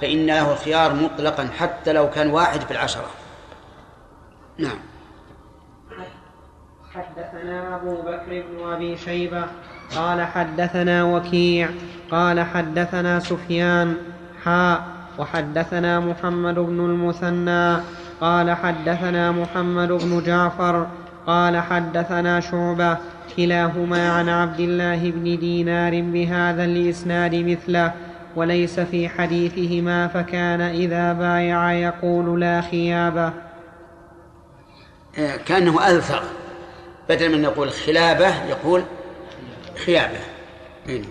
فإن 0.00 0.26
له 0.26 0.52
الخيار 0.52 0.94
مطلقا 0.94 1.48
حتى 1.58 1.92
لو 1.92 2.10
كان 2.10 2.30
واحد 2.30 2.60
في 2.60 2.70
العشرة 2.70 3.10
نعم. 4.58 4.78
حدثنا 6.94 7.76
أبو 7.76 8.02
بكر 8.02 8.42
بن 8.48 8.72
أبي 8.72 8.96
شيبة 8.96 9.44
قال 9.96 10.22
حدثنا 10.22 11.04
وكيع 11.04 11.68
قال 12.10 12.40
حدثنا 12.40 13.20
سفيان 13.20 13.96
حاء 14.44 14.82
وحدثنا 15.18 16.00
محمد 16.00 16.54
بن 16.54 16.80
المثنى 16.80 17.76
قال 18.20 18.50
حدثنا 18.50 19.32
محمد 19.32 19.88
بن 19.88 20.22
جعفر 20.26 20.86
قال 21.26 21.56
حدثنا 21.56 22.40
شعبة 22.40 22.96
كلاهما 23.36 24.10
عن 24.12 24.28
عبد 24.28 24.60
الله 24.60 25.10
بن 25.10 25.38
دينار 25.38 26.00
بهذا 26.02 26.64
الإسناد 26.64 27.34
مثله 27.34 27.92
وليس 28.36 28.80
في 28.80 29.08
حديثهما 29.08 30.08
فكان 30.08 30.60
إذا 30.60 31.12
بايع 31.12 31.72
يقول 31.72 32.40
لا 32.40 32.60
خيابة 32.60 33.32
كأنه 35.46 35.88
ألثغ 35.88 36.22
بدل 37.08 37.38
من 37.38 37.44
يقول 37.44 37.70
خلابة 37.70 38.44
يقول 38.44 38.82
خيابة 39.84 40.18
إيه. 40.88 41.02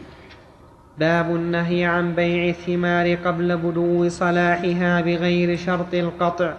باب 0.97 1.35
النهي 1.35 1.85
عن 1.85 2.15
بيع 2.15 2.49
الثمار 2.49 3.15
قبل 3.15 3.57
بدو 3.57 4.09
صلاحها 4.09 5.01
بغير 5.01 5.57
شرط 5.57 5.93
القطع. 5.93 6.53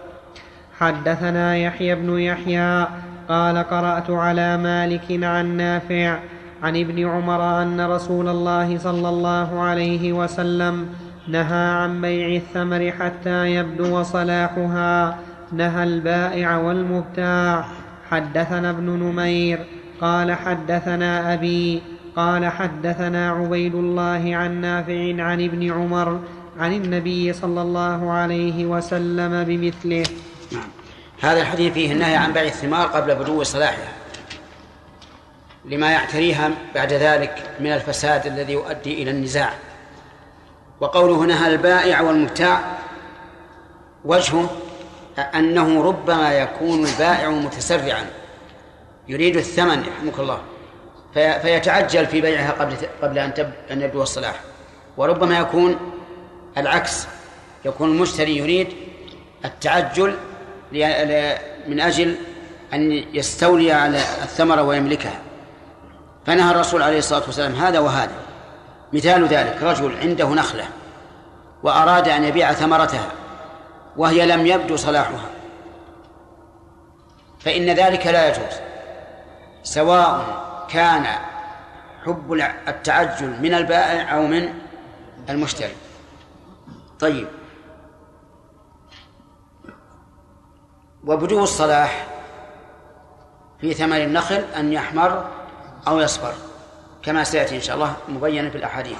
حدثنا 0.79 1.57
يحيى 1.57 1.95
بن 1.95 2.19
يحيى 2.19 2.87
قال 3.29 3.59
قرأت 3.59 4.11
على 4.11 4.57
مالك 4.57 5.25
عن 5.25 5.57
نافع 5.57 6.19
عن 6.63 6.77
ابن 6.77 7.09
عمر 7.09 7.63
أن 7.63 7.81
رسول 7.81 8.29
الله 8.29 8.79
صلى 8.79 9.09
الله 9.09 9.61
عليه 9.61 10.13
وسلم 10.13 10.89
نهى 11.29 11.71
عن 11.71 12.01
بيع 12.01 12.37
الثمر 12.37 12.93
حتى 13.01 13.55
يبدو 13.55 14.03
صلاحها 14.03 15.19
نهى 15.53 15.85
البائع 15.85 16.57
والمبتاع. 16.57 17.65
حدثنا 18.11 18.71
ابن 18.71 18.91
نمير 18.91 19.59
قال 20.01 20.33
حدثنا 20.33 21.35
أبي 21.35 21.83
قال 22.19 22.47
حدثنا 22.47 23.31
عبيد 23.31 23.75
الله 23.75 24.37
عن 24.37 24.61
نافع 24.61 25.23
عن 25.23 25.45
ابن 25.45 25.73
عمر 25.73 26.21
عن 26.59 26.73
النبي 26.73 27.33
صلى 27.33 27.62
الله 27.62 28.11
عليه 28.11 28.66
وسلم 28.66 29.45
بمثله. 29.45 30.05
نعم. 30.53 30.69
هذا 31.21 31.41
الحديث 31.41 31.73
فيه 31.73 31.93
النهي 31.93 32.16
عن 32.16 32.33
بيع 32.33 32.43
الثمار 32.43 32.87
قبل 32.87 33.14
بدو 33.14 33.43
صلاحها 33.43 33.93
لما 35.64 35.91
يعتريها 35.91 36.51
بعد 36.75 36.93
ذلك 36.93 37.51
من 37.61 37.73
الفساد 37.73 38.27
الذي 38.27 38.53
يؤدي 38.53 39.03
إلى 39.03 39.11
النزاع. 39.11 39.53
وقوله 40.81 41.25
نهى 41.25 41.55
البائع 41.55 42.01
والمبتاع 42.01 42.61
وجهه 44.05 44.51
أنه 45.35 45.83
ربما 45.83 46.33
يكون 46.33 46.87
البائع 46.87 47.31
متسرعا 47.31 48.07
يريد 49.09 49.37
الثمن 49.37 49.85
يرحمك 49.85 50.19
الله. 50.19 50.41
فيتعجل 51.15 52.07
في 52.07 52.21
بيعها 52.21 52.51
قبل 52.51 52.77
قبل 53.03 53.19
أن 53.19 53.53
أن 53.71 53.83
يبدو 53.83 54.03
الصلاح. 54.03 54.41
وربما 54.97 55.39
يكون 55.39 55.77
العكس 56.59 57.07
يكون 57.65 57.91
المشتري 57.91 58.37
يريد 58.37 58.69
التعجل 59.45 60.17
من 61.69 61.81
أجل 61.81 62.17
أن 62.73 62.93
يستولي 62.93 63.73
على 63.73 63.97
الثمرة 63.97 64.63
ويملكها. 64.63 65.21
فنهى 66.27 66.51
الرسول 66.51 66.83
عليه 66.83 66.99
الصلاة 66.99 67.23
والسلام 67.27 67.55
هذا 67.55 67.79
وهذا. 67.79 68.15
مثال 68.93 69.27
ذلك 69.27 69.63
رجل 69.63 69.97
عنده 70.03 70.29
نخلة 70.29 70.65
وأراد 71.63 72.09
أن 72.09 72.25
يبيع 72.25 72.53
ثمرتها 72.53 73.13
وهي 73.97 74.27
لم 74.27 74.47
يبدو 74.47 74.77
صلاحها. 74.77 75.31
فإن 77.41 77.71
ذلك 77.71 78.07
لا 78.07 78.29
يجوز 78.29 78.55
سواء 79.63 80.48
كان 80.69 81.07
حب 82.05 82.33
التعجل 82.69 83.43
من 83.43 83.55
البائع 83.55 84.14
أو 84.14 84.27
من 84.27 84.55
المشتري. 85.31 85.77
طيب. 87.01 87.29
وبدو 91.05 91.43
الصلاح 91.43 92.07
في 93.61 93.75
ثمر 93.75 93.97
النخل 93.97 94.45
أن 94.57 94.73
يحمر 94.73 95.25
أو 95.89 96.01
يصفر 96.01 96.33
كما 97.03 97.25
سيأتي 97.25 97.57
إن 97.57 97.61
شاء 97.61 97.77
الله 97.77 97.97
مبينا 98.09 98.51
في 98.51 98.59
الأحاديث. 98.59 98.99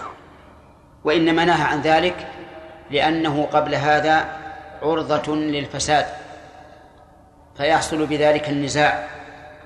وإنما 1.05 1.45
نهى 1.45 1.63
عن 1.63 1.81
ذلك 1.81 2.29
لأنه 2.91 3.49
قبل 3.53 3.75
هذا 3.75 4.39
عرضة 4.83 5.37
للفساد 5.37 6.07
فيحصل 7.57 8.07
بذلك 8.07 8.49
النزاع 8.49 9.09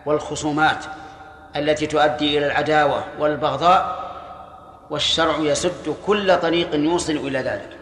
والخصومات. 0.07 0.84
التي 1.57 1.86
تؤدي 1.86 2.38
إلى 2.38 2.46
العداوة 2.46 3.05
والبغضاء 3.18 4.03
والشرع 4.90 5.36
يسد 5.36 5.96
كل 6.07 6.38
طريق 6.38 6.74
يوصل 6.74 7.12
إلى 7.12 7.38
ذلك. 7.38 7.78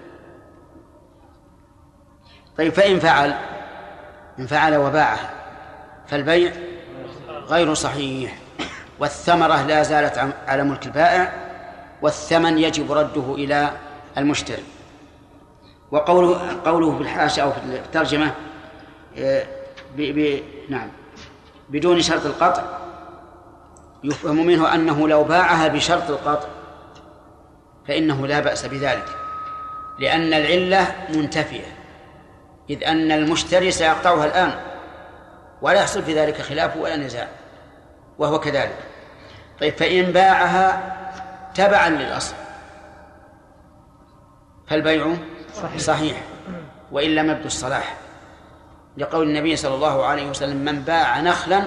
طيب 2.59 2.73
فإن 2.73 3.01
فعل 3.01 3.35
إن 4.39 4.47
فعل 4.47 4.77
وباعها 4.77 5.31
فالبيع 6.07 6.53
غير 7.29 7.75
صحيح 7.75 8.39
والثمرة 8.99 9.63
لا 9.63 9.83
زالت 9.83 10.35
على 10.49 10.65
ملك 10.65 10.87
البائع 10.87 11.33
والثمن 12.03 12.59
يجب 12.59 12.93
رده 12.93 13.35
إلى 13.35 13.71
المشتري. 14.19 14.65
وقوله 15.91 16.61
قوله 16.65 16.97
في 16.97 17.03
الحاشية 17.03 17.43
أو 17.43 17.53
في 17.53 17.59
الترجمة 17.65 18.35
آه، 19.19 19.47
ب 19.97 20.01
ب 20.01 20.43
نعم 20.69 20.89
بدون 21.69 22.03
شرط 22.03 22.27
القطع 22.27 22.63
يفهم 24.05 24.47
منه 24.47 24.75
أنه 24.75 25.09
لو 25.09 25.25
باعها 25.25 25.69
بشرط 25.69 26.11
القطع 26.11 26.49
فإنه 27.89 28.27
لا 28.27 28.41
بأس 28.41 28.67
بذلك 28.67 29.09
لأن 29.99 30.35
العلة 30.35 30.95
منتفية 31.09 31.77
إذ 32.71 32.85
أن 32.85 33.13
المشتري 33.13 33.71
سيقطعها 33.71 34.25
الآن 34.25 34.53
ولا 35.63 35.81
يحصل 35.81 36.03
في 36.03 36.15
ذلك 36.15 36.41
خلاف 36.41 36.77
ولا 36.77 36.97
نزاع 36.97 37.29
وهو 38.19 38.41
كذلك. 38.41 38.77
طيب 39.61 39.75
فإن 39.75 40.03
باعها 40.03 40.97
تبعا 41.55 41.89
للأصل 41.89 42.35
فالبيع 44.67 45.15
صحيح, 45.55 45.79
صحيح 45.79 46.23
وإن 46.93 47.15
لم 47.15 47.31
يبدو 47.31 47.47
الصلاح 47.47 47.97
لقول 48.97 49.29
النبي 49.29 49.57
صلى 49.57 49.75
الله 49.75 50.07
عليه 50.07 50.31
وسلم 50.31 50.57
من 50.57 50.83
باع 50.83 51.21
نخلا 51.21 51.63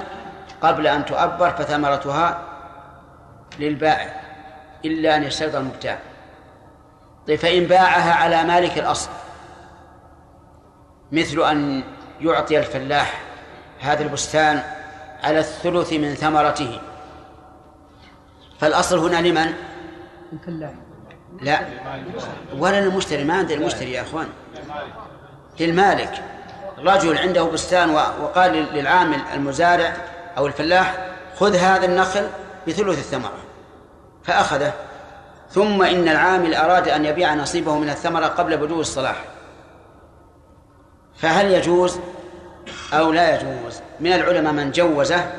قبل 0.63 0.87
أن 0.87 1.05
تؤبر 1.05 1.49
فثمرتها 1.49 2.41
للبائع 3.59 4.21
إلا 4.85 5.15
أن 5.15 5.23
يشترط 5.23 5.55
المبتاع. 5.55 5.99
طيب 7.27 7.39
فإن 7.39 7.63
باعها 7.63 8.13
على 8.13 8.43
مالك 8.43 8.77
الأصل 8.77 9.09
مثل 11.11 11.41
أن 11.41 11.83
يعطي 12.21 12.59
الفلاح 12.59 13.21
هذا 13.79 14.03
البستان 14.03 14.63
على 15.23 15.39
الثلث 15.39 15.93
من 15.93 16.13
ثمرته. 16.13 16.81
فالأصل 18.59 18.97
هنا 18.97 19.27
لمن؟ 19.27 19.53
لا 21.41 21.59
ولا 22.57 22.81
للمشتري 22.81 23.23
ما 23.23 23.33
عند 23.33 23.51
المشتري 23.51 23.91
يا 23.91 24.01
أخوان. 24.01 24.27
للمالك. 25.59 26.23
رجل 26.77 27.17
عنده 27.17 27.43
بستان 27.43 27.89
وقال 27.89 28.51
للعامل 28.51 29.19
المزارع 29.33 29.93
أو 30.37 30.47
الفلاح 30.47 30.97
خذ 31.35 31.55
هذا 31.55 31.85
النخل 31.85 32.27
بثلث 32.67 32.99
الثمرة 32.99 33.37
فأخذه. 34.23 34.73
ثم 35.49 35.81
إن 35.81 36.09
العامل 36.09 36.55
أراد 36.55 36.87
أن 36.87 37.05
يبيع 37.05 37.33
نصيبه 37.33 37.77
من 37.77 37.89
الثمرة 37.89 38.25
قبل 38.25 38.57
بدو 38.57 38.81
الصلاح. 38.81 39.25
فهل 41.17 41.51
يجوز 41.51 41.99
أو 42.93 43.11
لا 43.11 43.35
يجوز؟ 43.35 43.81
من 43.99 44.13
العلماء 44.13 44.53
من 44.53 44.71
جوزه 44.71 45.31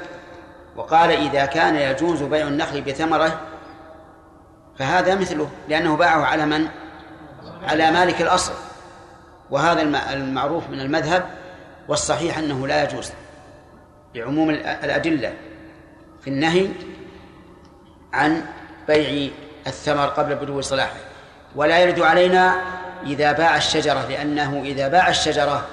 وقال 0.77 1.11
إذا 1.11 1.47
كان 1.47 1.77
يجوز 1.77 2.23
بيع 2.23 2.47
النخل 2.47 2.81
بثمرة 2.81 3.41
فهذا 4.79 5.15
مثله 5.15 5.49
لأنه 5.69 5.97
باعه 5.97 6.25
على 6.25 6.47
من؟ 6.47 6.69
على 7.63 7.91
مالك 7.91 8.23
الأصل. 8.23 8.53
وهذا 9.51 9.83
المعروف 10.13 10.69
من 10.69 10.81
المذهب 10.81 11.25
والصحيح 11.89 12.39
أنه 12.39 12.67
لا 12.67 12.85
يجوز. 12.85 13.11
لعموم 14.15 14.51
الأدلة 14.51 15.35
في 16.21 16.31
النهي 16.31 16.69
عن 18.13 18.43
بيع 18.89 19.31
الثمر 19.67 20.07
قبل 20.07 20.35
بدو 20.35 20.61
صلاحه. 20.61 20.97
ولا 21.57 21.79
يرد 21.79 22.01
علينا 22.01 22.55
إذا 23.07 23.33
باع 23.33 23.57
الشجرة 23.57 24.07
لأنه 24.09 24.63
إذا 24.65 24.89
باع 24.89 25.09
الشجرة 25.09 25.67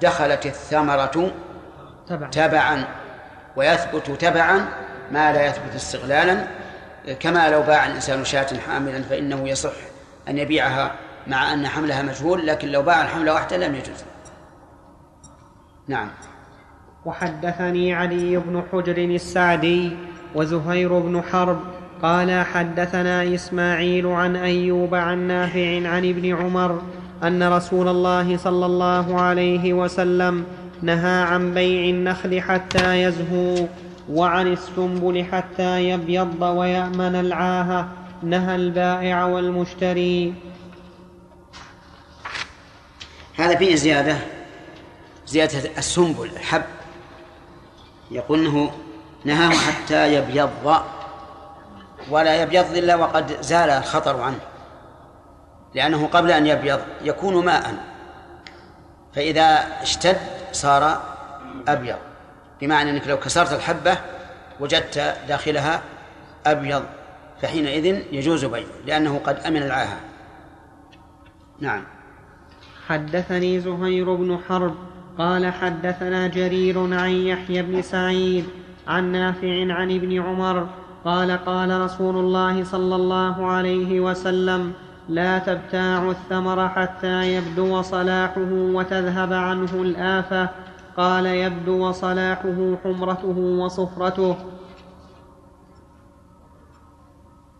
دخلت 0.00 0.46
الثمرة 0.46 1.32
تبعا. 2.32 2.84
ويثبت 3.56 4.10
تبعا 4.10 4.68
ما 5.12 5.32
لا 5.32 5.46
يثبت 5.46 5.74
استغلالا. 5.74 6.46
كما 7.20 7.48
لو 7.48 7.62
باع 7.62 7.86
الإنسان 7.86 8.24
شاة 8.24 8.58
حاملا 8.66 9.02
فإنه 9.02 9.48
يصح 9.48 9.72
أن 10.28 10.38
يبيعها 10.38 10.94
مع 11.26 11.52
أن 11.52 11.68
حملها 11.68 12.02
مجهول 12.02 12.46
لكن 12.46 12.68
لو 12.68 12.82
باع 12.82 13.02
الحملة 13.02 13.34
وحده 13.34 13.56
لم 13.56 13.74
يجوز. 13.74 14.04
نعم. 15.88 16.10
وحدثني 17.04 17.94
علي 17.94 18.36
بن 18.36 18.62
حجر 18.72 18.98
السعدي 18.98 19.90
وزهير 20.34 20.98
بن 20.98 21.22
حرب 21.22 21.60
قال 22.02 22.44
حدثنا 22.44 23.34
إسماعيل 23.34 24.06
عن 24.06 24.36
أيوب 24.36 24.94
عن 24.94 25.18
نافع 25.18 25.88
عن 25.88 26.08
ابن 26.08 26.36
عمر 26.36 26.82
أن 27.22 27.42
رسول 27.42 27.88
الله 27.88 28.36
صلى 28.36 28.66
الله 28.66 29.20
عليه 29.20 29.72
وسلم 29.72 30.44
نهى 30.82 31.22
عن 31.22 31.54
بيع 31.54 31.90
النخل 31.90 32.40
حتى 32.40 33.02
يزهو 33.02 33.66
وعن 34.10 34.52
السنبل 34.52 35.24
حتى 35.32 35.90
يبيض 35.90 36.42
ويأمن 36.42 37.14
العاهة 37.14 37.88
نهى 38.22 38.56
البائع 38.56 39.24
والمشتري. 39.24 40.34
هذا 43.36 43.56
فيه 43.56 43.74
زيادة؟ 43.74 44.16
زيادة 45.26 45.70
السنبل 45.78 46.30
الحب. 46.36 46.79
يقول 48.10 48.38
إنه 48.38 48.72
نهاه 49.24 49.50
حتى 49.50 50.14
يبيض 50.14 50.50
ولا 52.10 52.42
يبيض 52.42 52.76
إلا 52.76 52.94
وقد 52.94 53.42
زال 53.42 53.70
الخطر 53.70 54.20
عنه 54.20 54.40
لأنه 55.74 56.06
قبل 56.06 56.30
أن 56.30 56.46
يبيض 56.46 56.80
يكون 57.02 57.44
ماء 57.44 57.74
فإذا 59.14 59.66
اشتد 59.82 60.16
صار 60.52 61.02
أبيض 61.68 61.98
بمعنى 62.60 62.90
أنك 62.90 63.08
لو 63.08 63.18
كسرت 63.18 63.52
الحبة 63.52 63.98
وجدت 64.60 65.16
داخلها 65.28 65.82
أبيض 66.46 66.82
فحينئذ 67.42 68.02
يجوز 68.12 68.44
بيعه 68.44 68.66
لأنه 68.86 69.20
قد 69.24 69.38
أمن 69.46 69.62
العاهة. 69.62 70.00
نعم. 71.60 71.84
حدثني 72.86 73.60
زهير 73.60 74.14
بن 74.14 74.38
حرب 74.48 74.76
قال 75.20 75.52
حدثنا 75.52 76.26
جرير 76.26 76.78
عن 76.78 77.10
يحيى 77.10 77.62
بن 77.62 77.82
سعيد 77.82 78.44
عن 78.88 79.12
نافع 79.12 79.72
عن 79.72 79.90
ابن 79.90 80.22
عمر 80.22 80.66
قال 81.04 81.30
قال 81.30 81.80
رسول 81.80 82.16
الله 82.16 82.64
صلى 82.64 82.94
الله 82.96 83.46
عليه 83.46 84.00
وسلم 84.00 84.72
لا 85.08 85.38
تبتاعوا 85.38 86.10
الثمر 86.10 86.68
حتى 86.68 87.34
يبدو 87.34 87.82
صلاحه 87.82 88.52
وتذهب 88.52 89.32
عنه 89.32 89.72
الآفة. 89.74 90.48
قال 90.96 91.26
يبدو 91.26 91.92
صلاحه 91.92 92.76
حمرته 92.84 93.38
وصفرته. 93.38 94.36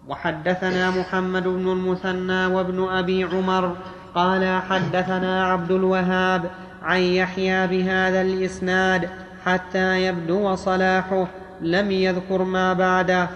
وحدثنا 0.09 0.91
محمد 0.91 1.45
بن 1.45 1.73
المثنى 1.73 2.47
وابن 2.47 2.89
أبي 2.89 3.25
عمر 3.25 3.77
قال 4.15 4.63
حدثنا 4.63 5.47
عبد 5.47 5.71
الوهاب 5.71 6.51
عن 6.83 7.01
يحيى 7.01 7.67
بهذا 7.67 8.23
الإسناد 8.23 9.09
حتى 9.45 10.07
يبدو 10.07 10.55
صلاحه 10.55 11.27
لم 11.61 11.91
يذكر 11.91 12.43
ما 12.43 12.73
بعده. 12.73 13.29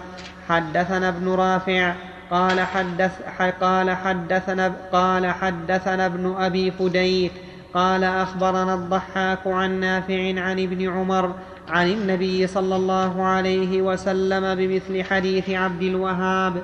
حدثنا 0.49 1.09
ابن 1.09 1.29
رافع 1.29 1.95
قال 2.31 2.59
حدث 2.59 3.11
قال 3.61 3.91
حدثنا 3.91 4.73
قال 4.91 5.27
حدثنا 5.27 6.05
ابن 6.05 6.35
أبي 6.39 6.71
فديك 6.71 7.31
قال 7.73 8.03
أخبرنا 8.03 8.73
الضحاك 8.73 9.47
عن 9.47 9.79
نافع 9.79 10.41
عن 10.41 10.59
ابن 10.59 10.89
عمر 10.89 11.35
عن 11.69 11.91
النبي 11.91 12.47
صلى 12.47 12.75
الله 12.75 13.23
عليه 13.23 13.81
وسلم 13.81 14.55
بمثل 14.55 15.03
حديث 15.03 15.49
عبد 15.49 15.81
الوهاب. 15.81 16.63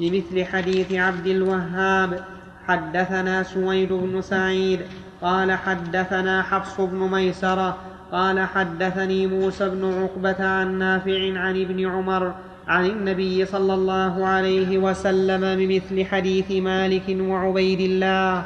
بمثل 0.00 0.44
حديث 0.44 0.92
عبد 0.92 1.26
الوهاب. 1.26 2.24
حدثنا 2.68 3.42
سويد 3.42 3.92
بن 3.92 4.22
سعيد 4.22 4.80
قال 5.22 5.52
حدثنا 5.52 6.42
حفص 6.42 6.80
بن 6.80 6.98
ميسرة 6.98 7.76
قال 8.12 8.40
حدثني 8.40 9.26
موسى 9.26 9.68
بن 9.68 10.02
عقبة 10.02 10.46
عن 10.46 10.78
نافع 10.78 11.38
عن 11.38 11.60
ابن 11.60 11.86
عمر 11.86 12.34
عن 12.68 12.86
النبي 12.86 13.46
صلى 13.46 13.74
الله 13.74 14.26
عليه 14.26 14.78
وسلم 14.78 15.40
بمثل 15.58 16.04
حديث 16.04 16.50
مالك 16.50 17.16
وعبيد 17.20 17.80
الله. 17.80 18.42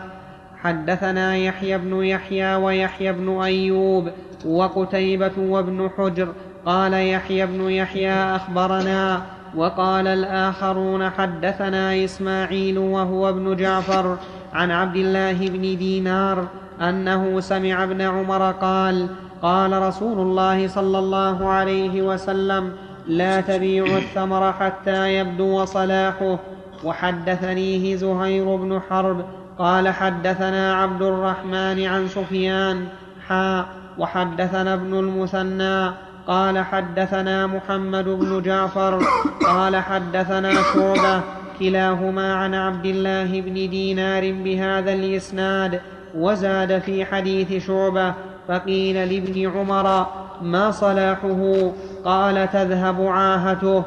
حدثنا 0.63 1.37
يحيى 1.37 1.79
بن 1.79 2.05
يحيى 2.05 2.55
ويحيى 2.55 3.13
بن 3.13 3.39
أيوب 3.43 4.09
وقتيبة 4.45 5.33
وابن 5.39 5.91
حجر 5.99 6.33
قال 6.67 6.93
يحيى 6.95 7.47
بن 7.47 7.71
يحيى 7.71 8.13
أخبرنا 8.13 9.23
وقال 9.57 10.07
الآخرون 10.07 11.11
حدثنا 11.11 12.05
إسماعيل 12.05 12.79
وهو 12.79 13.29
ابن 13.29 13.57
جعفر 13.57 14.17
عن 14.53 14.71
عبد 14.71 14.97
الله 14.97 15.49
بن 15.49 15.61
دينار 15.61 16.47
أنه 16.81 17.41
سمع 17.41 17.85
ابن 17.85 18.01
عمر 18.01 18.53
قال 18.53 19.09
قال 19.43 19.83
رسول 19.83 20.19
الله 20.19 20.69
صلى 20.69 20.99
الله 20.99 21.49
عليه 21.49 22.03
وسلم 22.03 22.73
لا 23.07 23.41
تبيعوا 23.41 23.99
الثمر 23.99 24.53
حتى 24.53 25.15
يبدو 25.15 25.65
صلاحه 25.65 26.39
وحدثنيه 26.85 27.97
زهير 27.97 28.57
بن 28.57 28.81
حرب 28.91 29.25
قال 29.59 29.89
حدثنا 29.89 30.75
عبد 30.75 31.03
الرحمن 31.03 31.87
عن 31.87 32.09
سفيان 32.09 32.89
حا 33.29 33.67
وحدثنا 33.99 34.75
ابن 34.75 34.99
المثنى 34.99 35.91
قال 36.29 36.59
حدثنا 36.59 37.47
محمد 37.47 38.05
بن 38.05 38.43
جعفر 38.43 39.03
قال 39.47 39.77
حدثنا 39.77 40.53
شعبة 40.75 41.21
كلاهما 41.59 42.35
عن 42.35 42.55
عبد 42.55 42.87
الله 42.87 43.41
بن 43.41 43.55
دينار 43.55 44.33
بهذا 44.33 44.93
الإسناد 44.93 45.81
وزاد 46.15 46.79
في 46.79 47.05
حديث 47.05 47.67
شعبة 47.67 48.15
فقيل 48.49 49.13
لابن 49.13 49.59
عمر 49.59 50.07
ما 50.43 50.71
صلاحه؟ 50.71 51.73
قال 52.05 52.51
تذهب 52.53 53.07
عاهته. 53.07 53.85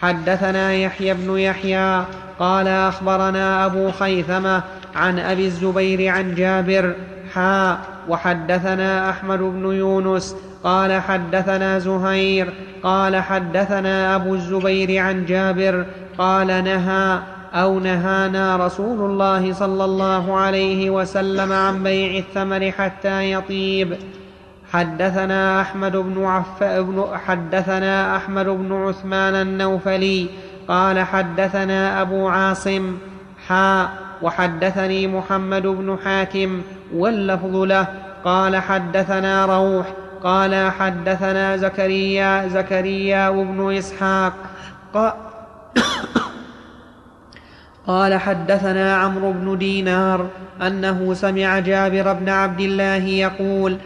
حدثنا 0.00 0.72
يحيى 0.74 1.14
بن 1.14 1.38
يحيى 1.38 2.04
قال 2.38 2.68
أخبرنا 2.68 3.66
أبو 3.66 3.90
خيثمة 3.90 4.62
عن 4.94 5.18
أبي 5.18 5.46
الزبير 5.46 6.08
عن 6.08 6.34
جابر 6.34 6.94
حا 7.34 7.78
وحدثنا 8.08 9.10
أحمد 9.10 9.38
بن 9.38 9.72
يونس 9.72 10.36
قال 10.64 11.00
حدثنا 11.00 11.78
زهير 11.78 12.52
قال 12.82 13.16
حدثنا 13.16 14.16
أبو 14.16 14.34
الزبير 14.34 14.98
عن 14.98 15.26
جابر 15.26 15.86
قال 16.18 16.46
نهى 16.46 17.18
أو 17.54 17.78
نهانا 17.78 18.56
رسول 18.56 19.10
الله 19.10 19.52
صلى 19.52 19.84
الله 19.84 20.36
عليه 20.38 20.90
وسلم 20.90 21.52
عن 21.52 21.82
بيع 21.82 22.18
الثمر 22.18 22.70
حتى 22.70 23.32
يطيب. 23.32 23.96
حدثنا 24.72 25.60
أحمد 25.60 25.96
بن 25.96 26.24
عف 26.24 26.62
بن 26.62 27.04
حدثنا 27.26 28.16
أحمد 28.16 28.46
بن 28.46 28.72
عثمان 28.72 29.34
النوفلي 29.34 30.26
قال 30.68 31.00
حدثنا 31.00 32.02
أبو 32.02 32.28
عاصم 32.28 32.96
حا 33.48 33.88
وحدثني 34.22 35.06
محمد 35.06 35.62
بن 35.62 35.98
حاتم 36.04 36.62
واللفظ 36.94 37.56
له. 37.56 37.86
قال 38.24 38.56
حدثنا 38.56 39.46
روح 39.46 39.86
قال 40.22 40.70
حدثنا 40.70 41.56
زكريا 41.56 42.48
زكريا 42.48 43.30
بن 43.30 43.76
إسحاق. 43.78 44.32
قال 47.86 48.14
حدثنا 48.14 48.96
عمرو 48.96 49.32
بن 49.32 49.58
دينار 49.58 50.26
أنه 50.62 51.14
سمع 51.14 51.58
جابر 51.58 52.12
بن 52.12 52.28
عبد 52.28 52.60
الله 52.60 53.04
يقول 53.04 53.76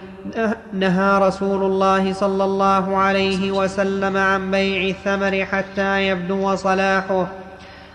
نهى 0.73 1.19
رسول 1.19 1.63
الله 1.63 2.13
صلى 2.13 2.45
الله 2.45 2.97
عليه 2.97 3.51
وسلم 3.51 4.17
عن 4.17 4.51
بيع 4.51 4.89
الثمر 4.89 5.45
حتى 5.45 6.09
يبدو 6.09 6.55
صلاحه. 6.55 7.27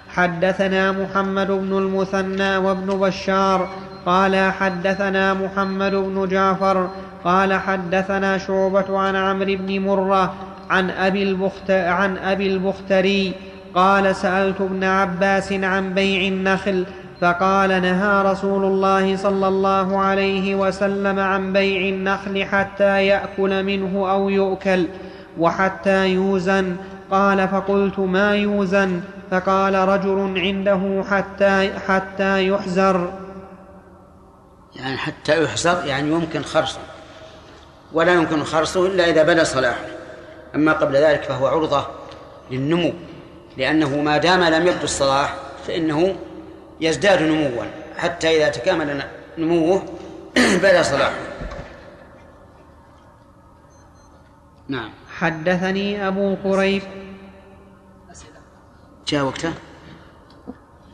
حدثنا 0.09 0.91
محمد 0.91 1.51
بن 1.51 1.77
المثنى 1.77 2.57
وابن 2.57 2.99
بشار 2.99 3.69
قال 4.09 4.51
حدثنا 4.51 5.33
محمد 5.33 5.95
بن 5.95 6.27
جعفر 6.27 6.89
قال 7.23 7.53
حدثنا 7.53 8.37
شعبة 8.37 8.99
عن 8.99 9.15
عمرو 9.15 9.55
بن 9.55 9.79
مرة 9.79 10.33
عن 10.69 10.89
أبي, 10.89 11.23
البخت 11.23 11.71
عن 11.71 12.17
أبي 12.17 12.47
البختري 12.47 13.33
قال 13.75 14.15
سألت 14.15 14.61
ابن 14.61 14.83
عباس 14.83 15.53
عن 15.53 15.93
بيع 15.93 16.27
النخل 16.27 16.85
فقال 17.21 17.69
نهى 17.69 18.31
رسول 18.31 18.63
الله 18.63 19.15
صلى 19.15 19.47
الله 19.47 19.97
عليه 19.99 20.55
وسلم 20.55 21.19
عن 21.19 21.53
بيع 21.53 21.89
النخل 21.89 22.45
حتى 22.45 23.05
يأكل 23.05 23.63
منه 23.63 24.11
أو 24.11 24.29
يؤكل 24.29 24.85
وحتى 25.39 26.07
يوزن. 26.07 26.75
قال 27.11 27.47
فقلت 27.47 27.99
ما 27.99 28.35
يوزن؟ 28.35 29.01
فقال 29.31 29.75
رجل 29.75 30.33
عنده 30.37 31.03
حتى 31.11 31.69
حتى 31.87 32.47
يحزر. 32.47 33.09
يعني 34.79 34.97
حتى 34.97 35.43
يحزر 35.43 35.85
يعني 35.85 36.09
يمكن 36.11 36.43
خرصه. 36.43 36.79
ولا 37.93 38.13
يمكن 38.13 38.43
خرصه 38.43 38.85
إلا 38.85 39.09
إذا 39.09 39.23
بدا 39.23 39.43
صلاحه. 39.43 39.85
أما 40.55 40.73
قبل 40.73 40.95
ذلك 40.95 41.23
فهو 41.23 41.47
عرضة 41.47 41.87
للنمو 42.51 42.93
لأنه 43.57 44.01
ما 44.01 44.17
دام 44.17 44.43
لم 44.43 44.67
يبدو 44.67 44.83
الصلاح 44.83 45.35
فإنه 45.67 46.15
يزداد 46.81 47.21
نموا. 47.21 47.63
حتى 47.97 48.37
إذا 48.37 48.49
تكامل 48.49 49.03
نموه 49.37 49.83
بدا 50.63 50.83
صلاحه. 50.83 51.15
نعم. 54.67 54.89
حدثني 55.17 56.07
أبو 56.07 56.35
قريب. 56.43 56.81
جاء 59.07 59.23
وقته 59.23 59.53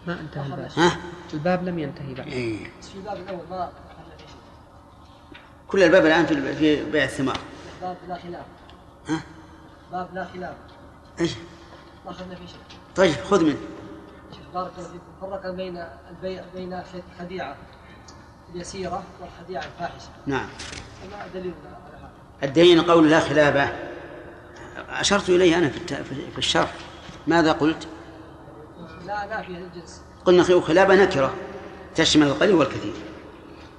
ما 0.08 0.20
انتهى 0.20 0.46
الباب. 0.46 0.70
ها؟ 0.78 0.98
الباب 1.34 1.64
لم 1.64 1.80
ينتهي 1.80 2.14
بعد. 2.14 2.28
إيه. 2.28 2.75
في 2.96 3.02
الباب 3.02 3.18
الأول 3.18 3.40
ما 3.50 3.70
كل 5.68 5.84
الباب 5.84 6.06
الآن 6.06 6.26
في 6.26 6.56
في 6.56 6.92
بيع 6.92 7.04
الثمار. 7.04 7.38
باب 7.82 7.98
لا 8.08 8.16
خلاف. 8.16 8.46
ها؟ 9.08 9.22
باب 9.92 10.10
لا 10.14 10.28
خلاف. 10.34 10.54
إيش؟ 11.20 11.32
ما 12.06 12.12
اخذنا 12.12 12.36
فيه 12.36 12.46
شيء. 12.48 12.58
طيب 12.96 13.12
خذ 13.16 13.44
منه. 13.44 13.58
بارك 14.54 14.72
الله 14.78 14.88
فيكم. 14.88 15.04
فرق 15.22 15.50
بين 15.52 15.86
البيع 16.10 16.44
بين 16.56 16.84
خديعه 17.20 17.56
اليسيرة 18.56 19.04
والخديعة 19.22 19.64
الفاحشة. 19.66 20.10
نعم. 20.26 20.48
دليل 21.34 21.54
على 21.66 21.98
هذا؟ 21.98 22.10
الدين 22.44 22.82
قول 22.82 23.10
لا 23.10 23.20
خلافه 23.20 23.70
أشرت 24.90 25.30
إليه 25.30 25.58
أنا 25.58 25.70
في 25.70 25.80
في- 26.04 26.32
في 26.32 26.38
الشرح. 26.38 26.74
ماذا 27.28 27.52
قلت؟ 27.52 27.88
لا 29.06 29.28
لا 29.28 29.42
فيها 29.42 29.60
الجنس. 29.60 30.02
قلنا 30.26 30.44
خير 30.44 30.62
خلافة 30.62 30.96
نكرة. 30.96 31.34
تشمل 31.96 32.28
القليل 32.28 32.56
والكثير. 32.56 32.94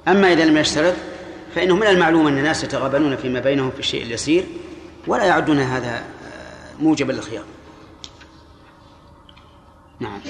أما 0.09 0.33
إذا 0.33 0.45
لم 0.45 0.57
يشترط 0.57 0.95
فإنه 1.55 1.77
من 1.77 1.87
المعلوم 1.87 2.27
أن 2.27 2.39
الناس 2.39 2.65
يتغابنون 2.65 3.17
فيما 3.17 3.41
بينهم 3.41 3.71
في 3.71 3.79
الشيء 3.79 4.03
اليسير 4.03 4.47
ولا 5.07 5.25
يعدون 5.25 5.59
هذا 5.59 5.97
آه، 5.97 6.83
موجبا 6.83 7.13
للخيار 7.13 7.45
نعم. 10.01 10.21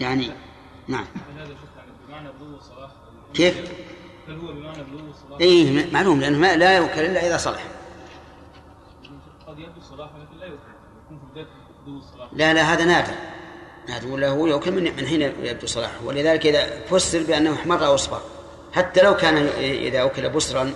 يعني 0.00 0.30
نعم. 0.88 1.04
كيف؟ 3.34 3.72
هل 4.28 4.38
هو 4.38 4.52
بمعنى 4.52 4.82
بلوغ 4.82 5.10
الصلاح؟ 5.10 5.40
إيه 5.40 5.92
معلوم 5.92 6.20
لأنه 6.20 6.38
ما 6.38 6.56
لا 6.56 6.76
يؤكل 6.76 7.00
إلا 7.00 7.26
إذا 7.26 7.36
صلح. 7.36 7.64
قد 9.46 9.58
يبدو 9.58 9.78
الصلاح 9.78 10.10
ولكن 10.14 10.38
لا 10.38 10.46
يؤكل. 10.46 10.60
يكون 11.04 11.18
في 11.18 11.40
الصلاح 11.40 11.65
لا 12.32 12.54
لا 12.54 12.62
هذا 12.62 12.84
نادر. 12.84 13.14
نادر. 13.88 14.08
ولا 14.08 14.28
هو 14.28 14.46
يؤكل 14.46 14.72
من 14.72 14.82
من 14.82 15.06
حين 15.06 15.22
يبدو 15.22 15.66
صلاحه. 15.66 16.04
ولذلك 16.04 16.46
إذا 16.46 16.80
فسر 16.86 17.22
بأنه 17.22 17.54
احمر 17.54 17.86
أو 17.86 17.94
أصفر 17.94 18.20
حتى 18.72 19.02
لو 19.02 19.16
كان 19.16 19.36
إذا 19.58 20.04
أكل 20.04 20.28
بسرا 20.28 20.72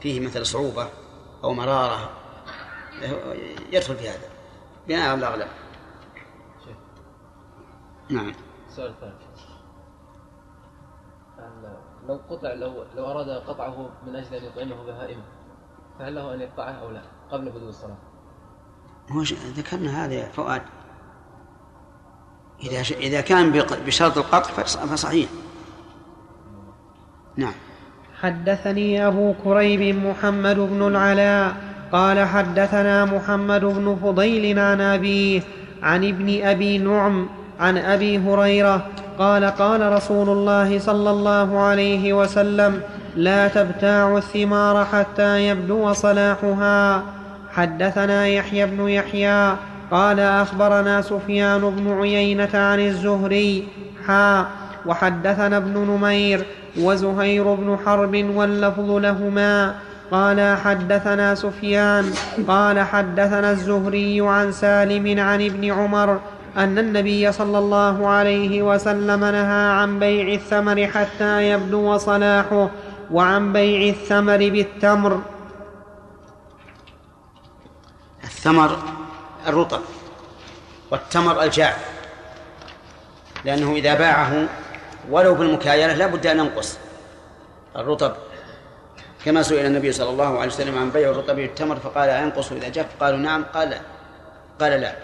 فيه 0.00 0.20
مثل 0.20 0.46
صعوبة 0.46 0.88
أو 1.44 1.52
مرارة 1.52 2.10
يدخل 3.72 3.96
في 3.96 4.08
هذا. 4.08 4.28
بناء 4.88 5.08
على 5.08 5.18
الأغلب. 5.18 5.48
نعم. 8.10 8.32
هل 11.38 11.76
لو 12.08 12.20
قطع 12.30 12.52
لو 12.52 12.84
لو 12.96 13.06
أراد 13.10 13.28
قطعه 13.28 13.90
من 14.06 14.16
أجل 14.16 14.34
أن 14.34 14.44
يطعمه 14.44 14.84
بهائمة 14.84 15.22
فهل 15.98 16.14
له 16.14 16.34
أن 16.34 16.40
يقطعه 16.40 16.72
أو 16.72 16.90
لا 16.90 17.02
قبل 17.30 17.50
بدو 17.50 17.68
الصلاة؟ 17.68 17.96
هو 19.12 19.22
ذكرنا 19.56 20.04
هذا 20.04 20.14
يا 20.14 20.28
فؤاد. 20.36 20.62
إذا 22.62 22.80
إذا 22.96 23.20
كان 23.20 23.50
بشرط 23.86 24.18
القطع 24.18 24.50
فص- 24.62 24.76
فصحيح. 24.78 25.28
نعم. 27.36 27.52
حدثني 28.22 29.06
أبو 29.06 29.34
كريب 29.44 29.96
محمد 30.06 30.56
بن 30.56 30.82
العلاء 30.86 31.54
قال 31.92 32.26
حدثنا 32.28 33.04
محمد 33.04 33.64
بن 33.64 33.96
فضيل 34.02 34.58
عن 34.58 34.80
أبيه 34.80 35.42
عن 35.82 36.04
ابن 36.08 36.42
أبي 36.42 36.78
نعم 36.78 37.28
عن 37.60 37.78
أبي 37.78 38.18
هريرة 38.18 38.86
قال 39.18 39.44
قال 39.44 39.92
رسول 39.92 40.28
الله 40.28 40.78
صلى 40.78 41.10
الله 41.10 41.58
عليه 41.60 42.12
وسلم 42.12 42.82
لا 43.16 43.48
تبتاعوا 43.48 44.18
الثمار 44.18 44.84
حتى 44.84 45.48
يبدو 45.48 45.92
صلاحها. 45.92 47.02
حدثنا 47.52 48.26
يحيى 48.26 48.66
بن 48.66 48.88
يحيى 48.88 49.56
قال 49.90 50.20
أخبرنا 50.20 51.02
سفيان 51.02 51.60
بن 51.60 52.00
عيينة 52.00 52.50
عن 52.54 52.80
الزهري 52.80 53.68
حا 54.06 54.46
وحدثنا 54.86 55.56
ابن 55.56 55.78
نمير 55.78 56.46
وزهير 56.80 57.54
بن 57.54 57.78
حرب 57.86 58.14
واللفظ 58.34 58.90
لهما. 58.90 59.74
قال 60.12 60.56
حدثنا 60.64 61.34
سفيان 61.34 62.04
قال 62.48 62.80
حدثنا 62.80 63.50
الزهري 63.50 64.20
عن 64.20 64.52
سالم 64.52 65.20
عن 65.20 65.40
ابن 65.42 65.72
عمر 65.72 66.20
أن 66.56 66.78
النبي 66.78 67.32
صلى 67.32 67.58
الله 67.58 68.08
عليه 68.08 68.62
وسلم 68.62 69.20
نهى 69.20 69.70
عن 69.70 69.98
بيع 69.98 70.34
الثمر 70.34 70.86
حتى 70.86 71.50
يبدو 71.50 71.96
صلاحه 71.96 72.70
وعن 73.12 73.52
بيع 73.52 73.88
الثمر 73.88 74.36
بالتمر. 74.36 75.20
الثمر 78.36 78.78
الرطب 79.46 79.80
والتمر 80.90 81.42
الجاف 81.42 81.76
لأنه 83.44 83.72
إذا 83.72 83.94
باعه 83.94 84.48
ولو 85.10 85.34
بالمكايلة 85.34 85.94
لا 85.94 86.06
بد 86.06 86.26
أن 86.26 86.38
ينقص 86.38 86.78
الرطب. 87.76 88.12
كما 89.24 89.42
سئل 89.42 89.66
النبي 89.66 89.92
صلى 89.92 90.10
الله 90.10 90.38
عليه 90.38 90.48
وسلم 90.48 90.78
عن 90.78 90.90
بيع 90.90 91.10
الرطب 91.10 91.36
بالتمر 91.36 91.76
فقال 91.76 92.08
أينقص 92.08 92.52
إذا 92.52 92.68
جف 92.68 92.86
قالوا 93.00 93.18
نعم 93.18 93.44
قال 93.54 93.70
لا 93.70 93.80
قال 94.60 94.80
لا. 94.80 94.94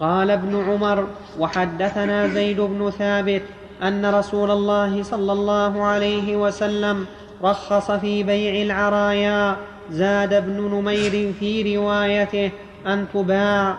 قال 0.00 0.30
ابن 0.30 0.70
عمر 0.70 1.06
وحدثنا 1.38 2.28
زيد 2.28 2.60
بن 2.60 2.90
ثابت 2.98 3.42
أن 3.82 4.14
رسول 4.14 4.50
الله 4.50 5.02
صلى 5.02 5.32
الله 5.32 5.84
عليه 5.84 6.36
وسلم 6.36 7.06
رخص 7.42 7.90
في 7.90 8.22
بيع 8.22 8.62
العرايا 8.62 9.56
زاد 9.90 10.32
ابن 10.32 10.60
نمير 10.60 11.32
في 11.40 11.76
روايته 11.76 12.50
أن 12.86 13.06
تباع. 13.14 13.76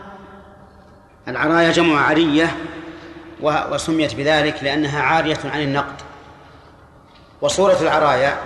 العرايا 1.28 1.72
جمع 1.72 2.08
عرية 2.08 2.56
وسميت 3.42 4.16
بذلك 4.16 4.64
لأنها 4.64 5.02
عارية 5.02 5.40
عن 5.46 5.62
النقد. 5.62 5.96
وصورة 7.42 7.78
العرايا 7.82 8.38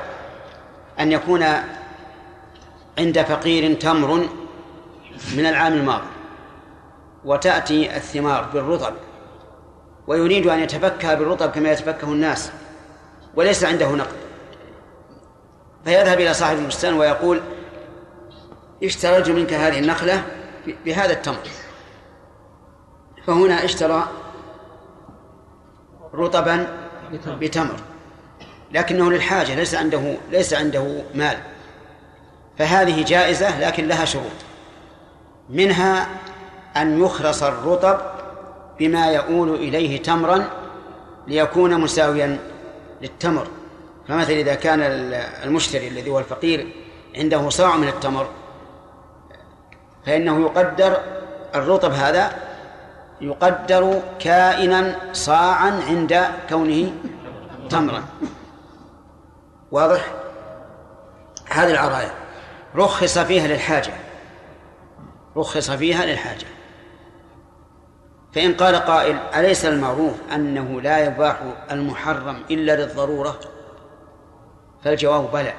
أن 0.99 1.11
يكون 1.11 1.45
عند 2.97 3.21
فقير 3.21 3.73
تمر 3.73 4.27
من 5.37 5.45
العام 5.45 5.73
الماضي 5.73 6.07
وتأتي 7.25 7.95
الثمار 7.97 8.49
بالرطب 8.53 8.93
ويريد 10.07 10.47
أن 10.47 10.59
يتفكه 10.59 11.13
بالرطب 11.13 11.51
كما 11.51 11.71
يتفكه 11.71 12.07
الناس 12.07 12.51
وليس 13.35 13.63
عنده 13.63 13.91
نقد. 13.91 14.24
فيذهب 15.85 16.19
إلى 16.19 16.33
صاحب 16.33 16.57
البستان 16.57 16.93
ويقول 16.93 17.41
اشتريت 18.83 19.29
منك 19.29 19.53
هذه 19.53 19.79
النخلة 19.79 20.23
بهذا 20.85 21.13
التمر؟ 21.13 21.47
فهنا 23.27 23.65
اشترى 23.65 24.07
رطبا 26.13 26.67
بتمر 27.39 27.75
لكنه 28.71 29.11
للحاجة 29.11 29.55
ليس 29.55 29.75
عنده 29.75 30.15
ليس 30.31 30.53
عنده 30.53 31.03
مال. 31.15 31.37
فهذه 32.57 33.03
جائزة 33.03 33.59
لكن 33.59 33.87
لها 33.87 34.05
شروط. 34.05 34.23
منها 35.49 36.07
أن 36.77 37.03
يخرص 37.03 37.43
الرطب 37.43 37.97
بما 38.79 39.11
يؤول 39.11 39.55
إليه 39.55 40.01
تمرا 40.01 40.49
ليكون 41.27 41.81
مساويا 41.81 42.39
للتمر. 43.01 43.47
فمثلا 44.07 44.35
إذا 44.35 44.55
كان 44.55 44.79
المشتري 45.43 45.87
الذي 45.87 46.09
هو 46.09 46.19
الفقير 46.19 46.67
عنده 47.15 47.49
صاع 47.49 47.77
من 47.77 47.87
التمر 47.87 48.27
فإنه 50.05 50.41
يقدر 50.41 51.01
الرطب 51.55 51.91
هذا 51.91 52.31
يقدر 53.21 54.01
كائنا 54.19 54.95
صاعا 55.13 55.81
عند 55.87 56.25
كونه 56.49 56.91
تمرا. 57.69 58.03
واضح؟ 59.71 60.13
هذه 61.49 61.71
العرايا. 61.71 62.11
رخص 62.75 63.17
فيها 63.17 63.47
للحاجة. 63.47 63.93
رخص 65.37 65.71
فيها 65.71 66.05
للحاجة. 66.05 66.45
فإن 68.33 68.53
قال 68.53 68.75
قائل 68.75 69.17
أليس 69.35 69.65
المعروف 69.65 70.13
أنه 70.33 70.81
لا 70.81 71.05
يباح 71.05 71.39
المحرم 71.71 72.43
إلا 72.51 72.75
للضرورة؟ 72.75 73.39
فالجواب 74.85 75.31
بلى. 75.31 75.53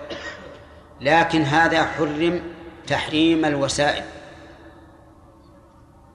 لكن 1.01 1.43
هذا 1.43 1.85
حرم 1.85 2.43
تحريم 2.87 3.45
الوسائل. 3.45 4.05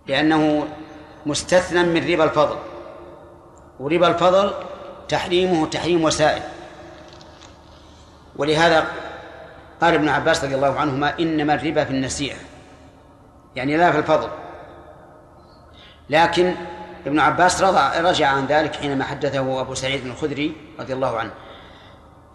لأنه 0.07 0.67
مستثنى 1.25 1.83
من 1.83 2.11
ربا 2.13 2.23
الفضل. 2.23 2.55
وربا 3.79 4.07
الفضل 4.07 4.53
تحريمه 5.09 5.67
تحريم 5.67 6.03
وسائل. 6.03 6.41
ولهذا 8.35 8.87
قال 9.81 9.93
ابن 9.93 10.09
عباس 10.09 10.43
رضي 10.43 10.55
الله 10.55 10.79
عنهما 10.79 11.19
إنما 11.19 11.53
الربا 11.53 11.83
في 11.83 11.91
النسيئة. 11.91 12.37
يعني 13.55 13.77
لا 13.77 13.91
في 13.91 13.97
الفضل. 13.97 14.29
لكن 16.09 16.55
ابن 17.05 17.19
عباس 17.19 17.61
رضع 17.61 17.99
رجع 17.99 18.27
عن 18.27 18.45
ذلك 18.45 18.75
حينما 18.75 19.03
حدثه 19.03 19.61
أبو 19.61 19.73
سعيد 19.73 20.05
الخدري 20.05 20.55
رضي 20.79 20.93
الله 20.93 21.17
عنه. 21.19 21.31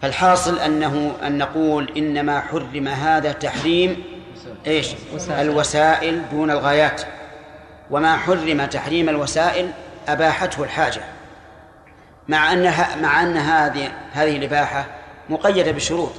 فالحاصل 0.06 0.58
أنه 0.58 1.12
أن 1.26 1.38
نقول 1.38 1.92
إنما 1.96 2.40
حرم 2.40 2.88
هذا 2.88 3.32
تحريم 3.32 4.04
إيش؟ 4.66 4.94
الوسائل 5.30 6.22
دون 6.30 6.50
الغايات. 6.50 7.02
وما 7.90 8.16
حرم 8.16 8.64
تحريم 8.64 9.08
الوسائل 9.08 9.70
أباحته 10.08 10.64
الحاجة. 10.64 11.00
مع 12.28 12.52
أنها 12.52 12.96
مع 12.96 13.22
أن 13.22 13.36
هذه 13.36 13.92
هذه 14.12 14.36
الإباحة 14.36 14.86
مقيدة 15.28 15.72
بشروط. 15.72 16.12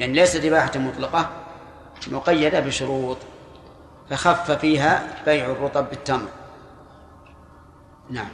يعني 0.00 0.12
ليست 0.12 0.44
إباحة 0.44 0.78
مطلقة 0.78 1.30
مقيدة 2.10 2.60
بشروط. 2.60 3.18
فخف 4.10 4.50
فيها 4.50 5.02
بيع 5.26 5.46
الرطب 5.46 5.90
بالتمر. 5.90 6.28
نعم. 8.10 8.28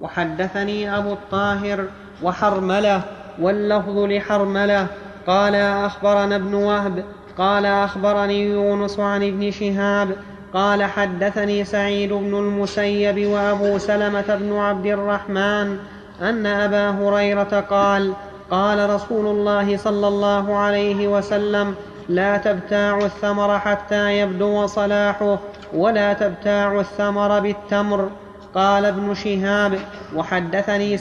وحدثني 0.00 0.98
أبو 0.98 1.12
الطاهر 1.12 1.88
وحرملة 2.22 3.23
واللفظ 3.40 3.98
لحرملة. 3.98 4.86
قال 5.26 5.54
أخبرنا 5.54 6.36
ابن 6.36 6.54
وهب 6.54 7.04
قال 7.38 7.66
أخبرني 7.66 8.50
يونس 8.50 9.00
عن 9.00 9.22
ابن 9.22 9.50
شهاب 9.50 10.08
قال 10.54 10.84
حدثني 10.84 11.64
سعيد 11.64 12.12
بن 12.12 12.34
المسيب 12.34 13.26
وأبو 13.26 13.78
سلمة 13.78 14.38
بن 14.40 14.56
عبد 14.56 14.86
الرحمن 14.86 15.78
أن 16.22 16.46
أبا 16.46 16.90
هريرة 16.90 17.64
قال 17.70 18.12
قال 18.50 18.90
رسول 18.90 19.26
الله 19.26 19.76
صلى 19.76 20.08
الله 20.08 20.56
عليه 20.56 21.08
وسلم 21.08 21.74
لا 22.08 22.36
تبتاعوا 22.36 23.04
الثمر 23.04 23.58
حتى 23.58 24.18
يبدو 24.18 24.66
صلاحه 24.66 25.38
ولا 25.74 26.12
تبتاعوا 26.12 26.80
الثمر 26.80 27.40
بالتمر. 27.40 28.08
قال 28.54 28.84
ابن 28.84 29.14
شهاب 29.14 29.78
وحدثني 30.14 30.96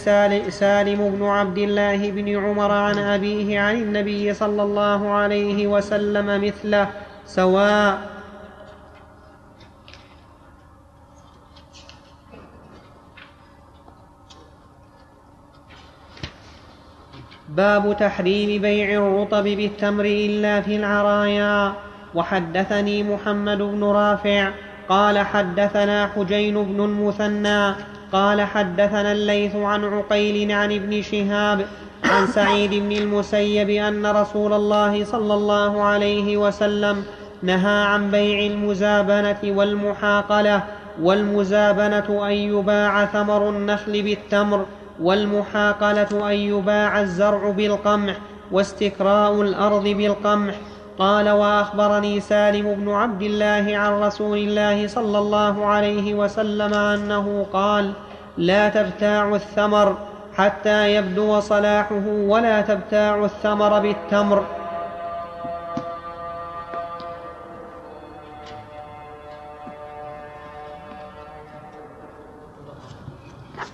سالم 0.50 1.10
بن 1.10 1.24
عبد 1.24 1.58
الله 1.58 2.12
بن 2.12 2.46
عمر 2.46 2.72
عن 2.72 2.98
أبيه 2.98 3.60
عن 3.60 3.76
النبي 3.76 4.34
صلى 4.34 4.64
الله 4.64 5.10
عليه 5.10 5.68
وسلم 5.68 6.46
مثله 6.46 6.90
سواء 7.26 8.14
باب 17.50 17.98
تحريم 18.00 18.62
بيع 18.62 18.88
الرطب 18.98 19.44
بالتمر 19.44 20.06
إلا 20.06 20.62
في 20.62 20.76
العرايا. 20.76 21.74
وحدثني 22.16 23.04
محمد 23.04 23.58
بن 23.58 23.84
رافع 23.84 24.52
قال 24.90 25.20
حدثنا 25.20 26.10
حجين 26.16 26.64
بن 26.64 26.84
المثنى 26.84 27.74
قال 28.12 28.42
حدثنا 28.42 29.12
الليث 29.12 29.56
عن 29.56 29.84
عقيل 29.84 30.52
عن 30.52 30.72
ابن 30.72 31.02
شهاب 31.02 31.66
عن 32.04 32.28
سعيد 32.28 32.74
بن 32.74 32.92
المسيب 32.92 33.70
أن 33.70 34.06
رسول 34.06 34.54
الله 34.54 35.06
صلى 35.06 35.34
الله 35.34 35.82
عليه 35.82 36.38
وسلم 36.38 37.04
نهى 37.44 37.84
عن 37.84 38.12
بيع 38.12 38.46
المزابنة 38.54 39.40
والمحاقلة 39.44 40.64
والمزابنة 41.02 42.28
أن 42.28 42.34
يباع 42.34 43.06
ثمر 43.06 43.50
النخل 43.50 44.02
بالتمر 44.04 44.66
والمحاقلة 45.02 46.32
أن 46.32 46.36
يباع 46.36 47.02
الزرع 47.02 47.50
بالقمح 47.50 48.18
واستكراء 48.52 49.42
الأرض 49.42 49.84
بالقمح 49.88 50.56
قال 51.00 51.30
وأخبرني 51.30 52.20
سالم 52.20 52.76
بن 52.76 52.90
عبد 52.90 53.22
الله 53.22 53.78
عن 53.78 53.92
رسول 53.94 54.38
الله 54.38 54.88
صلى 54.88 55.18
الله 55.18 55.66
عليه 55.66 56.14
وسلم 56.14 56.74
أنه 56.74 57.46
قال 57.54 57.94
لا 58.38 58.70
تبتاع 58.70 59.36
الثمر 59.36 59.98
حتى 60.38 60.96
يبدو 60.96 61.40
صلاحه 61.40 62.04
ولا 62.08 62.62
تبتاع 62.62 63.26
الثمر 63.26 63.80
بالتمر. 63.80 64.46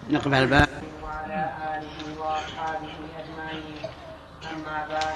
نقف 0.10 0.28
على 0.28 0.44
الباب 0.44 0.68
وعلى 1.04 1.50
آله 1.74 2.22
وأصحابه 2.22 2.94
أجمعين 3.20 3.76
أما 4.52 4.88
بعد 4.90 5.16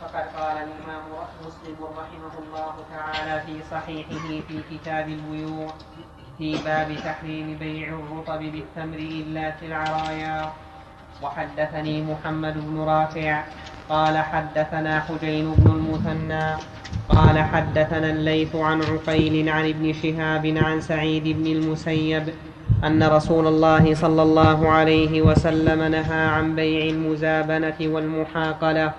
فقد 0.00 0.24
قال 0.38 0.56
الإمام 0.56 1.02
مسلم 1.46 1.76
رحمه 1.84 2.34
الله 2.38 2.74
في 3.38 3.54
صحيحه 3.70 4.28
في 4.48 4.56
كتاب 4.70 5.08
البيوع 5.08 5.72
في 6.38 6.56
باب 6.64 6.96
تحريم 7.04 7.56
بيع 7.60 7.88
الرطب 7.88 8.38
بالتمر 8.38 8.98
إلا 8.98 9.50
في 9.50 9.66
العرايا. 9.66 10.52
وحدثني 11.22 12.02
محمد 12.02 12.54
بن 12.66 12.80
رافع 12.80 13.42
قال 13.88 14.18
حدثنا 14.18 15.00
حجين 15.00 15.54
بن 15.54 15.70
المثنى 15.70 16.56
قال 17.08 17.38
حدثنا 17.38 18.10
الليث 18.10 18.56
عن 18.56 18.82
عقيل 18.82 19.48
عن 19.48 19.68
ابن 19.68 19.92
شهاب 19.92 20.46
عن 20.56 20.80
سعيد 20.80 21.24
بن 21.28 21.46
المسيب 21.46 22.24
أن 22.84 23.02
رسول 23.02 23.46
الله 23.46 23.94
صلى 23.94 24.22
الله 24.22 24.68
عليه 24.68 25.22
وسلم 25.22 25.82
نهى 25.82 26.24
عن 26.26 26.54
بيع 26.56 26.90
المزابنة 26.90 27.76
والمحاقلة 27.80 28.92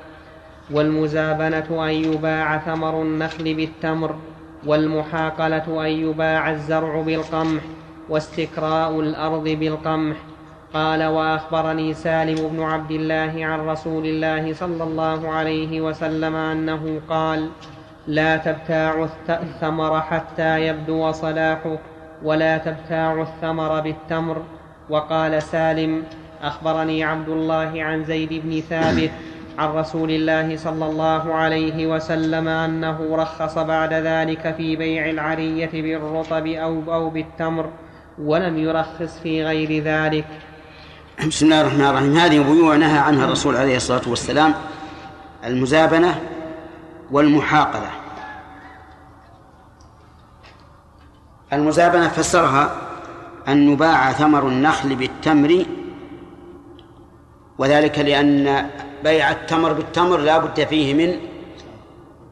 والمزابنة 0.72 1.86
أن 1.86 1.90
يباع 1.90 2.58
ثمر 2.58 3.02
النخل 3.02 3.54
بالتمر 3.54 4.16
والمحاقلة 4.66 5.86
أن 5.86 5.92
يباع 5.92 6.52
الزرع 6.52 7.02
بالقمح 7.02 7.62
واستكراء 8.10 9.00
الأرض 9.00 9.44
بالقمح. 9.44 10.18
قال 10.74 11.04
وأخبرني 11.04 11.94
سالم 11.94 12.48
بن 12.48 12.64
عبد 12.64 12.92
الله 12.92 13.46
عن 13.46 13.60
رسول 13.60 14.06
الله 14.06 14.54
صلى 14.54 14.84
الله 14.84 15.30
عليه 15.30 15.82
وسلم 15.82 16.36
أنه 16.36 17.02
قال 17.10 17.50
لا 18.08 18.38
تبتاع 18.38 19.08
الثمر 19.30 20.02
حتى 20.02 20.68
يبدو 20.68 21.12
صلاحه 21.12 21.78
ولا 22.24 22.58
تبتاع 22.58 23.22
الثمر 23.22 23.80
بالتمر. 23.80 24.42
وقال 24.90 25.42
سالم 25.42 26.04
أخبرني 26.44 27.04
عبد 27.04 27.30
الله 27.30 27.84
عن 27.84 28.04
زيد 28.04 28.42
بن 28.46 28.62
ثابت 28.62 29.12
عن 29.58 29.70
رسول 29.70 30.12
الله 30.12 30.58
صلى 30.58 30.86
الله 30.86 31.34
عليه 31.34 31.88
وسلم 31.88 32.48
أنه 32.48 33.16
رخص 33.16 33.58
بعد 33.58 33.94
ذلك 33.94 34.56
في 34.58 34.76
بيع 34.76 35.10
العرية 35.10 35.70
بالرطب 35.74 36.48
أو 36.48 36.94
أو 36.94 37.10
بالتمر 37.10 37.70
ولم 38.22 38.58
يرخص 38.58 39.20
في 39.24 39.44
غير 39.44 39.84
ذلك. 39.84 40.26
بسم 41.28 41.46
الله 41.46 41.62
الرحمن 41.62 41.86
الرحيم. 41.86 42.18
هذه 42.18 42.40
بيوع 42.40 42.76
نهى 42.76 43.00
عنها 43.00 43.26
الرسول 43.26 43.56
عليه 43.56 43.76
الصلاة 43.76 44.02
والسلام 44.08 44.54
المزابنة 45.46 46.20
والمحاقله 47.12 47.90
المزابنة 51.54 52.08
فسرها 52.08 52.76
أن 53.48 53.74
يباع 53.74 54.12
ثمر 54.12 54.48
النخل 54.48 54.96
بالتمر 54.96 55.66
وذلك 57.58 58.00
لأن 58.00 58.70
بيع 59.04 59.32
التمر 59.32 59.74
بالتمر 59.74 60.18
لا 60.18 60.38
بد 60.38 60.64
فيه 60.64 60.94
من 60.94 61.20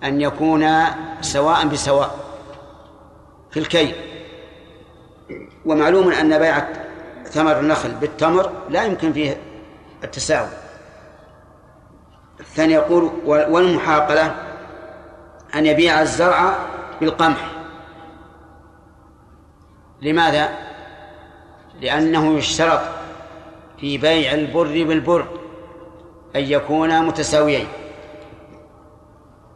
أن 0.04 0.22
يكون 0.22 0.68
سواء 1.22 1.68
بسواء 1.68 2.16
في 3.52 3.60
الكيل. 3.60 3.96
ومعلوم 5.66 6.12
أن 6.12 6.40
بيع 6.40 6.68
ثمر 7.26 7.60
النخل 7.60 7.92
بالتمر 7.92 8.52
لا 8.70 8.84
يمكن 8.84 9.14
فيه 9.14 9.38
التساوي. 10.04 10.50
الثاني 12.40 12.74
يقول 12.74 13.12
والمحاقلة 13.26 14.36
أن 15.56 15.66
يبيع 15.66 16.02
الزرع 16.02 16.56
بالقمح. 17.02 17.52
لماذا؟ 20.02 20.50
لأنه 21.82 22.38
يشترط 22.38 22.82
في 23.80 23.98
بيع 23.98 24.34
البر 24.34 24.84
بالبر. 24.84 25.41
أن 26.36 26.42
يكونا 26.42 27.02
متساويين. 27.02 27.68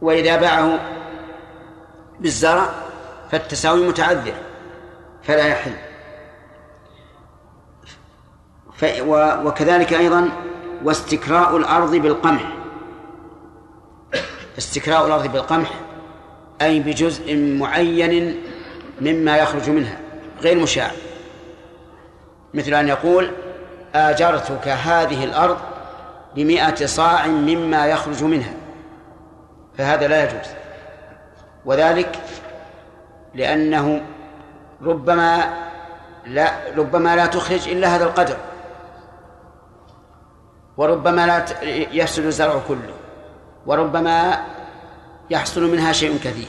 وإذا 0.00 0.36
باعه 0.36 0.78
بالزرع 2.20 2.68
فالتساوي 3.30 3.88
متعذر 3.88 4.34
فلا 5.22 5.46
يحل. 5.46 5.72
ف... 8.76 8.84
وكذلك 9.46 9.92
أيضا 9.92 10.28
واستكراء 10.84 11.56
الأرض 11.56 11.96
بالقمح. 11.96 12.52
استكراء 14.58 15.06
الأرض 15.06 15.32
بالقمح 15.32 15.70
أي 16.62 16.80
بجزء 16.80 17.36
معين 17.36 18.42
مما 19.00 19.36
يخرج 19.36 19.70
منها 19.70 20.00
غير 20.42 20.58
مشاع. 20.58 20.90
مثل 22.54 22.74
أن 22.74 22.88
يقول 22.88 23.30
آجرتك 23.94 24.68
هذه 24.68 25.24
الأرض 25.24 25.58
بمئة 26.36 26.86
صاع 26.86 27.26
مما 27.26 27.86
يخرج 27.86 28.24
منها. 28.24 28.52
فهذا 29.78 30.08
لا 30.08 30.24
يجوز. 30.24 30.50
وذلك 31.64 32.18
لأنه 33.34 34.02
ربما 34.82 35.54
لا 36.26 36.52
ربما 36.76 37.16
لا 37.16 37.26
تخرج 37.26 37.68
إلا 37.68 37.96
هذا 37.96 38.04
القدر. 38.04 38.36
وربما 40.76 41.26
لا 41.26 41.44
يفسد 41.92 42.24
الزرع 42.24 42.60
كله. 42.68 42.94
وربما 43.66 44.44
يحصل 45.30 45.72
منها 45.72 45.92
شيء 45.92 46.18
كثير. 46.24 46.48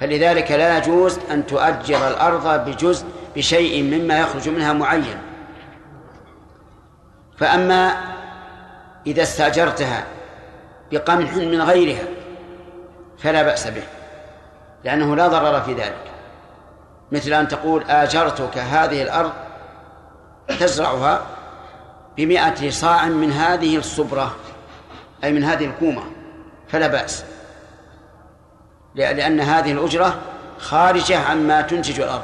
فلذلك 0.00 0.50
لا 0.52 0.78
يجوز 0.78 1.18
أن 1.30 1.46
تؤجر 1.46 2.08
الأرض 2.08 2.64
بجزء 2.64 3.06
بشيء 3.36 3.82
مما 3.82 4.18
يخرج 4.18 4.48
منها 4.48 4.72
معين. 4.72 5.18
فأما 7.38 7.94
إذا 9.06 9.22
استأجرتها 9.22 10.04
بقمح 10.92 11.34
من 11.34 11.62
غيرها 11.62 12.04
فلا 13.18 13.42
بأس 13.42 13.66
به 13.66 13.82
لأنه 14.84 15.16
لا 15.16 15.28
ضرر 15.28 15.60
في 15.60 15.74
ذلك. 15.74 16.10
مثل 17.12 17.32
أن 17.32 17.48
تقول 17.48 17.82
آجرتك 17.82 18.58
هذه 18.58 19.02
الأرض 19.02 19.32
تزرعها 20.60 21.22
بمئة 22.16 22.70
صاع 22.70 23.04
من 23.04 23.32
هذه 23.32 23.76
الصبرة 23.76 24.36
أي 25.24 25.32
من 25.32 25.44
هذه 25.44 25.64
الكومة 25.66 26.02
فلا 26.68 26.86
بأس. 26.86 27.24
لأن 28.94 29.40
هذه 29.40 29.72
الأجرة 29.72 30.18
خارجة 30.58 31.18
عما 31.18 31.60
تنتج 31.60 32.00
الأرض. 32.00 32.22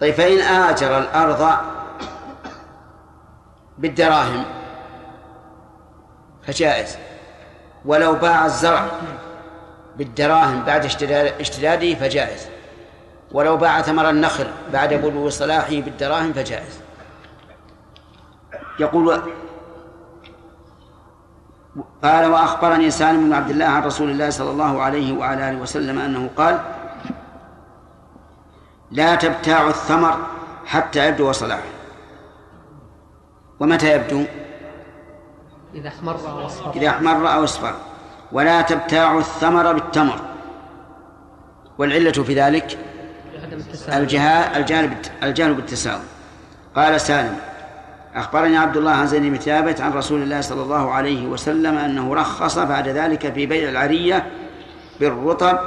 طيب 0.00 0.14
فإن 0.14 0.38
آجر 0.38 0.98
الأرض 0.98 1.52
بالدراهم. 3.78 4.44
فجائز. 6.46 6.96
ولو 7.84 8.14
باع 8.14 8.46
الزرع 8.46 8.88
بالدراهم 9.96 10.62
بعد 10.64 10.84
اشتداده 11.40 11.94
فجائز. 11.94 12.46
ولو 13.32 13.56
باع 13.56 13.82
ثمر 13.82 14.10
النخل 14.10 14.46
بعد 14.72 14.94
بلوغ 14.94 15.28
صلاحه 15.28 15.80
بالدراهم 15.80 16.32
فجائز. 16.32 16.80
يقول 18.80 19.22
قال 22.02 22.26
وأخبرني 22.26 22.90
سالم 22.90 23.24
بن 23.24 23.32
عبد 23.32 23.50
الله 23.50 23.64
عن 23.64 23.82
رسول 23.82 24.10
الله 24.10 24.30
صلى 24.30 24.50
الله 24.50 24.82
عليه 24.82 25.18
وعلى 25.18 25.50
آله 25.50 25.58
وسلم 25.58 25.98
أنه 25.98 26.30
قال 26.36 26.60
لا 28.90 29.14
تبتاع 29.14 29.68
الثمر 29.68 30.16
حتى 30.66 31.08
يبدو 31.08 31.32
صلاحه. 31.32 31.77
ومتى 33.60 33.94
يبدو؟ 33.94 34.24
إذا 35.74 35.88
أحمر 35.88 36.14
أو 36.30 36.46
أصفر. 36.46 36.72
إذا 36.76 36.88
أحمر 36.88 37.34
أو 37.34 37.44
أصفر. 37.44 37.74
ولا 38.32 38.62
تبتاع 38.62 39.18
الثمر 39.18 39.72
بالتمر. 39.72 40.20
والعلة 41.78 42.12
في 42.12 42.34
ذلك؟ 42.34 42.78
الجهال 43.88 44.56
الجانب 44.56 44.96
الجانب 45.22 45.56
بالتساوي 45.56 46.02
قال 46.76 47.00
سالم 47.00 47.36
أخبرني 48.14 48.56
عبد 48.56 48.76
الله 48.76 48.90
عن 48.90 49.06
زيد 49.06 49.22
بن 49.22 49.38
ثابت 49.38 49.80
عن 49.80 49.92
رسول 49.92 50.22
الله 50.22 50.40
صلى 50.40 50.62
الله 50.62 50.92
عليه 50.92 51.26
وسلم 51.26 51.78
أنه 51.78 52.14
رخص 52.14 52.58
بعد 52.58 52.88
ذلك 52.88 53.32
في 53.32 53.46
بيع 53.46 53.68
العرية 53.68 54.26
بالرطب 55.00 55.58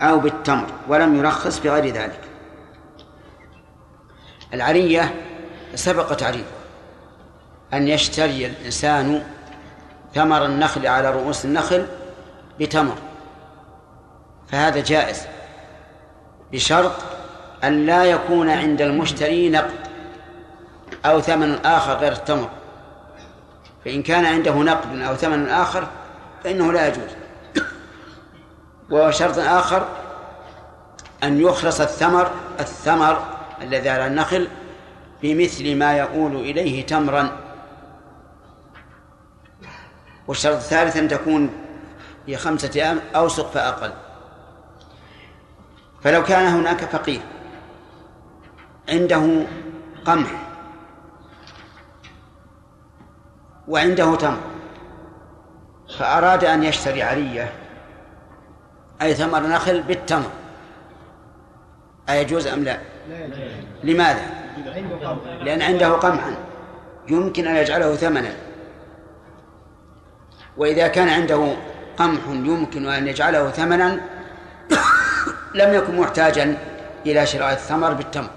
أو 0.00 0.18
بالتمر 0.18 0.66
ولم 0.88 1.16
يرخص 1.16 1.60
في 1.60 1.70
غير 1.70 1.94
ذلك. 1.94 2.20
العرية 4.54 5.14
سبق 5.74 6.14
تعريفه 6.14 6.59
أن 7.74 7.88
يشتري 7.88 8.46
الإنسان 8.46 9.22
ثمر 10.14 10.44
النخل 10.44 10.86
على 10.86 11.10
رؤوس 11.10 11.44
النخل 11.44 11.86
بتمر. 12.60 12.94
فهذا 14.48 14.80
جائز 14.80 15.26
بشرط 16.52 16.92
أن 17.64 17.86
لا 17.86 18.04
يكون 18.04 18.50
عند 18.50 18.82
المشتري 18.82 19.48
نقد 19.48 19.70
أو 21.06 21.20
ثمن 21.20 21.54
آخر 21.54 21.94
غير 21.94 22.12
التمر. 22.12 22.48
فإن 23.84 24.02
كان 24.02 24.24
عنده 24.24 24.54
نقد 24.54 25.00
أو 25.00 25.14
ثمن 25.14 25.48
آخر 25.48 25.88
فإنه 26.44 26.72
لا 26.72 26.88
يجوز. 26.88 27.10
وشرط 28.90 29.38
آخر 29.38 29.88
أن 31.22 31.40
يخلص 31.40 31.80
الثمر 31.80 32.30
الثمر 32.60 33.22
الذي 33.62 33.88
على 33.88 34.06
النخل 34.06 34.48
بمثل 35.22 35.76
ما 35.76 35.98
يؤول 35.98 36.36
إليه 36.36 36.86
تمرا. 36.86 37.49
والشرط 40.28 40.56
الثالث 40.56 40.96
أن 40.96 41.08
تكون 41.08 41.50
في 42.26 42.36
خمسة 42.36 42.70
أيام 42.76 43.00
أوسق 43.16 43.50
فأقل 43.50 43.92
فلو 46.02 46.22
كان 46.22 46.46
هناك 46.46 46.84
فقير 46.84 47.20
عنده 48.88 49.46
قمح 50.04 50.30
وعنده 53.68 54.16
تمر 54.16 54.40
فأراد 55.98 56.44
أن 56.44 56.64
يشتري 56.64 57.02
عرية 57.02 57.52
أي 59.02 59.14
ثمر 59.14 59.46
نخل 59.46 59.82
بالتمر 59.82 60.30
أيجوز 62.08 62.46
أم 62.46 62.64
لا؟ 62.64 62.78
لماذا؟ 63.84 64.22
لأن 65.40 65.62
عنده 65.62 65.88
قمحا. 65.88 66.34
يمكن 67.08 67.46
أن 67.46 67.56
يجعله 67.56 67.96
ثمنا. 67.96 68.32
وإذا 70.56 70.88
كان 70.88 71.08
عنده 71.08 71.56
قمح 71.96 72.20
يمكن 72.28 72.88
أن 72.88 73.08
يجعله 73.08 73.50
ثمنا 73.50 74.00
لم 75.54 75.74
يكن 75.74 76.00
محتاجا 76.00 76.58
إلى 77.06 77.26
شراء 77.26 77.52
الثمر 77.52 77.92
بالتمر. 77.92 78.30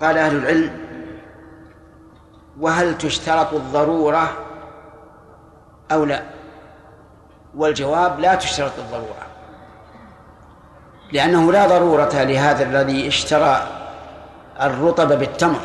قال 0.00 0.18
أهل 0.18 0.36
العلم 0.36 0.78
وهل 2.60 2.98
تشترط 2.98 3.54
الضرورة 3.54 4.38
أو 5.92 6.04
لا؟ 6.04 6.22
والجواب 7.54 8.20
لا 8.20 8.34
تشترط 8.34 8.78
الضرورة 8.78 9.26
لأنه 11.12 11.52
لا 11.52 11.66
ضرورة 11.66 12.22
لهذا 12.22 12.64
الذي 12.64 13.08
اشترى 13.08 13.66
الرطب 14.60 15.18
بالتمر. 15.18 15.60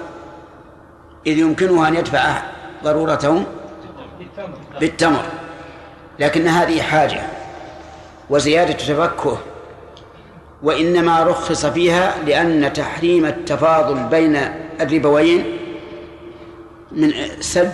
إذ 1.26 1.38
يمكنه 1.38 1.88
أن 1.88 1.95
يدفع 1.95 2.41
ضرورته 2.84 3.44
بالتمر. 4.80 5.23
لكن 6.19 6.48
هذه 6.48 6.81
حاجة 6.81 7.22
وزيادة 8.30 8.73
تفكه 8.73 9.38
وإنما 10.64 11.23
رخص 11.23 11.65
فيها 11.65 12.15
لأن 12.26 12.73
تحريم 12.73 13.26
التفاضل 13.26 14.03
بين 14.03 14.38
الربوين 14.81 15.57
من 16.91 17.14
سد 17.39 17.73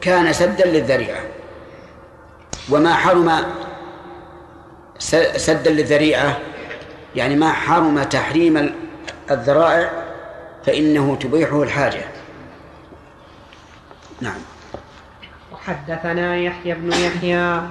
كان 0.00 0.32
سدا 0.32 0.66
للذريعة. 0.66 1.20
وما 2.70 2.94
حرم 2.94 3.32
سدا 5.36 5.70
للذريعة 5.70 6.38
يعني 7.16 7.36
ما 7.36 7.52
حرم 7.52 8.02
تحريم 8.02 8.74
الذرائع 9.30 9.90
فإنه 10.66 11.16
تبيحه 11.20 11.62
الحاجة. 11.62 12.04
نعم. 14.20 14.40
حدثنا 15.66 16.36
يحيى 16.36 16.74
بن 16.74 16.92
يحيى 16.92 17.62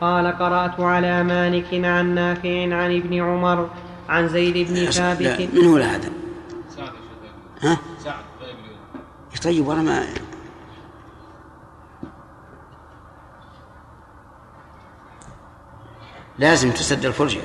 قال 0.00 0.26
قرأت 0.38 0.80
على 0.80 1.22
مالك 1.22 1.84
عن 1.84 2.14
نافع 2.14 2.62
عن 2.62 2.96
ابن 2.96 3.22
عمر 3.22 3.70
عن 4.08 4.28
زيد 4.28 4.68
بن 4.68 4.90
ثابت. 4.90 5.48
من 5.54 5.64
هو 5.64 5.76
هذا؟ 5.76 6.10
سعد 6.76 6.92
ها؟ 7.62 7.78
سعد 8.04 8.14
طيب 9.44 9.66
ولا 9.66 9.82
ما 9.82 10.06
لازم 16.38 16.70
تسد 16.70 17.06
الفرجة. 17.06 17.40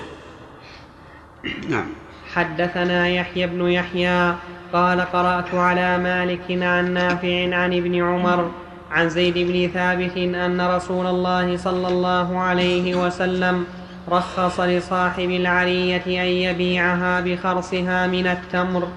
نعم. 1.69 1.87
حدثنا 2.33 3.07
يحيى 3.07 3.47
بن 3.47 3.67
يحيى 3.67 4.35
قال 4.73 5.01
قرأت 5.01 5.53
على 5.53 5.97
مالك 5.97 6.41
عن 6.49 6.93
نافع 6.93 7.55
عن 7.55 7.73
ابن 7.73 8.03
عمر 8.03 8.51
عن 8.91 9.09
زيد 9.09 9.37
بن 9.37 9.69
ثابت 9.73 10.17
أن 10.17 10.61
رسول 10.61 11.07
الله 11.07 11.57
صلى 11.57 11.87
الله 11.87 12.39
عليه 12.39 12.95
وسلم 12.95 13.65
رخص 14.09 14.59
لصاحب 14.59 15.29
العرية 15.29 16.05
أن 16.05 16.27
يبيعها 16.27 17.21
بخرصها 17.21 18.07
من 18.07 18.27
التمر. 18.27 18.87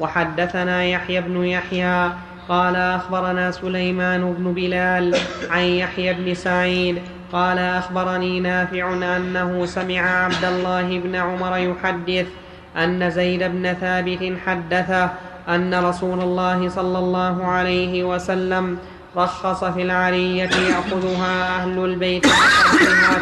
وحدثنا 0.00 0.84
يحيى 0.84 1.20
بن 1.20 1.44
يحيى 1.44 2.10
قال 2.48 2.76
أخبرنا 2.76 3.50
سليمان 3.50 4.32
بن 4.32 4.52
بلال 4.52 5.16
عن 5.50 5.62
يحيى 5.62 6.14
بن 6.14 6.34
سعيد 6.34 7.02
قال 7.32 7.58
أخبرني 7.58 8.40
نافع 8.40 8.92
أنه 9.16 9.66
سمع 9.66 10.00
عبد 10.00 10.44
الله 10.44 10.98
بن 10.98 11.14
عمر 11.14 11.56
يحدث 11.56 12.26
أن 12.76 13.10
زيد 13.10 13.42
بن 13.42 13.74
ثابت 13.80 14.32
حدثه 14.46 15.10
أن 15.48 15.84
رسول 15.84 16.20
الله 16.20 16.68
صلى 16.68 16.98
الله 16.98 17.46
عليه 17.46 18.04
وسلم 18.04 18.78
رخص 19.16 19.64
في 19.64 19.82
العرية 19.82 20.50
يأخذها 20.50 21.56
أهل 21.56 21.84
البيت 21.84 22.26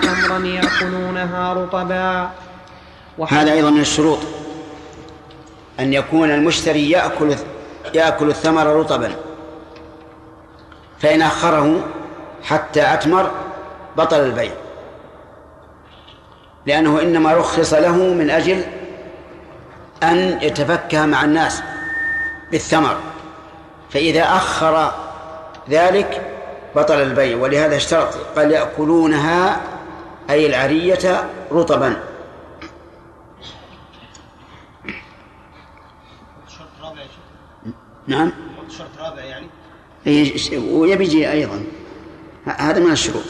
تمرا 0.02 0.38
يأكلونها 0.46 1.52
رطبا. 1.52 2.30
هذا 3.28 3.52
أيضا 3.52 3.70
من 3.70 3.80
الشروط. 3.80 4.18
أن 5.80 5.92
يكون 5.92 6.30
المشتري 6.30 6.90
يأكل 6.90 7.34
يأكل 7.94 8.28
الثمر 8.28 8.66
رطبا. 8.66 9.12
فإن 10.98 11.22
أخره 11.22 11.80
حتى 12.42 12.94
أتمر 12.94 13.30
بطل 13.96 14.20
البيع. 14.20 14.52
لأنه 16.66 17.00
إنما 17.02 17.34
رخص 17.34 17.74
له 17.74 17.96
من 17.96 18.30
أجل 18.30 18.62
أن 20.02 20.38
يتفكه 20.42 21.06
مع 21.06 21.24
الناس 21.24 21.62
بالثمر 22.50 22.96
فإذا 23.90 24.22
أخر 24.22 24.92
ذلك 25.70 26.32
بطل 26.76 27.02
البيع 27.02 27.36
ولهذا 27.36 27.76
اشترط 27.76 28.14
قال 28.36 28.50
يأكلونها 28.50 29.60
أي 30.30 30.46
العرية 30.46 31.30
رطبا. 31.52 31.96
شرط 36.48 36.68
رابع 36.82 37.00
نعم. 38.06 38.32
شرط 38.68 38.88
رابع 38.98 39.22
يعني؟ 39.22 39.46
إيه، 40.06 40.58
ويبي 40.58 41.04
يجي 41.04 41.32
أيضا. 41.32 41.64
هذا 42.46 42.80
من 42.80 42.92
الشروط. 42.92 43.24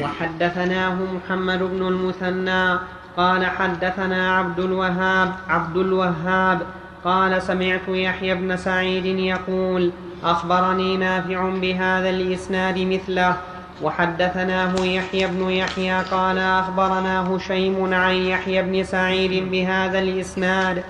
وحدثناه 0.00 0.94
محمد 0.94 1.58
بن 1.58 1.86
المثنى 1.86 2.78
قال 3.16 3.46
حدثنا 3.46 4.38
عبد 4.38 4.60
الوهاب 4.60 5.32
عبد 5.48 5.76
الوهاب 5.76 6.62
قال 7.04 7.42
سمعت 7.42 7.88
يحيى 7.88 8.34
بن 8.34 8.56
سعيد 8.56 9.04
يقول 9.04 9.90
أخبرني 10.24 10.96
نافع 10.96 11.48
بهذا 11.48 12.10
الإسناد 12.10 12.78
مثله 12.78 13.36
وحدثناه 13.82 14.74
يحيى 14.84 15.26
بن 15.26 15.50
يحيى 15.50 16.02
قال 16.02 16.38
أخبرنا 16.38 17.36
هشيم 17.36 17.94
عن 17.94 18.14
يحيى 18.14 18.62
بن 18.62 18.84
سعيد 18.84 19.50
بهذا 19.50 19.98
الإسناد 19.98 20.82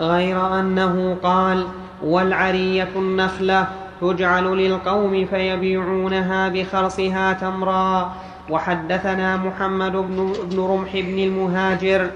غير 0.00 0.60
أنه 0.60 1.16
قال 1.22 1.64
والعرية 2.02 2.88
النخلة 2.96 3.68
تجعل 4.00 4.44
للقوم 4.44 5.26
فيبيعونها 5.26 6.48
بخرصها 6.48 7.32
تمرا. 7.32 8.12
وحدثنا 8.50 9.36
محمد 9.36 9.92
بن, 9.92 10.32
بن 10.50 10.60
رمح 10.60 10.92
بن 10.92 11.18
المهاجر 11.18 12.10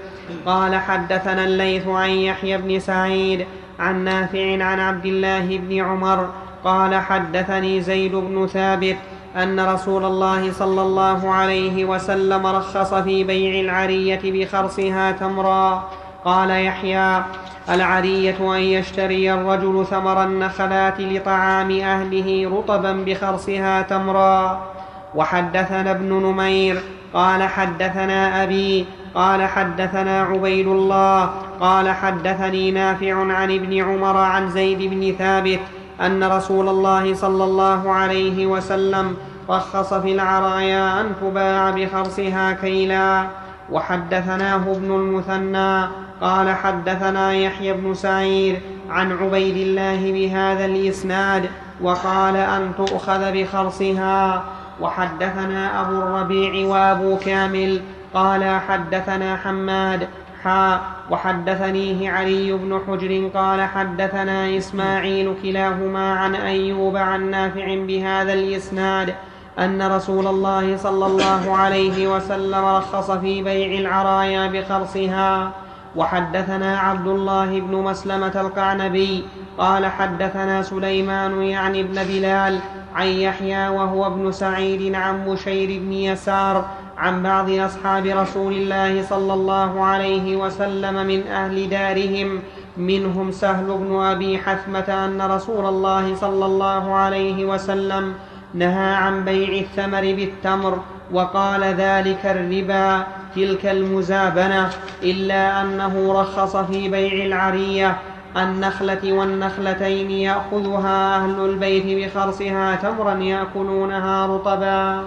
قال 0.45 0.75
حدثنا 0.75 1.43
الليث 1.43 1.87
عن 1.87 2.09
يحيى 2.09 2.57
بن 2.57 2.79
سعيد 2.79 3.45
عن 3.79 4.03
نافع 4.03 4.63
عن 4.63 4.79
عبد 4.79 5.05
الله 5.05 5.57
بن 5.57 5.79
عمر 5.79 6.29
قال 6.63 6.95
حدثني 6.95 7.81
زيد 7.81 8.15
بن 8.15 8.47
ثابت 8.47 8.97
أن 9.35 9.59
رسول 9.59 10.05
الله 10.05 10.51
صلى 10.51 10.81
الله 10.81 11.31
عليه 11.31 11.85
وسلم 11.85 12.47
رخص 12.47 12.93
في 12.93 13.23
بيع 13.23 13.61
العرية 13.61 14.21
بخرصها 14.23 15.11
تمرا. 15.11 15.89
قال 16.25 16.49
يحيى 16.49 17.23
العرية 17.69 18.55
أن 18.55 18.61
يشتري 18.61 19.33
الرجل 19.33 19.85
ثمر 19.85 20.23
النخلات 20.23 20.99
لطعام 20.99 21.71
أهله 21.71 22.49
رطبا 22.57 23.03
بخرصها 23.05 23.81
تمرا. 23.81 24.72
وحدثنا 25.15 25.91
ابن 25.91 26.13
نمير 26.13 26.81
قال 27.13 27.43
حدثنا 27.43 28.43
أبي 28.43 28.85
قال 29.15 29.43
حدثنا 29.43 30.21
عبيد 30.21 30.67
الله 30.67 31.29
قال 31.59 31.89
حدثني 31.89 32.71
نافع 32.71 33.15
عن 33.33 33.51
ابن 33.51 33.81
عمر 33.81 34.17
عن 34.17 34.49
زيد 34.49 34.81
بن 34.81 35.15
ثابت 35.17 35.59
أن 36.01 36.23
رسول 36.23 36.69
الله 36.69 37.13
صلى 37.13 37.43
الله 37.43 37.91
عليه 37.91 38.45
وسلم 38.45 39.15
رخص 39.49 39.93
في 39.93 40.11
العرايا 40.11 41.01
أن 41.01 41.11
تباع 41.21 41.69
بخرصها 41.69 42.51
كيلا. 42.51 43.23
وحدثناه 43.71 44.55
ابن 44.55 44.91
المثنى 44.95 45.87
قال 46.21 46.55
حدثنا 46.55 47.33
يحيى 47.33 47.73
بن 47.73 47.93
سعيد 47.93 48.59
عن 48.89 49.11
عبيد 49.11 49.57
الله 49.57 50.11
بهذا 50.11 50.65
الإسناد 50.65 51.49
وقال 51.81 52.35
أن 52.35 52.71
تؤخذ 52.77 53.31
بخرصها. 53.31 54.43
وحدثنا 54.83 55.81
أبو 55.81 55.95
الربيع 56.01 56.67
وأبو 56.67 57.17
كامل 57.17 57.81
قال 58.13 58.59
حدثنا 58.59 59.35
حماد 59.37 60.07
حا 60.43 60.81
وحدثنيه 61.09 62.11
علي 62.11 62.53
بن 62.53 62.79
حجر 62.87 63.29
قال 63.33 63.61
حدثنا 63.61 64.57
إسماعيل 64.57 65.33
كلاهما 65.43 66.13
عن 66.13 66.35
أيوب 66.35 66.97
عن 66.97 67.31
نافع 67.31 67.75
بهذا 67.75 68.33
الإسناد 68.33 69.15
أن 69.59 69.81
رسول 69.81 70.27
الله 70.27 70.77
صلى 70.77 71.05
الله 71.05 71.57
عليه 71.57 72.07
وسلم 72.15 72.65
رخص 72.65 73.11
في 73.11 73.43
بيع 73.43 73.79
العرايا 73.79 74.47
بخرصها 74.47 75.51
وحدثنا 75.95 76.79
عبد 76.79 77.07
الله 77.07 77.59
بن 77.59 77.75
مسلمة 77.75 78.41
القعنبي 78.41 79.23
قال 79.57 79.85
حدثنا 79.85 80.61
سليمان 80.61 81.41
يعني 81.41 81.81
ابن 81.81 82.03
بلال 82.03 82.59
عن 82.95 83.07
يحيى 83.07 83.67
وهو 83.67 84.07
ابن 84.07 84.31
سعيد 84.31 84.95
عن 84.95 85.25
بشير 85.25 85.79
بن 85.79 85.93
يسار 85.93 86.65
عن 86.97 87.23
بعض 87.23 87.49
أصحاب 87.49 88.05
رسول 88.05 88.53
الله 88.53 89.03
صلى 89.03 89.33
الله 89.33 89.83
عليه 89.83 90.35
وسلم 90.35 91.05
من 91.07 91.27
أهل 91.27 91.69
دارهم 91.69 92.39
منهم 92.77 93.31
سهل 93.31 93.65
بن 93.65 94.01
أبي 94.01 94.37
حثمة 94.37 95.05
أن 95.05 95.21
رسول 95.21 95.65
الله 95.65 96.15
صلى 96.15 96.45
الله 96.45 96.93
عليه 96.93 97.45
وسلم 97.45 98.13
نهى 98.53 98.95
عن 98.95 99.25
بيع 99.25 99.61
الثمر 99.61 100.01
بالتمر 100.01 100.79
وقال 101.11 101.63
ذلك 101.63 102.25
الربا. 102.25 103.03
تلك 103.35 103.65
المزابنة 103.65 104.69
إلا 105.03 105.61
أنه 105.61 106.21
رخص 106.21 106.55
في 106.55 106.89
بيع 106.89 107.25
العرية. 107.25 107.97
النخلة 108.37 109.13
والنخلتين 109.13 110.11
يأخذها 110.11 111.15
أهل 111.15 111.45
البيت 111.45 111.85
بخرصها 111.85 112.75
تمرا 112.75 113.13
يأكلونها 113.13 114.27
رطبا. 114.27 115.03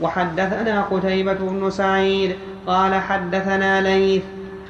وحدثنا 0.00 0.82
قتيبة 0.82 1.34
بن 1.34 1.70
سعيد 1.70 2.36
قال 2.66 2.94
حدثنا 2.94 3.80
ليث 3.80 4.22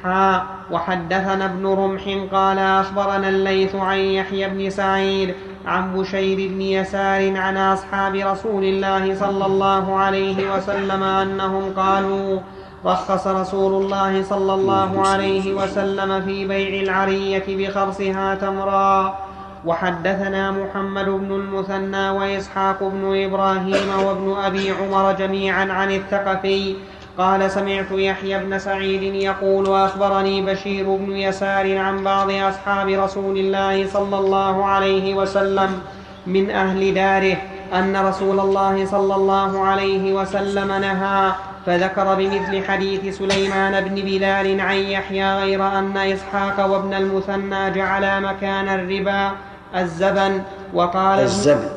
حا 0.04 0.42
وحدثنا 0.70 1.44
ابن 1.44 1.66
رمح 1.66 2.18
قال 2.32 2.58
أخبرنا 2.58 3.28
الليث 3.28 3.74
عن 3.74 3.98
يحيى 3.98 4.48
بن 4.48 4.70
سعيد 4.70 5.34
عن 5.66 5.94
بشير 5.96 6.48
بن 6.48 6.60
يسار 6.60 7.36
عن 7.36 7.56
أصحاب 7.56 8.14
رسول 8.14 8.64
الله 8.64 9.14
صلى 9.14 9.46
الله 9.46 9.96
عليه 9.96 10.56
وسلم 10.56 11.02
أنهم 11.02 11.72
قالوا 11.76 12.40
رخص 12.84 13.26
رسول 13.26 13.82
الله 13.82 14.22
صلى 14.22 14.54
الله 14.54 15.06
عليه 15.06 15.54
وسلم 15.54 16.20
في 16.20 16.46
بيع 16.48 16.82
العرية 16.82 17.44
بخرصها 17.48 18.34
تمرا 18.34 19.18
وحدثنا 19.64 20.50
محمد 20.50 21.04
بن 21.04 21.32
المثنى 21.32 22.10
وإسحاق 22.10 22.82
بن 22.82 23.24
إبراهيم 23.24 23.88
وابن 24.06 24.36
أبي 24.44 24.70
عمر 24.70 25.12
جميعا 25.12 25.72
عن 25.72 25.90
الثقفي 25.90 26.74
قال 27.18 27.50
سمعت 27.50 27.90
يحيى 27.90 28.38
بن 28.38 28.58
سعيد 28.58 29.02
يقول 29.02 29.74
أخبرني 29.74 30.42
بشير 30.42 30.96
بن 30.96 31.16
يسار 31.16 31.78
عن 31.78 32.04
بعض 32.04 32.30
أصحاب 32.30 32.88
رسول 32.88 33.38
الله 33.38 33.86
صلى 33.86 34.18
الله 34.18 34.64
عليه 34.64 35.14
وسلم 35.14 35.80
من 36.26 36.50
أهل 36.50 36.94
داره 36.94 37.36
أن 37.74 37.96
رسول 37.96 38.40
الله 38.40 38.86
صلى 38.86 39.14
الله 39.14 39.64
عليه 39.64 40.12
وسلم 40.12 40.68
نهى 40.68 41.32
فذكر 41.66 42.14
بمثل 42.14 42.64
حديث 42.64 43.18
سليمان 43.18 43.80
بن 43.84 43.94
بلال 43.94 44.60
عن 44.60 44.76
يحيى 44.76 45.34
غير 45.34 45.62
أن 45.78 45.96
إسحاق 45.96 46.66
وابن 46.66 46.94
المثنى 46.94 47.70
جعلا 47.70 48.20
مكان 48.20 48.68
الربا 48.68 49.30
الزبن 49.76 50.42
وقال 50.74 51.20
الزبن. 51.20 51.68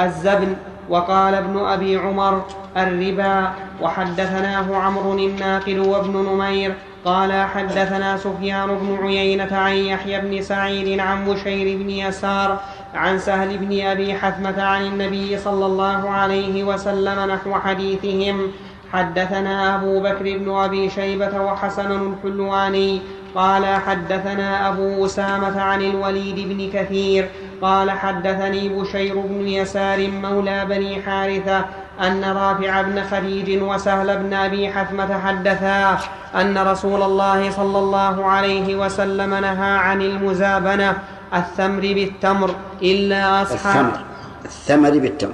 الزبن. 0.00 0.56
وقال 0.88 1.34
ابن 1.34 1.58
أبي 1.58 1.96
عمر 1.96 2.42
الربا. 2.76 3.52
وحدثناه 3.82 4.76
عمرو 4.76 5.18
الناقل 5.18 5.80
وابن 5.80 6.16
نمير. 6.16 6.74
قال 7.04 7.32
حدثنا 7.32 8.16
سفيان 8.16 8.66
بن 8.66 8.98
عيينة 9.02 9.56
عن 9.56 9.72
يحيى 9.72 10.20
بن 10.20 10.42
سعيد 10.42 11.00
عن 11.00 11.24
بشير 11.24 11.78
بن 11.78 11.90
يسار 11.90 12.60
عن 12.94 13.18
سهل 13.18 13.58
بن 13.58 13.80
أبي 13.80 14.14
حثمة 14.14 14.62
عن 14.62 14.86
النبي 14.86 15.38
صلى 15.38 15.66
الله 15.66 16.10
عليه 16.10 16.64
وسلم 16.64 17.30
نحو 17.30 17.54
حديثهم. 17.54 18.52
حدثنا 18.92 19.76
أبو 19.76 20.00
بكر 20.00 20.38
بن 20.38 20.54
أبي 20.54 20.90
شيبة 20.90 21.40
وحسن 21.40 21.90
الحلواني. 21.92 23.00
قال 23.34 23.66
حدثنا 23.66 24.68
أبو 24.68 25.06
أسامة 25.06 25.60
عن 25.60 25.82
الوليد 25.82 26.48
بن 26.48 26.70
كثير. 26.78 27.28
قال 27.62 27.90
حدثني 27.90 28.68
بشير 28.68 29.20
بن 29.20 29.48
يسار 29.48 30.08
مولى 30.10 30.64
بني 30.64 31.02
حارثة 31.02 31.64
أن 32.00 32.24
رافع 32.24 32.82
بن 32.82 33.02
خديج 33.02 33.62
وسهل 33.62 34.18
بن 34.18 34.34
أبي 34.34 34.72
حثمة 34.72 35.18
حدثا 35.18 35.98
أن 36.34 36.58
رسول 36.58 37.02
الله 37.02 37.50
صلى 37.50 37.78
الله 37.78 38.24
عليه 38.24 38.76
وسلم 38.76 39.34
نهى 39.34 39.78
عن 39.78 40.02
المزابنة 40.02 40.96
الثمر 41.34 41.80
بالتمر 41.80 42.54
إلا 42.82 43.42
أصحاب 43.42 43.86
الثمر 43.86 44.00
الثمر 44.44 44.98
بالتمر. 44.98 45.32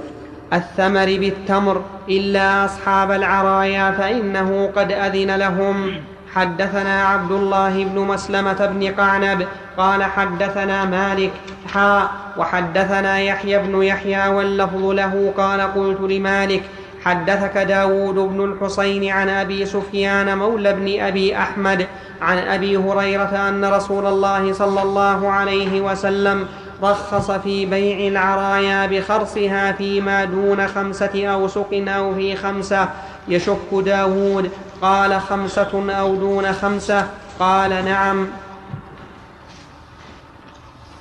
الثمر 0.53 1.05
بالتمر 1.05 1.83
إلا 2.09 2.65
أصحاب 2.65 3.11
العرايا 3.11 3.91
فإنه 3.91 4.71
قد 4.75 4.91
أذن 4.91 5.35
لهم. 5.35 5.95
حدثنا 6.35 7.03
عبد 7.03 7.31
الله 7.31 7.83
بن 7.83 7.99
مسلمة 7.99 8.65
بن 8.65 8.91
قعنب 8.91 9.47
قال 9.77 10.03
حدثنا 10.03 10.85
مالك 10.85 11.31
حا 11.73 12.07
وحدثنا 12.37 13.19
يحيى 13.19 13.59
بن 13.59 13.83
يحيى 13.83 14.27
واللفظ 14.27 14.85
له 14.85 15.33
قال 15.37 15.61
قلت 15.61 16.01
لمالك 16.01 16.63
حدثك 17.05 17.57
داود 17.57 18.15
بن 18.15 18.43
الحصين 18.43 19.11
عن 19.11 19.29
أبي 19.29 19.65
سفيان 19.65 20.37
مولى 20.37 20.73
بن 20.73 21.01
أبي 21.01 21.37
أحمد 21.37 21.87
عن 22.21 22.37
أبي 22.37 22.77
هريرة 22.77 23.49
أن 23.49 23.65
رسول 23.65 24.05
الله 24.05 24.53
صلى 24.53 24.81
الله 24.81 25.29
عليه 25.31 25.81
وسلم 25.81 26.47
رخص 26.83 27.31
في 27.31 27.65
بيع 27.65 28.07
العرايا 28.07 28.85
بخرصها 28.85 29.71
فيما 29.71 30.25
دون 30.25 30.67
خمسة 30.67 31.27
أوسق 31.27 31.83
أو 31.87 32.15
في 32.15 32.35
خمسة 32.35 32.89
يشك 33.27 33.69
داود 33.71 34.49
قال 34.81 35.21
خمسة 35.21 35.91
أو 35.99 36.15
دون 36.15 36.53
خمسة؟ 36.53 37.07
قال 37.39 37.85
نعم. 37.85 38.27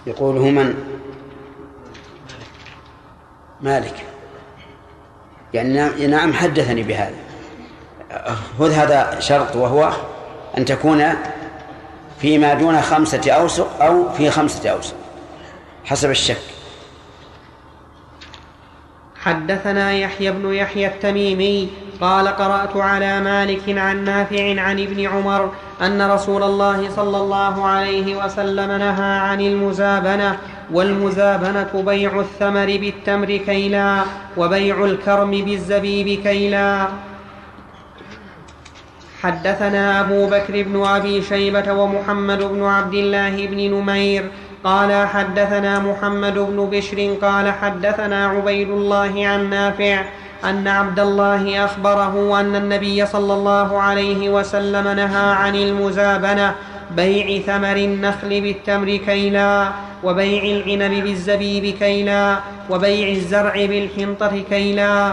يقول 0.06 0.34
من؟ 0.34 0.74
مالك. 3.60 4.04
يعني 5.54 5.72
نعم- 5.74 6.02
نعم 6.10 6.32
حدثني 6.32 6.82
بهذا. 6.82 7.16
خذ 8.58 8.70
هذا 8.72 9.20
شرط 9.20 9.56
وهو 9.56 9.92
أن 10.58 10.64
تكون 10.64 11.04
فيما 12.20 12.54
دون 12.54 12.80
خمسة 12.80 13.32
أوسق 13.32 13.82
أو 13.82 14.12
في 14.12 14.30
خمسة 14.30 14.70
أوسق 14.70 14.94
حسب 15.84 16.10
الشك. 16.10 16.40
حدثنا 19.20 19.92
يحيى 19.92 20.32
بن 20.32 20.54
يحيى 20.54 20.86
التميمي 20.86 21.70
قال 22.00 22.28
قرأت 22.28 22.76
على 22.76 23.20
مالك 23.20 23.78
عن 23.78 24.04
نافع 24.04 24.60
عن 24.60 24.80
ابن 24.80 25.06
عمر 25.06 25.52
أن 25.82 26.10
رسول 26.10 26.42
الله 26.42 26.90
صلى 26.90 27.16
الله 27.16 27.66
عليه 27.66 28.24
وسلم 28.24 28.70
نهى 28.72 29.18
عن 29.18 29.40
المزابنة 29.40 30.36
والمزابنة 30.72 31.82
بيع 31.86 32.20
الثمر 32.20 32.66
بالتمر 32.66 33.36
كيلا 33.36 34.02
وبيع 34.36 34.84
الكرم 34.84 35.30
بالزبيب 35.30 36.22
كيلا. 36.22 36.88
حدثنا 39.22 40.00
أبو 40.00 40.26
بكر 40.26 40.62
بن 40.62 40.82
أبي 40.86 41.22
شيبة 41.22 41.72
ومحمد 41.72 42.42
بن 42.42 42.64
عبد 42.64 42.94
الله 42.94 43.46
بن 43.46 43.74
نمير 43.74 44.30
قال 44.64 45.06
حدثنا 45.08 45.78
محمد 45.78 46.38
بن 46.38 46.68
بشر 46.72 47.14
قال 47.22 47.52
حدثنا 47.52 48.26
عبيد 48.26 48.70
الله 48.70 49.28
عن 49.28 49.50
نافع 49.50 50.04
أن 50.44 50.68
عبد 50.68 51.00
الله 51.00 51.64
أخبره 51.64 52.40
أن 52.40 52.56
النبي 52.56 53.06
صلى 53.06 53.34
الله 53.34 53.80
عليه 53.80 54.30
وسلم 54.30 54.88
نهى 54.88 55.32
عن 55.32 55.54
المزابنة 55.54 56.54
بيع 56.96 57.42
ثمر 57.42 57.76
النخل 57.76 58.40
بالتمر 58.40 58.96
كيلا 58.96 59.68
وبيع 60.04 60.42
العنب 60.42 61.04
بالزبيب 61.04 61.74
كيلا 61.78 62.36
وبيع 62.70 63.08
الزرع 63.08 63.52
بالحنطة 63.66 64.42
كيلا. 64.50 65.12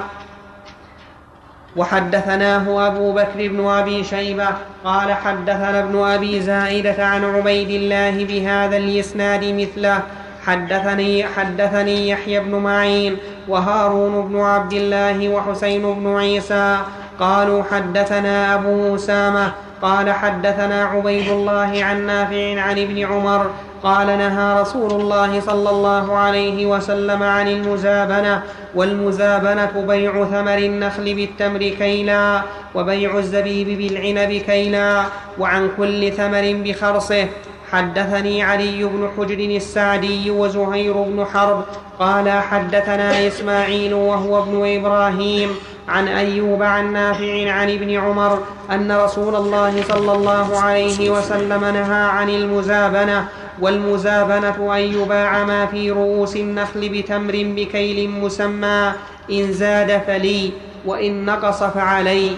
وحدثناه 1.75 2.87
أبو 2.87 3.11
بكر 3.11 3.47
بن 3.47 3.67
أبي 3.67 4.03
شيبة 4.03 4.47
قال 4.85 5.13
حدثنا 5.13 5.79
ابن 5.79 6.03
أبي 6.03 6.41
زائدة 6.41 7.05
عن 7.05 7.25
عبيد 7.25 7.69
الله 7.69 8.25
بهذا 8.25 8.77
الإسناد 8.77 9.43
مثله 9.43 10.01
حدثني 10.47 11.23
حدثني 11.23 12.09
يحيى 12.09 12.39
بن 12.39 12.55
معين 12.55 13.17
وهارون 13.47 14.27
بن 14.27 14.39
عبد 14.39 14.73
الله 14.73 15.29
وحسين 15.29 15.93
بن 15.93 16.15
عيسى 16.15 16.77
قالوا 17.19 17.63
حدثنا 17.71 18.55
أبو 18.55 18.95
أسامة 18.95 19.51
قال 19.81 20.11
حدثنا 20.11 20.83
عبيد 20.85 21.29
الله 21.29 21.83
عن 21.83 22.05
نافع 22.05 22.61
عن 22.61 22.79
ابن 22.79 23.05
عمر 23.05 23.49
قال 23.83 24.07
نهى 24.07 24.61
رسول 24.61 24.91
الله 24.91 25.39
صلى 25.39 25.69
الله 25.69 26.15
عليه 26.17 26.65
وسلم 26.65 27.23
عن 27.23 27.47
المزابنة 27.47 28.41
والمزابنة 28.75 29.85
بيع 29.87 30.25
ثمر 30.25 30.57
النخل 30.57 31.15
بالتمر 31.15 31.59
كيلا 31.59 32.41
وبيع 32.75 33.17
الزبيب 33.17 33.67
بالعنب 33.67 34.31
كيلا 34.31 35.03
وعن 35.39 35.69
كل 35.77 36.11
ثمر 36.11 36.61
بخرصه 36.65 37.27
حدثني 37.71 38.43
علي 38.43 38.83
بن 38.83 39.09
حجر 39.17 39.39
السعدي 39.39 40.31
وزهير 40.31 40.93
بن 40.93 41.25
حرب 41.25 41.63
قال 41.99 42.29
حدثنا 42.29 43.27
إسماعيل 43.27 43.93
وهو 43.93 44.43
ابن 44.43 44.75
إبراهيم 44.77 45.49
عن 45.87 46.07
أيوب 46.07 46.63
عن 46.63 46.93
نافع 46.93 47.51
عن 47.51 47.69
ابن 47.69 47.95
عمر 47.95 48.39
أن 48.71 48.91
رسول 48.91 49.35
الله 49.35 49.83
صلى 49.89 50.11
الله 50.11 50.59
عليه 50.59 51.09
وسلم 51.09 51.59
نهى 51.65 52.03
عن 52.09 52.29
المزابنة 52.29 53.27
والمزابنة 53.61 54.75
أن 54.77 54.81
يباع 54.81 55.43
ما 55.43 55.65
في 55.65 55.91
رؤوس 55.91 56.35
النخل 56.35 56.89
بتمر 56.89 57.33
بكيل 57.33 58.09
مسمى 58.09 58.91
إن 59.31 59.53
زاد 59.53 60.01
فلي 60.07 60.51
وإن 60.85 61.25
نقص 61.25 61.63
فعلي. 61.63 62.31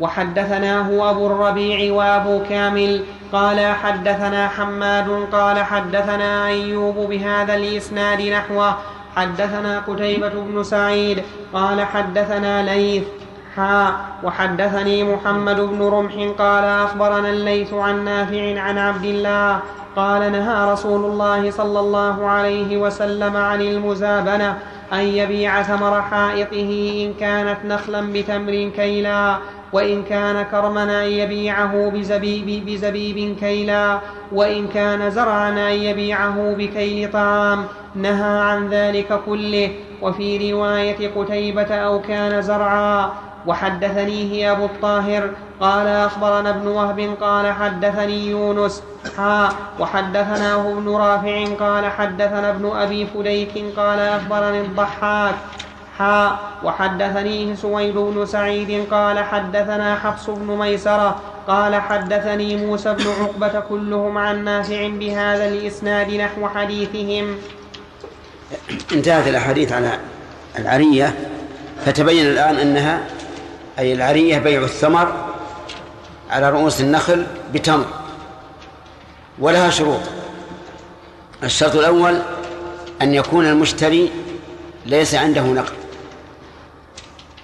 وحدثناه 0.00 1.10
أبو 1.10 1.26
الربيع 1.26 1.92
وأبو 1.94 2.42
كامل 2.48 3.04
قال 3.32 3.66
حدثنا 3.66 4.48
حماد 4.48 5.26
قال 5.32 5.58
حدثنا 5.58 6.46
أيوب 6.46 6.96
بهذا 6.96 7.54
الإسناد 7.54 8.22
نحوه. 8.22 8.74
حدثنا 9.16 9.78
قتيبة 9.78 10.28
بن 10.28 10.62
سعيد 10.62 11.22
قال 11.52 11.84
حدثنا 11.84 12.74
ليث 12.74 13.04
حا 13.56 13.92
وحدثني 14.22 15.04
محمد 15.04 15.60
بن 15.60 15.82
رمح 15.82 16.12
قال 16.38 16.64
أخبرنا 16.64 17.28
الليث 17.30 17.74
عن 17.74 18.04
نافع 18.04 18.60
عن 18.60 18.78
عبد 18.78 19.04
الله 19.04 19.60
قال 19.96 20.32
نهى 20.32 20.72
رسول 20.72 21.04
الله 21.04 21.50
صلى 21.50 21.80
الله 21.80 22.26
عليه 22.26 22.76
وسلم 22.76 23.36
عن 23.36 23.60
المزابنة 23.60 24.58
أن 24.92 25.00
يبيع 25.00 25.62
ثمر 25.62 26.02
حائطه 26.02 27.02
إن 27.04 27.14
كانت 27.20 27.58
نخلا 27.64 28.12
بتمر 28.12 28.70
كيلا. 28.76 29.36
وإن 29.74 30.02
كان 30.02 30.42
كرما 30.42 30.82
أن 30.82 31.10
يبيعه 31.10 31.90
بزبيب, 31.90 32.66
بزبيب 32.66 33.36
كيلا 33.40 33.98
وإن 34.32 34.68
كان 34.68 35.10
زرعا 35.10 35.50
أن 35.50 35.58
يبيعه 35.58 36.54
بكيل 36.58 37.12
طعام 37.12 37.64
نهى 37.94 38.38
عن 38.40 38.68
ذلك 38.68 39.20
كله. 39.26 39.70
وفي 40.02 40.52
رواية 40.52 41.10
قتيبة 41.16 41.74
أو 41.74 42.00
كان 42.00 42.42
زرعا. 42.42 43.12
وحدثنيه 43.46 44.52
أبو 44.52 44.64
الطاهر 44.64 45.30
قال 45.60 45.86
أخبرنا 45.86 46.50
ابن 46.50 46.66
وهب 46.66 47.14
قال 47.20 47.52
حدثني 47.52 48.26
يونس. 48.26 48.82
حا 49.16 49.48
وحدثناه 49.80 50.72
ابن 50.72 50.88
رافع 50.88 51.44
قال 51.60 51.86
حدثنا 51.86 52.50
ابن 52.50 52.72
أبي 52.76 53.06
فديك 53.06 53.64
قال 53.76 53.98
أخبرني 53.98 54.60
الضحاك. 54.60 55.34
حا 55.98 56.38
وحدثنيه 56.64 57.54
سويد 57.54 57.94
بن 57.94 58.26
سعيد 58.26 58.86
قال 58.90 59.18
حدثنا 59.18 59.98
حفص 59.98 60.30
بن 60.30 60.56
ميسرة 60.58 61.20
قال 61.48 61.74
حدثني 61.74 62.56
موسى 62.56 62.94
بن 62.94 63.04
عقبة 63.20 63.60
كلهم 63.60 64.18
عن 64.18 64.44
نافع 64.44 64.88
بهذا 64.88 65.48
الإسناد 65.48 66.10
نحو 66.10 66.48
حديثهم. 66.48 67.36
انتهت 68.92 69.28
الأحاديث 69.28 69.72
على 69.72 69.98
العرية 70.58 71.14
فتبين 71.86 72.26
الآن 72.26 72.56
أنها 72.56 73.00
أي 73.78 73.92
العرية 73.92 74.38
بيع 74.38 74.62
الثمر 74.62 75.12
على 76.30 76.50
رؤوس 76.50 76.80
النخل 76.80 77.26
بتمر 77.54 77.86
ولها 79.38 79.70
شروط. 79.70 80.00
الشرط 81.42 81.76
الأول 81.76 82.18
أن 83.02 83.14
يكون 83.14 83.46
المشتري 83.46 84.10
ليس 84.86 85.14
عنده 85.14 85.42
نقد. 85.42 85.83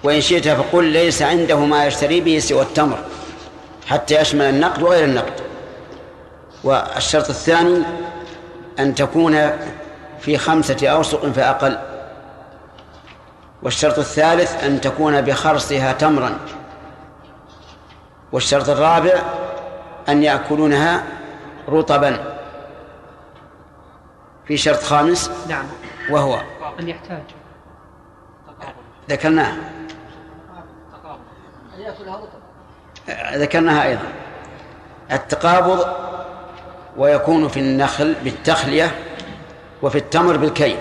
وإن 0.03 0.21
شئت 0.21 0.47
فقل 0.47 0.83
ليس 0.83 1.21
عنده 1.21 1.59
ما 1.59 1.85
يشتري 1.85 2.21
به 2.21 2.39
سوى 2.39 2.61
التمر 2.61 2.97
حتى 3.87 4.21
يشمل 4.21 4.45
النقد 4.45 4.81
وغير 4.81 5.03
النقد. 5.03 5.33
والشرط 6.63 7.29
الثاني 7.29 7.83
أن 8.79 8.95
تكون 8.95 9.51
في 10.19 10.37
خمسة 10.37 10.87
أوسق 10.87 11.25
فأقل. 11.25 11.77
والشرط 13.63 13.99
الثالث 13.99 14.63
أن 14.63 14.81
تكون 14.81 15.21
بخرصها 15.21 15.93
تمرا. 15.93 16.37
والشرط 18.31 18.69
الرابع 18.69 19.13
أن 20.09 20.23
يأكلونها 20.23 21.03
رطبا. 21.69 22.37
في 24.47 24.57
شرط 24.57 24.83
خامس 24.83 25.31
نعم. 25.49 25.65
وهو 26.09 26.41
أن 26.79 26.89
يحتاج 26.89 27.23
ذكرناه. 29.09 29.53
ذكرناها 33.35 33.87
أيضا. 33.87 34.07
التقابض 35.11 35.85
ويكون 36.97 37.47
في 37.47 37.59
النخل 37.59 38.15
بالتخلية 38.23 38.95
وفي 39.81 39.97
التمر 39.97 40.37
بالكي 40.37 40.77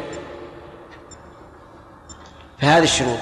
فهذه 2.60 2.82
الشروط. 2.82 3.18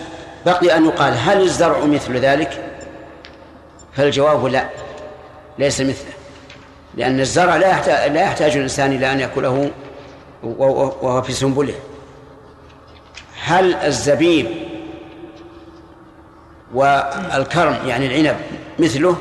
بقي 0.46 0.76
أن 0.76 0.84
يقال 0.84 1.14
هل 1.18 1.42
الزرع 1.42 1.84
مثل 1.84 2.16
ذلك؟ 2.16 2.64
فالجواب 3.92 4.46
لا 4.46 4.68
ليس 5.58 5.80
مثله. 5.80 6.12
لأن 6.94 7.20
الزرع 7.20 7.56
لا 7.56 7.68
يحتاج, 7.68 8.12
لا 8.12 8.22
يحتاج 8.22 8.56
الإنسان 8.56 8.92
إلى 8.92 9.12
أن 9.12 9.20
يأكله 9.20 9.70
وهو 10.42 11.22
في 11.22 11.32
سنبله. 11.32 11.74
هل 13.42 13.74
الزبيب 13.74 14.67
والكرم 16.74 17.76
يعني 17.86 18.06
العنب 18.06 18.36
مثله 18.78 19.16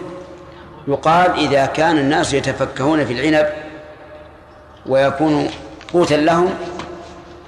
يقال 0.88 1.32
إذا 1.32 1.66
كان 1.66 1.98
الناس 1.98 2.34
يتفكهون 2.34 3.06
في 3.06 3.14
العنب 3.14 3.50
ويكون 4.86 5.50
قوتا 5.94 6.14
لهم 6.14 6.54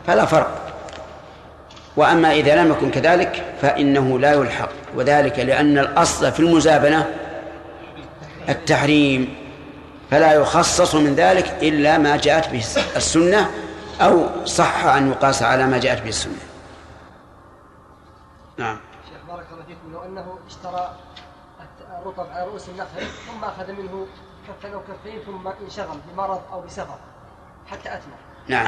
فلا 0.08 0.26
فرق. 0.26 0.56
وأما 1.96 2.32
إذا 2.32 2.56
لم 2.56 2.72
يكن 2.72 2.92
كذلك 2.92 3.46
فإنه 3.62 4.20
لا 4.20 4.34
يلحق. 4.34 4.70
وذلك 4.96 5.40
لأن 5.40 5.78
الأصل 5.78 6.32
في 6.32 6.40
المزابنة 6.40 7.08
التحريم 8.50 9.36
فلا 10.12 10.34
يخصص 10.34 10.96
من 10.96 11.16
ذلك 11.16 11.56
إلا 11.62 11.98
ما 11.98 12.18
جاءت 12.18 12.50
به 12.50 12.64
السنة 12.96 13.50
أو 14.02 14.46
صح 14.46 14.86
أن 14.86 15.10
يقاس 15.10 15.44
على 15.44 15.68
ما 15.68 15.78
جاءت 15.78 16.02
به 16.02 16.10
السنة. 16.10 16.34
نعم. 18.58 18.78
أنه 20.10 20.40
اشترى 20.48 20.96
الرطب 22.02 22.28
على 22.30 22.46
رؤوس 22.46 22.70
النخل 22.70 23.08
ثم 23.28 23.44
أخذ 23.44 23.72
منه 23.72 24.08
كفا 24.48 24.74
أو 24.74 24.80
كفين 24.80 25.20
ثم 25.26 25.48
انشغل 25.48 25.98
بمرض 26.08 26.42
أو 26.52 26.62
بسفر 26.62 26.98
حتى 27.68 27.94
اتمر 27.94 28.18
نعم. 28.48 28.66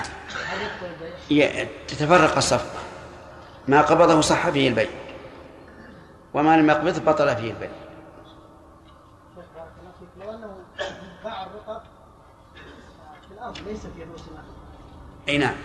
هل 0.48 0.58
يبطل 0.62 0.94
البيع؟ 1.30 1.68
تتفرق 1.88 2.38
الصفقة 2.38 2.80
ما 3.68 3.82
قبضه 3.82 4.22
صح 4.22 4.50
فيه 4.50 4.70
البيع 4.70 4.90
وما 6.34 6.58
لم 6.58 6.70
يقبضه 6.70 7.12
بطل 7.12 7.36
فيه 7.36 7.52
البيع. 7.52 7.70
لو 10.20 10.50
باع 11.24 11.44
الرطب 11.44 11.82
في 13.54 13.64
ليس 13.64 13.80
في 13.80 14.04
رؤوس 14.04 14.22
النخل. 14.28 14.44
أي 15.28 15.38
نعم. 15.38 15.56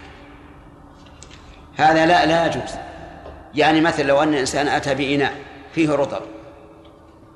هذا 1.76 2.06
لا 2.06 2.26
لا 2.26 2.46
يجوز. 2.46 2.74
يعني 3.54 3.80
مثلا 3.80 4.04
لو 4.04 4.22
أن 4.22 4.28
الانسان 4.28 4.68
أتى 4.68 4.94
بإناء 4.94 5.45
فيه 5.76 5.92
رطب 5.92 6.22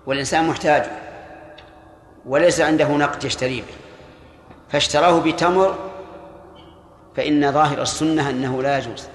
والإنسان 0.06 0.48
محتاج 0.48 0.90
وليس 2.26 2.60
عنده 2.60 2.88
نقد 2.88 3.24
يشتري 3.24 3.60
به. 3.60 3.74
فاشتراه 4.68 5.20
بتمر 5.20 5.78
فإن 7.16 7.52
ظاهر 7.52 7.82
السنة 7.82 8.30
أنه 8.30 8.62
لا 8.62 8.78
يجوز 8.78 9.08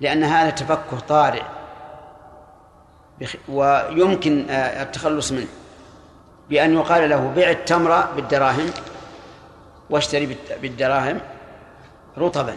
لأن 0.00 0.24
هذا 0.24 0.50
تفكه 0.50 0.98
طارئ 1.08 1.42
ويمكن 3.48 4.50
آه، 4.50 4.82
التخلص 4.82 5.32
منه. 5.32 5.48
بأن 6.50 6.74
يقال 6.74 7.10
له 7.10 7.32
بيع 7.34 7.50
التمر 7.50 8.00
بالدراهم 8.16 8.70
واشتري 9.90 10.36
بالدراهم 10.62 11.20
رطبا. 12.18 12.56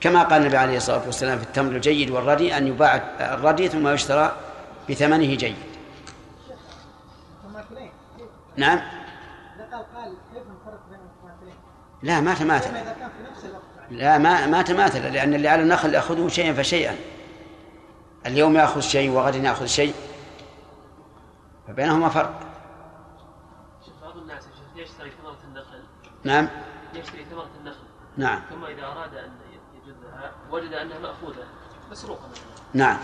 كما 0.00 0.22
قال 0.22 0.42
النبي 0.42 0.56
عليه 0.56 0.76
الصلاة 0.76 1.06
والسلام 1.06 1.38
في 1.38 1.44
التمر 1.44 1.72
الجيد 1.72 2.10
والردي 2.10 2.56
أن 2.56 2.66
يباع 2.66 2.96
الردي 3.20 3.68
ثم 3.68 3.88
يشترى 3.88 4.36
بثمنه 4.90 5.34
جيد؟ 5.34 5.56
نعم؟ 8.56 8.80
لا 12.02 12.20
ما 12.20 12.34
تماثل 12.34 12.70
لا 13.90 14.18
ما 14.18 14.46
ما 14.46 14.62
تماثل 14.62 15.12
لأن 15.12 15.34
اللي 15.34 15.48
على 15.48 15.62
النخل 15.62 15.94
يأخذه 15.94 16.28
شيئا 16.28 16.52
فشيئا. 16.52 16.96
اليوم 18.26 18.56
يأخذ 18.56 18.80
شيء 18.80 19.10
وغدا 19.10 19.38
يأخذ 19.38 19.66
شيء. 19.66 19.94
فبينهما 21.68 22.08
فرق. 22.08 22.40
شوف 23.86 23.94
بعض 24.02 24.16
الناس 24.16 24.48
يشتري 24.76 25.10
ثمرة 25.10 25.38
النخل. 25.44 25.82
نعم؟ 26.24 26.48
يشتري 26.94 27.24
ثمرة 27.24 27.50
النخل. 27.60 27.84
نعم. 28.16 28.42
ثم 28.50 28.64
إذا 28.64 28.86
أراد 28.86 29.14
أن 29.14 29.37
وجد 30.50 30.72
أنها 30.72 30.98
مأخوذة 30.98 31.44
مسروقة 31.90 32.28
نعم. 32.74 32.98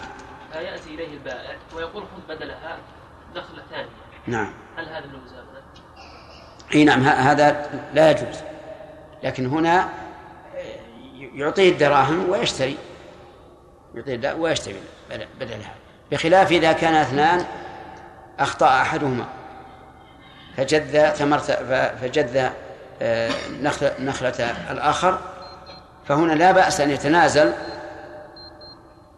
فيأتي 0.53 0.95
إليه 0.95 1.15
البائع 1.15 1.57
ويقول 1.77 2.03
خذ 2.03 2.35
بدلها 2.35 2.79
نخلة 3.37 3.62
ثانية. 3.71 3.89
نعم. 4.27 4.53
هل 4.77 4.89
هذا 4.89 5.07
من 5.07 5.15
المزابنة؟ 5.15 5.61
إي 6.75 6.85
نعم 6.85 7.03
هذا 7.03 7.71
لا 7.95 8.11
يجوز. 8.11 8.41
لكن 9.23 9.47
هنا 9.47 9.89
يعطيه 11.35 11.71
الدراهم 11.73 12.29
ويشتري. 12.31 12.77
يعطيه 13.95 14.33
ويشتري 14.35 14.81
بدل- 15.11 15.27
بدلها 15.41 15.75
بخلاف 16.11 16.53
إذا 16.53 16.73
كان 16.73 16.95
اثنان 16.95 17.45
أخطأ 18.39 18.66
أحدهما. 18.69 19.25
فجذ 20.57 21.11
ثمرة 21.11 21.39
فجذ 22.01 22.51
آه، 23.03 23.31
نخلة, 23.62 23.95
نخلة 24.01 24.51
الآخر 24.71 25.19
فهنا 26.05 26.32
لا 26.32 26.52
بأس 26.52 26.81
أن 26.81 26.90
يتنازل 26.90 27.52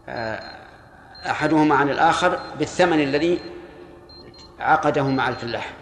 آه، 0.08 0.40
أحدهما 1.30 1.74
عن 1.74 1.90
الآخر 1.90 2.40
بالثمن 2.58 3.00
الذي 3.00 3.40
عقده 4.58 5.02
مع 5.02 5.28
الفلاح. 5.28 5.72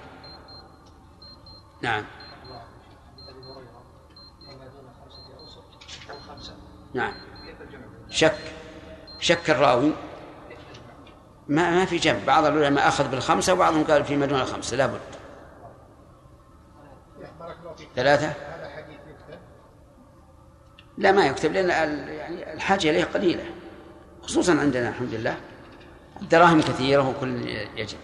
نعم. 1.83 2.05
نعم. 6.95 7.13
شك. 8.11 8.39
شك 9.21 9.51
الراوي. 9.51 9.93
ما 11.49 11.71
ما 11.71 11.85
في 11.85 11.97
جمع 11.97 12.19
بعض 12.27 12.45
العلماء 12.45 12.89
أخذ 12.89 13.09
بالخمسة 13.09 13.53
وبعضهم 13.53 13.85
قال 13.85 14.05
فيما 14.05 14.27
دون 14.27 14.41
الخمسة. 14.41 14.77
لابد. 14.77 15.01
ثلاثة؟ 17.97 18.54
لا 20.99 21.13
ما 21.13 21.27
يكتب 21.27 21.53
لأن 21.53 21.65
ال- 21.71 22.09
يعني 22.09 22.53
الحاجة 22.55 22.91
إليه 22.91 23.05
قليلة 23.05 23.45
خصوصا 24.23 24.59
عندنا 24.61 24.89
الحمد 24.89 25.15
لله. 25.15 25.37
الدراهم 26.23 26.61
كثيرة 26.61 27.09
وكل 27.09 27.49
يجب 27.77 27.99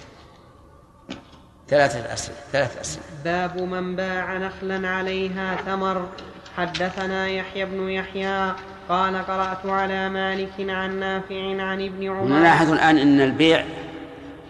ثلاثة 1.68 2.12
اسئله 2.12 2.36
ثلاث 2.52 2.80
اسئله 2.80 3.04
باب 3.24 3.60
من 3.62 3.96
باع 3.96 4.36
نخلا 4.38 4.88
عليها 4.88 5.56
ثمر. 5.56 6.08
حدثنا 6.56 7.28
يحيى 7.28 7.64
بن 7.64 7.88
يحيى 7.88 8.54
قال 8.88 9.26
قرأت 9.26 9.66
على 9.66 10.08
مالك 10.08 10.52
عن 10.58 11.00
نافع 11.00 11.62
عن 11.62 11.84
ابن 11.86 12.08
عمر. 12.10 12.22
ونلاحظ 12.22 12.72
الآن 12.72 12.98
أن 12.98 13.20
البيع 13.20 13.64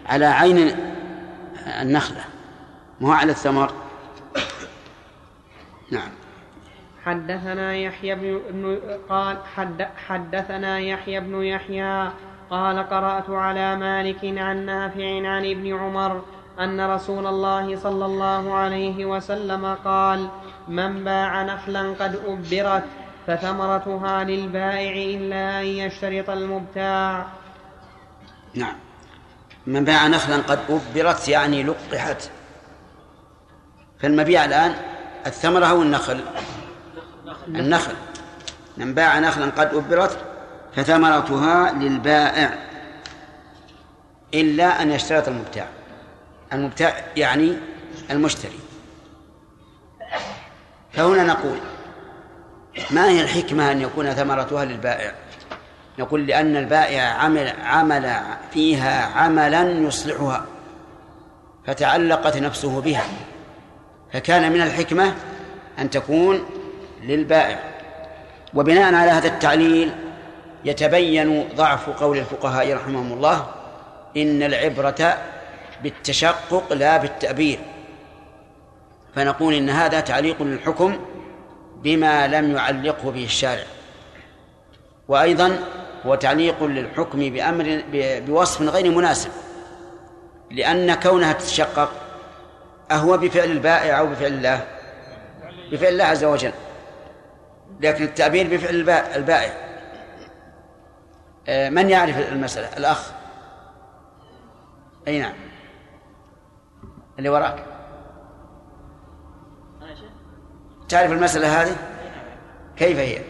على 0.05 0.25
عين 0.25 0.75
النخلة 1.81 2.23
مو 3.01 3.11
على 3.11 3.31
الثمر؟ 3.31 3.73
نعم. 5.91 6.09
حدثنا 7.05 7.75
يحيى 7.75 8.15
بن 8.15 8.79
قال 9.09 9.37
حد 9.55 9.87
حدثنا 10.07 10.79
يحيى 10.79 11.19
بن 11.19 11.43
يحيى 11.43 12.11
قال 12.49 12.89
قرأت 12.89 13.29
على 13.29 13.75
مالك 13.75 14.19
عن 14.23 14.65
نافع 14.65 15.27
عن 15.27 15.45
ابن 15.45 15.75
عمر 15.75 16.23
أن 16.59 16.81
رسول 16.81 17.27
الله 17.27 17.79
صلى 17.79 18.05
الله 18.05 18.53
عليه 18.53 19.05
وسلم 19.05 19.75
قال 19.85 20.29
من 20.67 21.03
باع 21.03 21.43
نخلا 21.43 21.93
قد 21.99 22.15
أبرت 22.27 22.83
فثمرتها 23.27 24.23
للبائع 24.23 25.17
إلا 25.17 25.61
أن 25.61 25.65
يشترط 25.65 26.29
المبتاع. 26.29 27.25
نعم. 28.55 28.75
من 29.67 29.85
باع 29.85 30.07
نخلا 30.07 30.37
قد 30.37 30.59
أبرت 30.69 31.27
يعني 31.27 31.63
لقحت. 31.63 32.29
فالمبيع 33.99 34.45
الآن 34.45 34.75
الثمرة 35.27 35.65
أو 35.65 35.81
النخل 35.81 36.21
النخل. 37.47 37.93
من 38.77 38.93
باع 38.93 39.19
نخلا 39.19 39.45
قد 39.45 39.75
أبرت 39.75 40.17
فثمرتها 40.75 41.71
للبائع 41.71 42.53
إلا 44.33 44.81
أن 44.81 44.91
يشترط 44.91 45.27
المبتاع. 45.27 45.67
المبتاع 46.53 47.03
يعني 47.17 47.57
المشتري. 48.11 48.59
فهنا 50.91 51.23
نقول 51.23 51.57
ما 52.91 53.09
هي 53.09 53.21
الحكمة 53.21 53.71
أن 53.71 53.81
يكون 53.81 54.13
ثمرتها 54.13 54.65
للبائع؟ 54.65 55.13
نقول 55.99 56.27
لأن 56.27 56.55
البائع 56.57 57.03
عمل 57.03 57.53
عمل 57.63 58.15
فيها 58.53 59.05
عملا 59.05 59.69
يصلحها 59.69 60.45
فتعلقت 61.67 62.37
نفسه 62.37 62.81
بها. 62.81 63.03
فكان 64.13 64.51
من 64.51 64.61
الحكمة 64.61 65.13
أن 65.79 65.89
تكون 65.89 66.45
للبائع. 67.01 67.59
وبناء 68.53 68.93
على 68.93 69.11
هذا 69.11 69.27
التعليل 69.27 69.91
يتبين 70.65 71.49
ضعف 71.55 71.89
قول 71.89 72.17
الفقهاء 72.17 72.73
رحمهم 72.73 73.13
الله 73.13 73.47
إن 74.17 74.43
العبرة 74.43 75.17
بالتشقق 75.83 76.73
لا 76.73 76.97
بالتأبير. 76.97 77.59
فنقول 79.15 79.53
إن 79.53 79.69
هذا 79.69 79.99
تعليق 79.99 80.41
للحكم 80.41 80.99
بما 81.83 82.27
لم 82.27 82.55
يعلقه 82.55 83.11
به 83.11 83.23
الشارع. 83.23 83.63
وأيضا 85.07 85.59
هو 86.05 86.15
تعليق 86.15 86.63
للحكم 86.63 87.19
بأمر 87.29 87.83
بوصف 87.93 88.61
غير 88.61 88.91
مناسب. 88.91 89.29
لأن 90.51 90.93
كونها 90.93 91.33
تتشقق 91.33 91.91
أهو 92.91 93.17
بفعل 93.17 93.51
البائع 93.51 93.99
أو 93.99 94.07
بفعل 94.07 94.33
الله. 94.33 94.67
بفعل 95.71 95.93
الله 95.93 96.03
عز 96.03 96.23
وجل. 96.23 96.51
لكن 97.79 98.03
التعبير 98.03 98.55
بفعل 98.55 98.89
البائع. 99.15 99.53
آه، 101.47 101.69
من 101.69 101.89
يعرف 101.89 102.17
المسألة؟ 102.17 102.77
الأخ. 102.77 103.11
أي 105.07 105.19
نعم. 105.19 105.33
اللي 107.19 107.29
وراك. 107.29 107.65
تعرف 110.89 111.11
المسألة 111.11 111.61
هذه؟ 111.61 111.75
كيف 112.75 112.97
هي؟ 112.97 113.21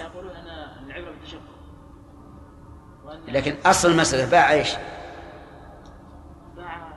يقولون 0.00 0.30
أن 0.30 0.46
العبرة 0.86 1.14
لكن 3.28 3.54
أصل 3.66 3.90
المسألة 3.90 4.30
باع 4.30 4.52
إيش؟ 4.52 4.74
باع 6.56 6.88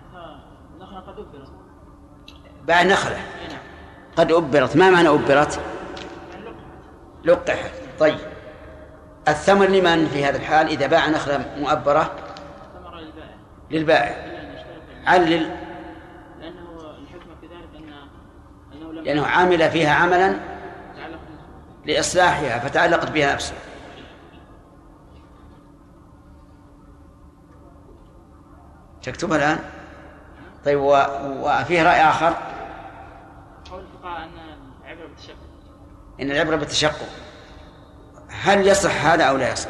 نخلة 0.80 1.00
قد 1.00 1.28
باع 2.66 2.84
نخلة. 2.84 3.18
نعم. 3.50 3.60
قد 4.16 4.32
أبرت. 4.32 4.76
ما 4.76 4.90
معنى 4.90 5.10
أبرت؟ 5.10 5.60
لقحت 7.26 7.72
طيب. 8.00 8.20
الثمن 9.28 9.66
لمن 9.66 10.08
في 10.08 10.26
هذا 10.26 10.38
الحال؟ 10.38 10.68
إذا 10.68 10.88
باع 10.88 11.10
نخلة 11.10 11.46
مؤبرة 11.58 12.12
ثمرة 12.74 13.00
للبائع. 13.00 13.36
للبائع 13.72 14.16
علل 15.06 15.50
لأنه 16.40 16.96
الحكمة 16.98 17.36
في 17.42 17.48
ذلك 17.48 17.76
أن 17.76 17.94
أنه 18.74 18.92
لم 18.92 19.04
لأنه 19.04 19.26
عامل 19.26 19.72
فيها 19.72 19.94
عملا 19.94 20.40
لإصلاحها 21.86 22.60
فتعلقت 22.60 23.12
بها 23.12 23.34
نفسه. 23.34 23.56
تكتبها 29.02 29.38
الآن؟ 29.38 29.60
طيب. 30.66 30.80
وفيه 30.80 31.84
رأي 31.84 32.02
آخر 32.02 32.34
قول 33.72 33.82
الفقهاء 33.82 34.24
أن 34.24 34.30
العبرة 34.86 35.08
بالتشبه 35.08 35.38
إن 36.22 36.32
العبرة 36.32 36.56
بالتشقق. 36.56 37.08
هل 38.30 38.68
يصح 38.68 39.06
هذا 39.06 39.24
أو 39.24 39.38
لا 39.38 39.52
يصح؟ 39.52 39.70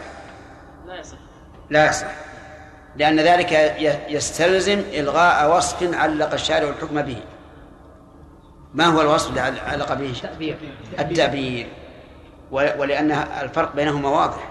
لا 0.87 0.99
يصح. 0.99 1.17
لا 1.69 1.89
يصح. 1.89 2.07
لأن 2.95 3.19
ذلك 3.19 3.51
يستلزم 4.09 4.79
إلغاء 4.93 5.57
وصف 5.57 5.93
علق 5.95 6.33
الشارع 6.33 6.69
الحكم 6.69 7.01
به. 7.01 7.21
ما 8.73 8.85
هو 8.85 9.01
الوصف 9.01 9.29
الذي 9.29 9.59
علق 9.59 9.93
به؟ 9.93 10.13
التعبير 10.99 11.67
و- 12.51 12.69
ولأن 12.81 13.11
الفرق 13.41 13.75
بينهما 13.75 14.09
واضح. 14.09 14.49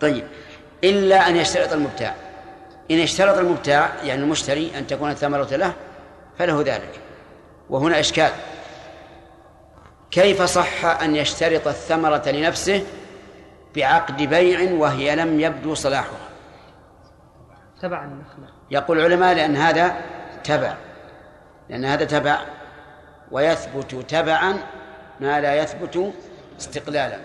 طيب. 0.00 0.24
إلا 0.84 1.28
أن 1.28 1.36
يشترط 1.36 1.72
المبتاع. 1.72 2.14
إن 2.90 2.98
اشترط 3.00 3.38
المبتاع 3.38 3.90
يعني 4.04 4.22
المشتري 4.22 4.72
أن 4.78 4.86
تكون 4.86 5.10
الثمرة 5.10 5.56
له 5.56 5.72
فله 6.38 6.62
ذلك. 6.62 7.00
وهنا 7.70 8.00
إشكال. 8.00 8.30
كيف 10.10 10.42
صح 10.42 10.84
أن 10.84 11.16
يشترط 11.16 11.68
الثمرة 11.68 12.28
لنفسه 12.28 12.86
بعقد 13.76 14.22
بيع 14.22 14.72
وهي 14.72 15.16
لم 15.16 15.40
يبدو 15.40 15.74
صلاحها؟ 15.74 16.28
تبع 17.82 18.04
النخلة. 18.04 18.48
يقول 18.70 18.98
العلماء 18.98 19.34
لأن 19.34 19.56
هذا 19.56 19.96
تبع. 20.44 20.74
لأن 21.68 21.84
هذا 21.84 22.04
تبع. 22.04 22.38
ويثبت 23.30 23.94
تبعا 23.94 24.58
ما 25.20 25.40
لا 25.40 25.54
يثبت 25.54 26.12
استقلالا. 26.60 27.18